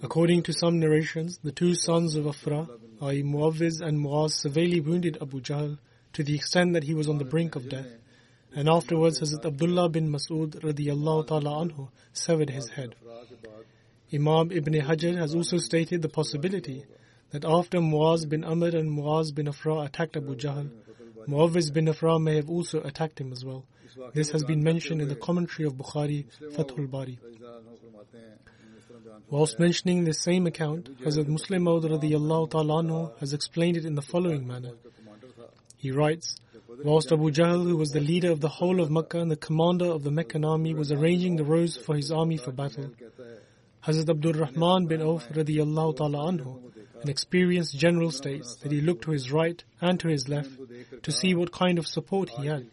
According 0.02 0.44
to 0.44 0.52
some 0.54 0.78
narrations, 0.80 1.38
the 1.42 1.52
two 1.52 1.74
sons 1.74 2.14
of 2.14 2.26
Afra, 2.26 2.66
i.e. 3.02 3.22
Muawwiz 3.22 3.82
and 3.82 3.98
Muaz, 3.98 4.32
severely 4.32 4.80
wounded 4.80 5.18
Abu 5.20 5.40
Jahl 5.40 5.78
to 6.14 6.24
the 6.24 6.34
extent 6.34 6.72
that 6.72 6.84
he 6.84 6.94
was 6.94 7.08
on 7.08 7.18
the 7.18 7.24
brink 7.24 7.54
of 7.54 7.68
death. 7.68 7.86
And 8.54 8.68
afterwards, 8.68 9.20
Hazrat 9.20 9.44
Abdullah 9.44 9.90
bin 9.90 10.10
Mas'ud 10.10 10.58
radiallahu 10.60 11.26
ta'ala 11.26 11.66
anhu 11.66 11.88
severed 12.14 12.50
his 12.50 12.68
head. 12.70 12.94
Imam 14.12 14.50
Ibn 14.50 14.72
Hajar 14.72 15.16
has 15.18 15.34
also 15.34 15.58
stated 15.58 16.02
the 16.02 16.08
possibility 16.08 16.84
that 17.30 17.44
after 17.44 17.78
Muaz 17.78 18.28
bin 18.28 18.44
Amr 18.44 18.68
and 18.68 18.90
Muaz 18.90 19.32
bin 19.34 19.48
Afra 19.48 19.80
attacked 19.80 20.16
Abu 20.16 20.34
Jahl, 20.34 20.70
Muawwiz 21.28 21.72
bin 21.72 21.88
Afra 21.88 22.18
may 22.18 22.36
have 22.36 22.50
also 22.50 22.80
attacked 22.82 23.20
him 23.20 23.32
as 23.32 23.44
well. 23.44 23.64
This 24.14 24.30
has 24.30 24.44
been 24.44 24.62
mentioned 24.62 25.00
in 25.00 25.08
the 25.08 25.16
commentary 25.16 25.66
of 25.66 25.74
Bukhari, 25.74 26.26
Fathul 26.54 26.90
Bari. 26.90 27.18
Whilst 29.28 29.58
mentioning 29.58 30.04
this 30.04 30.20
same 30.20 30.46
account, 30.46 31.00
Hazrat 31.02 31.26
Musleh 31.26 31.60
Maud 31.60 32.50
ta'ala 32.50 33.12
has 33.20 33.32
explained 33.32 33.76
it 33.76 33.84
in 33.84 33.94
the 33.94 34.02
following 34.02 34.46
manner. 34.46 34.72
He 35.76 35.92
writes, 35.92 36.36
Whilst 36.82 37.12
Abu 37.12 37.30
Jahl, 37.30 37.62
who 37.62 37.76
was 37.76 37.90
the 37.90 38.00
leader 38.00 38.30
of 38.30 38.40
the 38.40 38.48
whole 38.48 38.80
of 38.80 38.90
Makkah 38.90 39.20
and 39.20 39.30
the 39.30 39.36
commander 39.36 39.86
of 39.86 40.02
the 40.02 40.10
Meccan 40.10 40.44
army, 40.44 40.74
was 40.74 40.90
arranging 40.90 41.36
the 41.36 41.44
roads 41.44 41.76
for 41.76 41.94
his 41.94 42.10
army 42.10 42.38
for 42.38 42.52
battle, 42.52 42.90
Hazrat 43.86 44.10
Abdul 44.10 44.34
Rahman 44.34 44.86
bin 44.86 45.00
Auf 45.00 45.28
radiallahu 45.28 45.96
ta'ala 45.96 46.32
anhu, 46.32 46.69
an 47.02 47.08
experienced 47.08 47.76
general 47.76 48.10
states 48.10 48.56
that 48.56 48.72
he 48.72 48.80
looked 48.80 49.04
to 49.04 49.10
his 49.10 49.32
right 49.32 49.62
and 49.80 49.98
to 50.00 50.08
his 50.08 50.28
left 50.28 50.50
to 51.02 51.12
see 51.12 51.34
what 51.34 51.52
kind 51.52 51.78
of 51.78 51.86
support 51.86 52.30
he 52.30 52.46
had. 52.46 52.66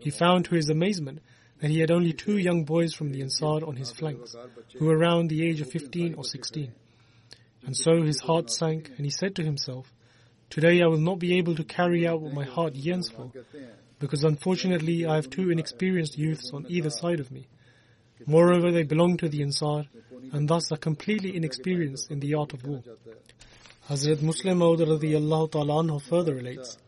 He 0.00 0.10
found 0.10 0.46
to 0.46 0.54
his 0.54 0.68
amazement 0.68 1.20
that 1.60 1.70
he 1.70 1.80
had 1.80 1.90
only 1.90 2.12
two 2.12 2.36
young 2.36 2.64
boys 2.64 2.94
from 2.94 3.12
the 3.12 3.22
Ansar 3.22 3.64
on 3.66 3.76
his 3.76 3.90
flanks, 3.90 4.36
who 4.78 4.86
were 4.86 4.96
around 4.96 5.28
the 5.28 5.46
age 5.46 5.60
of 5.60 5.70
15 5.70 6.14
or 6.14 6.24
16. 6.24 6.72
And 7.64 7.76
so 7.76 8.02
his 8.02 8.20
heart 8.20 8.50
sank 8.50 8.90
and 8.96 9.06
he 9.06 9.10
said 9.10 9.36
to 9.36 9.42
himself, 9.42 9.92
Today 10.50 10.82
I 10.82 10.86
will 10.86 10.98
not 10.98 11.18
be 11.18 11.38
able 11.38 11.56
to 11.56 11.64
carry 11.64 12.06
out 12.06 12.20
what 12.20 12.34
my 12.34 12.44
heart 12.44 12.74
yearns 12.74 13.08
for, 13.08 13.30
because 13.98 14.24
unfortunately 14.24 15.06
I 15.06 15.16
have 15.16 15.30
two 15.30 15.50
inexperienced 15.50 16.18
youths 16.18 16.50
on 16.52 16.66
either 16.68 16.90
side 16.90 17.20
of 17.20 17.30
me. 17.30 17.48
Moreover, 18.26 18.70
they 18.70 18.84
belong 18.84 19.16
to 19.18 19.28
the 19.28 19.42
Ansar 19.42 19.84
and 20.32 20.48
thus 20.48 20.72
are 20.72 20.76
completely 20.76 21.36
inexperienced 21.36 22.10
in 22.10 22.20
the 22.20 22.34
art 22.34 22.52
of 22.52 22.64
war. 22.66 22.82
Hazrat 23.88 24.18
Musleh 24.18 24.56
Maud 24.56 24.80
radiallahu 24.80 25.50
ta'ala 25.52 26.00
further 26.00 26.34
relates, 26.34 26.78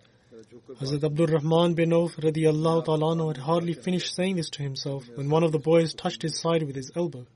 Hazrat 0.81 1.05
Abdul 1.05 1.27
Rahman 1.27 1.75
bin 1.75 1.93
Auf 1.93 2.17
radiallahu 2.17 3.29
had 3.29 3.37
hardly 3.37 3.75
finished 3.75 4.15
saying 4.15 4.37
this 4.37 4.51
to 4.51 4.63
himself 4.63 5.05
when 5.15 5.29
one 5.29 5.43
of 5.43 5.53
the 5.53 5.59
boys 5.59 5.95
touched 5.95 6.23
his 6.23 6.41
side 6.41 6.63
with 6.63 6.75
his 6.75 6.91
elbow. 6.97 7.27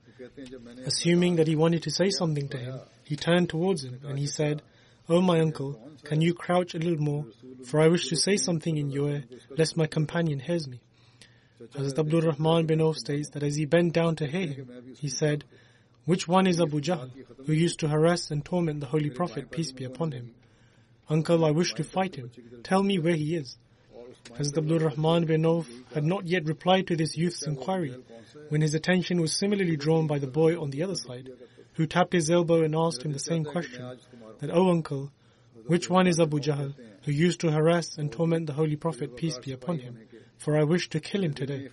Assuming 0.86 1.36
that 1.36 1.46
he 1.46 1.56
wanted 1.56 1.82
to 1.82 1.90
say 1.90 2.10
something 2.10 2.48
to 2.48 2.58
him, 2.58 2.80
he 3.04 3.16
turned 3.16 3.48
towards 3.48 3.84
him 3.84 4.00
and 4.04 4.18
he 4.18 4.26
said, 4.26 4.62
Oh 5.08 5.20
my 5.20 5.40
uncle, 5.40 5.78
can 6.04 6.20
you 6.20 6.34
crouch 6.34 6.74
a 6.74 6.78
little 6.78 6.98
more? 6.98 7.26
For 7.64 7.80
I 7.80 7.88
wish 7.88 8.08
to 8.08 8.16
say 8.16 8.36
something 8.36 8.76
in 8.76 8.90
your 8.90 9.10
ear, 9.10 9.24
lest 9.56 9.76
my 9.76 9.86
companion 9.86 10.40
hears 10.40 10.68
me. 10.68 10.80
Hazrat 11.74 11.98
Abdul 11.98 12.22
Rahman 12.22 12.66
bin 12.66 12.80
Auf 12.80 12.96
states 12.96 13.30
that 13.30 13.42
as 13.42 13.56
he 13.56 13.66
bent 13.66 13.92
down 13.92 14.16
to 14.16 14.26
hear 14.26 14.46
him, 14.46 14.94
he 14.98 15.08
said, 15.08 15.44
which 16.04 16.26
one 16.26 16.46
is 16.46 16.60
Abu 16.60 16.80
Jahl, 16.80 17.10
who 17.46 17.52
used 17.52 17.80
to 17.80 17.88
harass 17.88 18.30
and 18.30 18.44
torment 18.44 18.80
the 18.80 18.86
Holy 18.86 19.10
Prophet, 19.10 19.50
peace 19.50 19.72
be 19.72 19.84
upon 19.84 20.12
him? 20.12 20.34
Uncle, 21.08 21.44
I 21.44 21.50
wish 21.50 21.74
to 21.74 21.84
fight 21.84 22.14
him. 22.14 22.30
Tell 22.62 22.82
me 22.82 22.98
where 22.98 23.16
he 23.16 23.36
is. 23.36 23.56
Hazrat 24.30 24.58
Abdul 24.58 24.78
Rahman 24.78 25.24
bin 25.26 25.44
Auf 25.46 25.68
had 25.94 26.04
not 26.04 26.26
yet 26.26 26.46
replied 26.46 26.86
to 26.86 26.96
this 26.96 27.16
youth's 27.16 27.42
inquiry 27.46 27.94
when 28.48 28.60
his 28.60 28.74
attention 28.74 29.20
was 29.20 29.32
similarly 29.32 29.76
drawn 29.76 30.06
by 30.06 30.18
the 30.18 30.26
boy 30.26 30.60
on 30.60 30.70
the 30.70 30.82
other 30.82 30.94
side, 30.94 31.30
who 31.74 31.86
tapped 31.86 32.12
his 32.12 32.30
elbow 32.30 32.62
and 32.62 32.74
asked 32.74 33.02
him 33.02 33.12
the 33.12 33.18
same 33.18 33.44
question, 33.44 33.98
that, 34.40 34.50
Oh 34.52 34.70
uncle, 34.70 35.10
which 35.66 35.90
one 35.90 36.06
is 36.06 36.20
Abu 36.20 36.40
Jahl, 36.40 36.74
who 37.04 37.12
used 37.12 37.40
to 37.40 37.50
harass 37.50 37.98
and 37.98 38.12
torment 38.12 38.46
the 38.46 38.52
Holy 38.52 38.76
Prophet, 38.76 39.16
peace 39.16 39.38
be 39.38 39.52
upon 39.52 39.78
him? 39.78 39.98
For 40.38 40.58
I 40.58 40.64
wish 40.64 40.88
to 40.90 41.00
kill 41.00 41.22
him 41.24 41.34
today. 41.34 41.68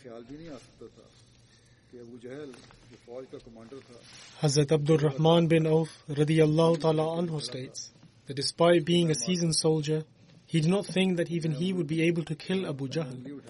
Hazrat 4.42 4.72
Abdul 4.72 4.98
Rahman 4.98 5.48
bin 5.48 5.66
Auf 5.66 5.88
radiallahu 6.10 6.82
ta'ala 6.82 7.04
anhu 7.22 7.42
states 7.42 7.92
that 8.26 8.36
despite 8.36 8.84
being 8.84 9.10
a 9.10 9.16
seasoned 9.16 9.56
soldier, 9.56 10.04
he 10.46 10.60
did 10.60 10.70
not 10.70 10.86
think 10.86 11.16
that 11.16 11.32
even 11.32 11.54
he 11.54 11.72
would 11.72 11.88
be 11.88 12.04
able 12.04 12.24
to 12.26 12.36
kill 12.36 12.68
Abu 12.68 12.90
Jahl, 12.90 13.42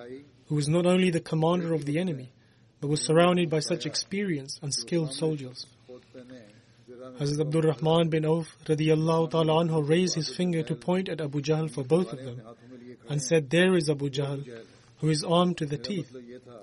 who 0.46 0.56
was 0.56 0.68
not 0.68 0.86
only 0.86 1.10
the 1.10 1.20
commander 1.20 1.74
of 1.74 1.86
the 1.86 1.98
enemy, 1.98 2.32
but 2.82 2.88
was 2.90 3.02
surrounded 3.02 3.50
by 3.50 3.60
such 3.60 3.88
experienced 3.88 4.60
and 4.62 4.72
skilled 4.72 5.14
soldiers. 5.14 5.66
Hazrat 7.20 7.42
Abdul 7.42 7.64
Rahman 7.64 8.10
bin 8.10 8.26
Auf 8.26 8.56
radiallahu 8.66 9.32
ta'ala 9.32 9.66
anhu 9.66 9.90
raised 9.90 10.14
his 10.14 10.30
finger 10.30 10.62
to 10.62 10.76
point 10.76 11.10
at 11.10 11.20
Abu 11.20 11.42
Jahl 11.42 11.72
for 11.72 11.84
both 11.84 12.14
of 12.14 12.24
them 12.24 12.42
and 13.10 13.20
said, 13.20 13.50
There 13.50 13.76
is 13.76 13.90
Abu 13.90 14.12
Jahl, 14.12 14.44
who 15.00 15.10
is 15.10 15.24
armed 15.24 15.58
to 15.58 15.66
the 15.66 15.78
teeth 15.78 16.16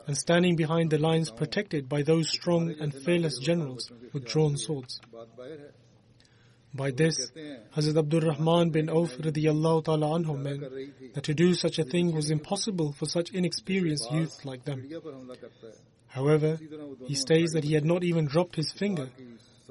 and 0.07 0.17
standing 0.17 0.57
behind 0.57 0.91
the 0.91 0.99
lines 0.99 1.31
protected 1.31 1.89
by 1.89 2.03
those 2.03 2.29
strong 2.29 2.75
and 2.81 2.93
fearless 2.93 3.39
generals 3.39 3.91
with 4.13 4.27
drawn 4.27 4.57
swords. 4.57 5.01
By 6.75 6.91
this, 6.91 7.31
Hazrat 7.77 7.97
Abdul 7.99 8.23
Rahman 8.23 8.71
bin 8.71 8.91
Auf 8.91 9.17
radiallahu 9.19 9.85
ta'ala 9.85 10.19
anhu 10.19 10.37
meant 10.37 10.65
that 11.15 11.23
to 11.25 11.33
do 11.35 11.55
such 11.55 11.79
a 11.79 11.85
thing 11.85 12.13
was 12.13 12.31
impossible 12.31 12.93
for 12.93 13.07
such 13.07 13.31
inexperienced 13.31 14.11
youths 14.11 14.45
like 14.45 14.65
them. 14.65 14.89
However, 16.09 16.59
he 17.07 17.15
states 17.15 17.53
that 17.53 17.63
he 17.63 17.75
had 17.75 17.85
not 17.85 18.03
even 18.03 18.27
dropped 18.27 18.57
his 18.57 18.73
finger 18.73 19.09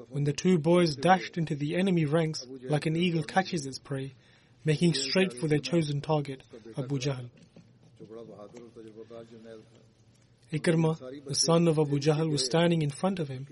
when 0.08 0.24
the 0.24 0.32
two 0.32 0.58
boys 0.58 0.96
dashed 0.96 1.36
into 1.36 1.54
the 1.54 1.76
enemy 1.76 2.06
ranks 2.06 2.46
like 2.64 2.86
an 2.86 2.96
eagle 2.96 3.22
catches 3.22 3.66
its 3.66 3.78
prey, 3.78 4.14
making 4.64 4.94
straight 4.94 5.34
for 5.34 5.46
their 5.46 5.58
chosen 5.58 6.00
target, 6.00 6.42
Abu 6.78 6.98
Jahl. 6.98 7.28
Ikrimah, 10.52 11.24
the 11.26 11.34
son 11.34 11.66
of 11.68 11.78
Abu 11.78 11.98
Jahl, 11.98 12.30
was 12.30 12.44
standing 12.44 12.82
in 12.82 12.90
front 12.90 13.18
of 13.18 13.28
him, 13.28 13.46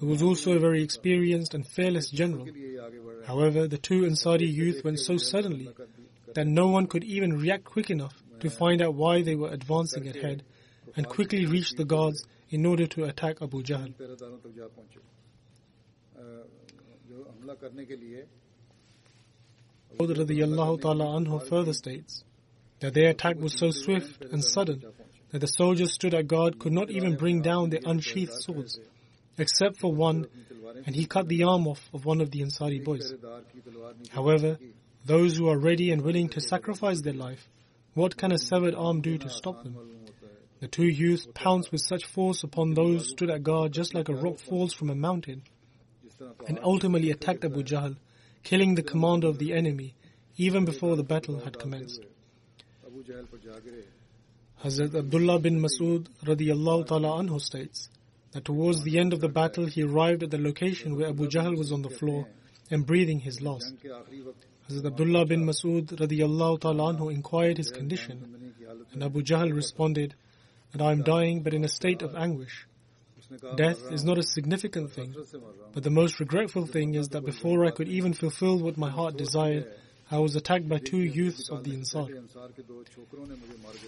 who 0.00 0.06
was 0.06 0.22
also 0.22 0.52
a 0.52 0.58
very 0.58 0.82
experienced 0.82 1.54
and 1.54 1.66
fearless 1.66 2.10
general. 2.10 2.46
However, 3.26 3.66
the 3.66 3.78
two 3.78 4.02
Ansari 4.02 4.50
youth 4.50 4.84
went 4.84 4.98
so 5.00 5.16
suddenly 5.16 5.68
that 6.34 6.46
no 6.46 6.68
one 6.68 6.86
could 6.86 7.04
even 7.04 7.38
react 7.38 7.64
quick 7.64 7.90
enough 7.90 8.14
to 8.40 8.50
find 8.50 8.80
out 8.80 8.94
why 8.94 9.22
they 9.22 9.34
were 9.34 9.50
advancing 9.50 10.08
ahead 10.08 10.44
and 10.96 11.06
quickly 11.08 11.44
reached 11.46 11.76
the 11.76 11.84
guards 11.84 12.24
in 12.50 12.64
order 12.64 12.86
to 12.86 13.04
attack 13.04 13.42
Abu 13.42 13.62
Jahl. 13.62 13.92
anhu 21.18 21.42
further 21.48 21.72
states 21.74 22.24
that 22.80 22.94
their 22.94 23.10
attack 23.10 23.36
was 23.36 23.58
so 23.58 23.70
swift 23.70 24.22
and 24.22 24.44
sudden 24.44 24.82
that 25.30 25.40
the 25.40 25.46
soldiers 25.46 25.92
stood 25.92 26.14
at 26.14 26.26
guard 26.26 26.58
could 26.58 26.72
not 26.72 26.90
even 26.90 27.16
bring 27.16 27.42
down 27.42 27.70
their 27.70 27.80
unsheathed 27.84 28.32
swords, 28.32 28.78
except 29.36 29.78
for 29.78 29.92
one, 29.92 30.26
and 30.86 30.94
he 30.94 31.06
cut 31.06 31.28
the 31.28 31.44
arm 31.44 31.66
off 31.66 31.80
of 31.92 32.04
one 32.04 32.20
of 32.20 32.30
the 32.30 32.40
Ansari 32.40 32.82
boys. 32.82 33.12
However, 34.10 34.58
those 35.04 35.36
who 35.36 35.48
are 35.48 35.58
ready 35.58 35.90
and 35.90 36.02
willing 36.02 36.28
to 36.30 36.40
sacrifice 36.40 37.00
their 37.00 37.14
life, 37.14 37.48
what 37.94 38.16
can 38.16 38.32
a 38.32 38.38
severed 38.38 38.74
arm 38.74 39.00
do 39.00 39.18
to 39.18 39.28
stop 39.28 39.62
them? 39.64 39.76
The 40.60 40.68
two 40.68 40.86
youths 40.88 41.26
pounced 41.34 41.70
with 41.70 41.80
such 41.80 42.04
force 42.04 42.42
upon 42.42 42.74
those 42.74 43.08
stood 43.10 43.30
at 43.30 43.42
guard 43.42 43.72
just 43.72 43.94
like 43.94 44.08
a 44.08 44.14
rock 44.14 44.38
falls 44.38 44.72
from 44.72 44.90
a 44.90 44.94
mountain, 44.94 45.42
and 46.46 46.58
ultimately 46.62 47.10
attacked 47.10 47.44
Abu 47.44 47.62
Jahl, 47.62 47.96
killing 48.42 48.74
the 48.74 48.82
commander 48.82 49.28
of 49.28 49.38
the 49.38 49.52
enemy 49.52 49.94
even 50.36 50.64
before 50.64 50.96
the 50.96 51.02
battle 51.02 51.40
had 51.40 51.58
commenced. 51.58 52.00
Hazrat 54.64 54.94
Abdullah 54.94 55.38
bin 55.38 55.60
Masud 55.60 56.08
radiallahu 56.24 56.86
ta'ala 56.86 57.22
anhu 57.22 57.40
states 57.40 57.88
that 58.32 58.44
towards 58.44 58.82
the 58.82 58.98
end 58.98 59.12
of 59.12 59.20
the 59.20 59.28
battle 59.28 59.66
he 59.66 59.82
arrived 59.82 60.22
at 60.22 60.30
the 60.30 60.38
location 60.38 60.96
where 60.96 61.08
Abu 61.08 61.28
Jahl 61.28 61.56
was 61.56 61.70
on 61.72 61.82
the 61.82 61.90
floor 61.90 62.26
and 62.70 62.84
breathing 62.84 63.20
his 63.20 63.40
last. 63.40 63.72
Hazrat 64.68 64.86
Abdullah 64.86 65.26
bin 65.26 65.44
Masud 65.44 65.86
radiallahu 65.86 66.60
ta'ala 66.60 66.94
anhu 66.94 67.12
inquired 67.12 67.56
his 67.56 67.70
condition 67.70 68.52
and 68.92 69.02
Abu 69.04 69.22
Jahl 69.22 69.54
responded 69.54 70.14
that 70.72 70.82
I 70.82 70.92
am 70.92 71.02
dying 71.02 71.42
but 71.42 71.54
in 71.54 71.64
a 71.64 71.68
state 71.68 72.02
of 72.02 72.14
anguish. 72.16 72.66
Death 73.56 73.92
is 73.92 74.04
not 74.04 74.18
a 74.18 74.22
significant 74.22 74.92
thing, 74.92 75.14
but 75.72 75.82
the 75.82 75.90
most 75.90 76.18
regretful 76.18 76.66
thing 76.66 76.94
is 76.94 77.08
that 77.10 77.24
before 77.24 77.66
I 77.66 77.70
could 77.70 77.88
even 77.88 78.12
fulfill 78.14 78.58
what 78.58 78.78
my 78.78 78.90
heart 78.90 79.16
desired, 79.16 79.70
I 80.10 80.18
was 80.18 80.36
attacked 80.36 80.68
by 80.68 80.78
two 80.78 81.02
youths 81.02 81.50
of 81.50 81.64
the 81.64 81.72
Ansar. 81.72 82.06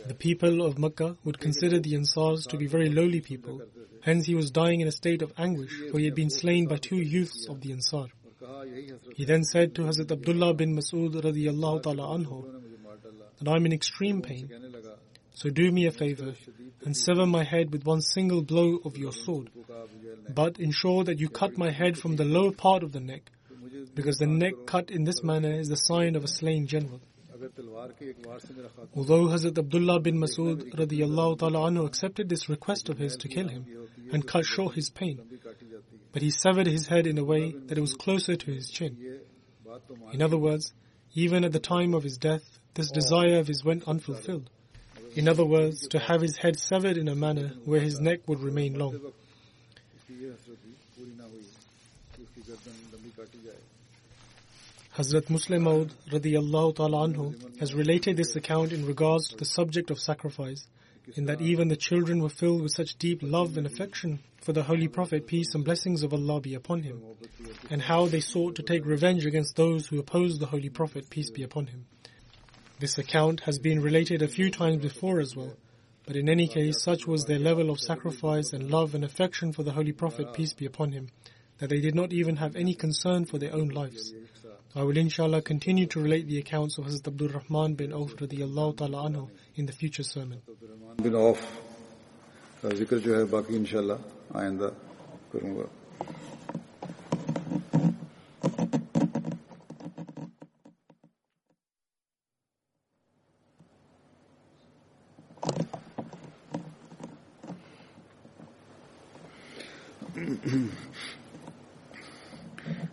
The 0.06 0.14
people 0.14 0.66
of 0.66 0.78
Makkah 0.78 1.16
would 1.24 1.40
consider 1.40 1.80
the 1.80 1.94
Ansars 1.94 2.46
to 2.48 2.58
be 2.58 2.66
very 2.66 2.90
lowly 2.90 3.20
people. 3.20 3.62
Hence 4.02 4.26
he 4.26 4.34
was 4.34 4.50
dying 4.50 4.80
in 4.80 4.88
a 4.88 4.92
state 4.92 5.22
of 5.22 5.32
anguish, 5.38 5.72
for 5.90 5.98
he 5.98 6.04
had 6.04 6.14
been 6.14 6.30
slain 6.30 6.66
by 6.66 6.76
two 6.76 6.96
youths 7.00 7.48
of 7.48 7.60
the 7.62 7.72
Ansar. 7.72 8.06
He 9.14 9.24
then 9.24 9.44
said 9.44 9.74
to 9.76 9.82
Hazrat 9.82 10.12
Abdullah 10.12 10.54
bin 10.54 10.76
Masud 10.76 11.14
radiallahu 11.14 11.82
ta'ala 11.82 12.18
anhu 12.18 12.44
that 13.38 13.48
I 13.48 13.56
am 13.56 13.64
in 13.64 13.72
extreme 13.72 14.20
pain. 14.20 14.50
So 15.32 15.48
do 15.48 15.70
me 15.72 15.86
a 15.86 15.90
favor 15.90 16.34
and 16.84 16.94
sever 16.94 17.24
my 17.24 17.44
head 17.44 17.72
with 17.72 17.84
one 17.84 18.02
single 18.02 18.42
blow 18.42 18.78
of 18.84 18.98
your 18.98 19.12
sword. 19.12 19.50
But 20.34 20.58
ensure 20.58 21.04
that 21.04 21.18
you 21.18 21.30
cut 21.30 21.56
my 21.56 21.70
head 21.70 21.96
from 21.96 22.16
the 22.16 22.24
lower 22.24 22.52
part 22.52 22.82
of 22.82 22.92
the 22.92 23.00
neck 23.00 23.30
because 23.95 24.18
the 24.18 24.26
neck 24.26 24.55
cut 24.66 24.91
in 24.91 25.05
this 25.05 25.22
manner 25.22 25.53
is 25.53 25.68
the 25.68 25.76
sign 25.76 26.16
of 26.16 26.24
a 26.24 26.28
slain 26.28 26.66
general. 26.66 27.01
Although 28.95 29.28
Hazrat 29.28 29.59
Abdullah 29.59 30.01
bin 30.01 30.18
Masud 30.18 30.70
ta'ala 31.38 31.70
anhu 31.70 31.86
accepted 31.86 32.28
this 32.28 32.49
request 32.49 32.88
of 32.91 32.99
his 32.99 33.16
to 33.16 33.28
kill 33.28 33.49
him 33.49 33.64
and 34.12 34.26
cut 34.26 34.45
short 34.45 34.74
his 34.74 34.91
pain, 34.91 35.20
but 36.12 36.22
he 36.22 36.30
severed 36.30 36.66
his 36.66 36.88
head 36.88 37.07
in 37.07 37.16
a 37.18 37.24
way 37.24 37.53
that 37.66 37.78
it 37.78 37.80
was 37.80 37.95
closer 37.95 38.36
to 38.36 38.51
his 38.51 38.68
chin. 38.68 39.20
In 40.12 40.20
other 40.20 40.36
words, 40.36 40.72
even 41.14 41.45
at 41.45 41.53
the 41.53 41.61
time 41.61 41.95
of 41.95 42.03
his 42.03 42.18
death, 42.18 42.43
this 42.74 42.91
desire 42.91 43.38
of 43.38 43.47
his 43.47 43.64
went 43.64 43.84
unfulfilled. 43.88 44.51
In 45.16 45.28
other 45.28 45.45
words, 45.45 45.88
to 45.88 45.99
have 45.99 46.20
his 46.20 46.36
head 46.36 46.59
severed 46.59 46.97
in 46.97 47.09
a 47.09 47.14
manner 47.14 47.53
where 47.64 47.80
his 47.80 48.01
neck 48.01 48.28
would 48.28 48.41
remain 48.41 48.78
long. 48.78 49.12
Hazrat 55.01 55.30
Musleh 55.30 55.59
Maud 55.59 55.94
radiyallahu 56.11 56.76
ta'ala 56.76 57.09
anhu 57.09 57.59
has 57.59 57.72
related 57.72 58.18
this 58.18 58.36
account 58.36 58.70
in 58.70 58.84
regards 58.84 59.28
to 59.28 59.36
the 59.38 59.46
subject 59.46 59.90
of 59.90 59.98
sacrifice, 59.98 60.66
in 61.16 61.24
that 61.24 61.40
even 61.40 61.68
the 61.68 61.76
children 61.76 62.20
were 62.20 62.28
filled 62.28 62.61
with 62.61 62.72
such 62.72 62.96
deep 62.96 63.20
love 63.22 63.57
and 63.57 63.66
affection 63.66 64.18
for 64.42 64.53
the 64.53 64.64
Holy 64.64 64.88
Prophet, 64.88 65.26
peace 65.26 65.55
and 65.55 65.64
blessings 65.64 66.03
of 66.03 66.12
Allah 66.12 66.42
be 66.42 66.53
upon 66.53 66.82
him, 66.82 67.01
and 67.70 67.80
how 67.80 68.09
they 68.09 68.20
sought 68.20 68.57
to 68.57 68.62
take 68.62 68.84
revenge 68.84 69.24
against 69.24 69.57
those 69.57 69.86
who 69.86 69.98
opposed 69.98 70.38
the 70.38 70.44
Holy 70.44 70.68
Prophet, 70.68 71.09
peace 71.09 71.30
be 71.30 71.44
upon 71.44 71.68
him. 71.68 71.86
This 72.78 72.98
account 72.98 73.40
has 73.46 73.59
been 73.59 73.80
related 73.80 74.20
a 74.20 74.28
few 74.28 74.51
times 74.51 74.82
before 74.82 75.18
as 75.18 75.34
well, 75.34 75.57
but 76.05 76.14
in 76.14 76.28
any 76.28 76.46
case, 76.46 76.82
such 76.82 77.07
was 77.07 77.24
their 77.24 77.38
level 77.38 77.70
of 77.70 77.80
sacrifice 77.80 78.53
and 78.53 78.70
love 78.70 78.94
and 78.94 79.03
affection 79.03 79.55
for 79.55 79.62
the 79.62 79.72
Holy 79.72 79.92
Prophet, 79.92 80.34
peace 80.34 80.53
be 80.53 80.66
upon 80.66 80.92
him, 80.92 81.09
that 81.57 81.70
they 81.70 81.80
did 81.80 81.94
not 81.94 82.12
even 82.12 82.36
have 82.36 82.55
any 82.55 82.74
concern 82.74 83.24
for 83.24 83.38
their 83.38 83.55
own 83.55 83.68
lives. 83.68 84.12
I 84.76 84.84
will 84.84 84.97
inshallah 84.97 85.41
continue 85.41 85.86
to 85.88 86.01
relate 86.01 86.28
the 86.28 86.38
accounts 86.39 86.78
of 86.78 86.86
Hazrat 86.86 87.07
Abdul 87.07 87.30
Rahman 87.30 87.76
bin 87.76 87.93
Auf 87.93 88.15
radiyallahu 88.17 88.78
ta'ala 88.78 89.09
anhu 89.09 89.30
in 89.55 89.65
the 89.65 89.73
future 89.73 90.03
sermon. 90.03 90.41
Bin 91.01 91.15
of 91.15 91.39
का 92.61 92.69
जिक्र 92.80 92.99
जो 93.05 93.15
है 93.15 93.23
बाकी 93.32 93.55
इंशाल्लाह 93.55 94.38
आइंदा 94.39 94.67
करूंगा 95.34 95.67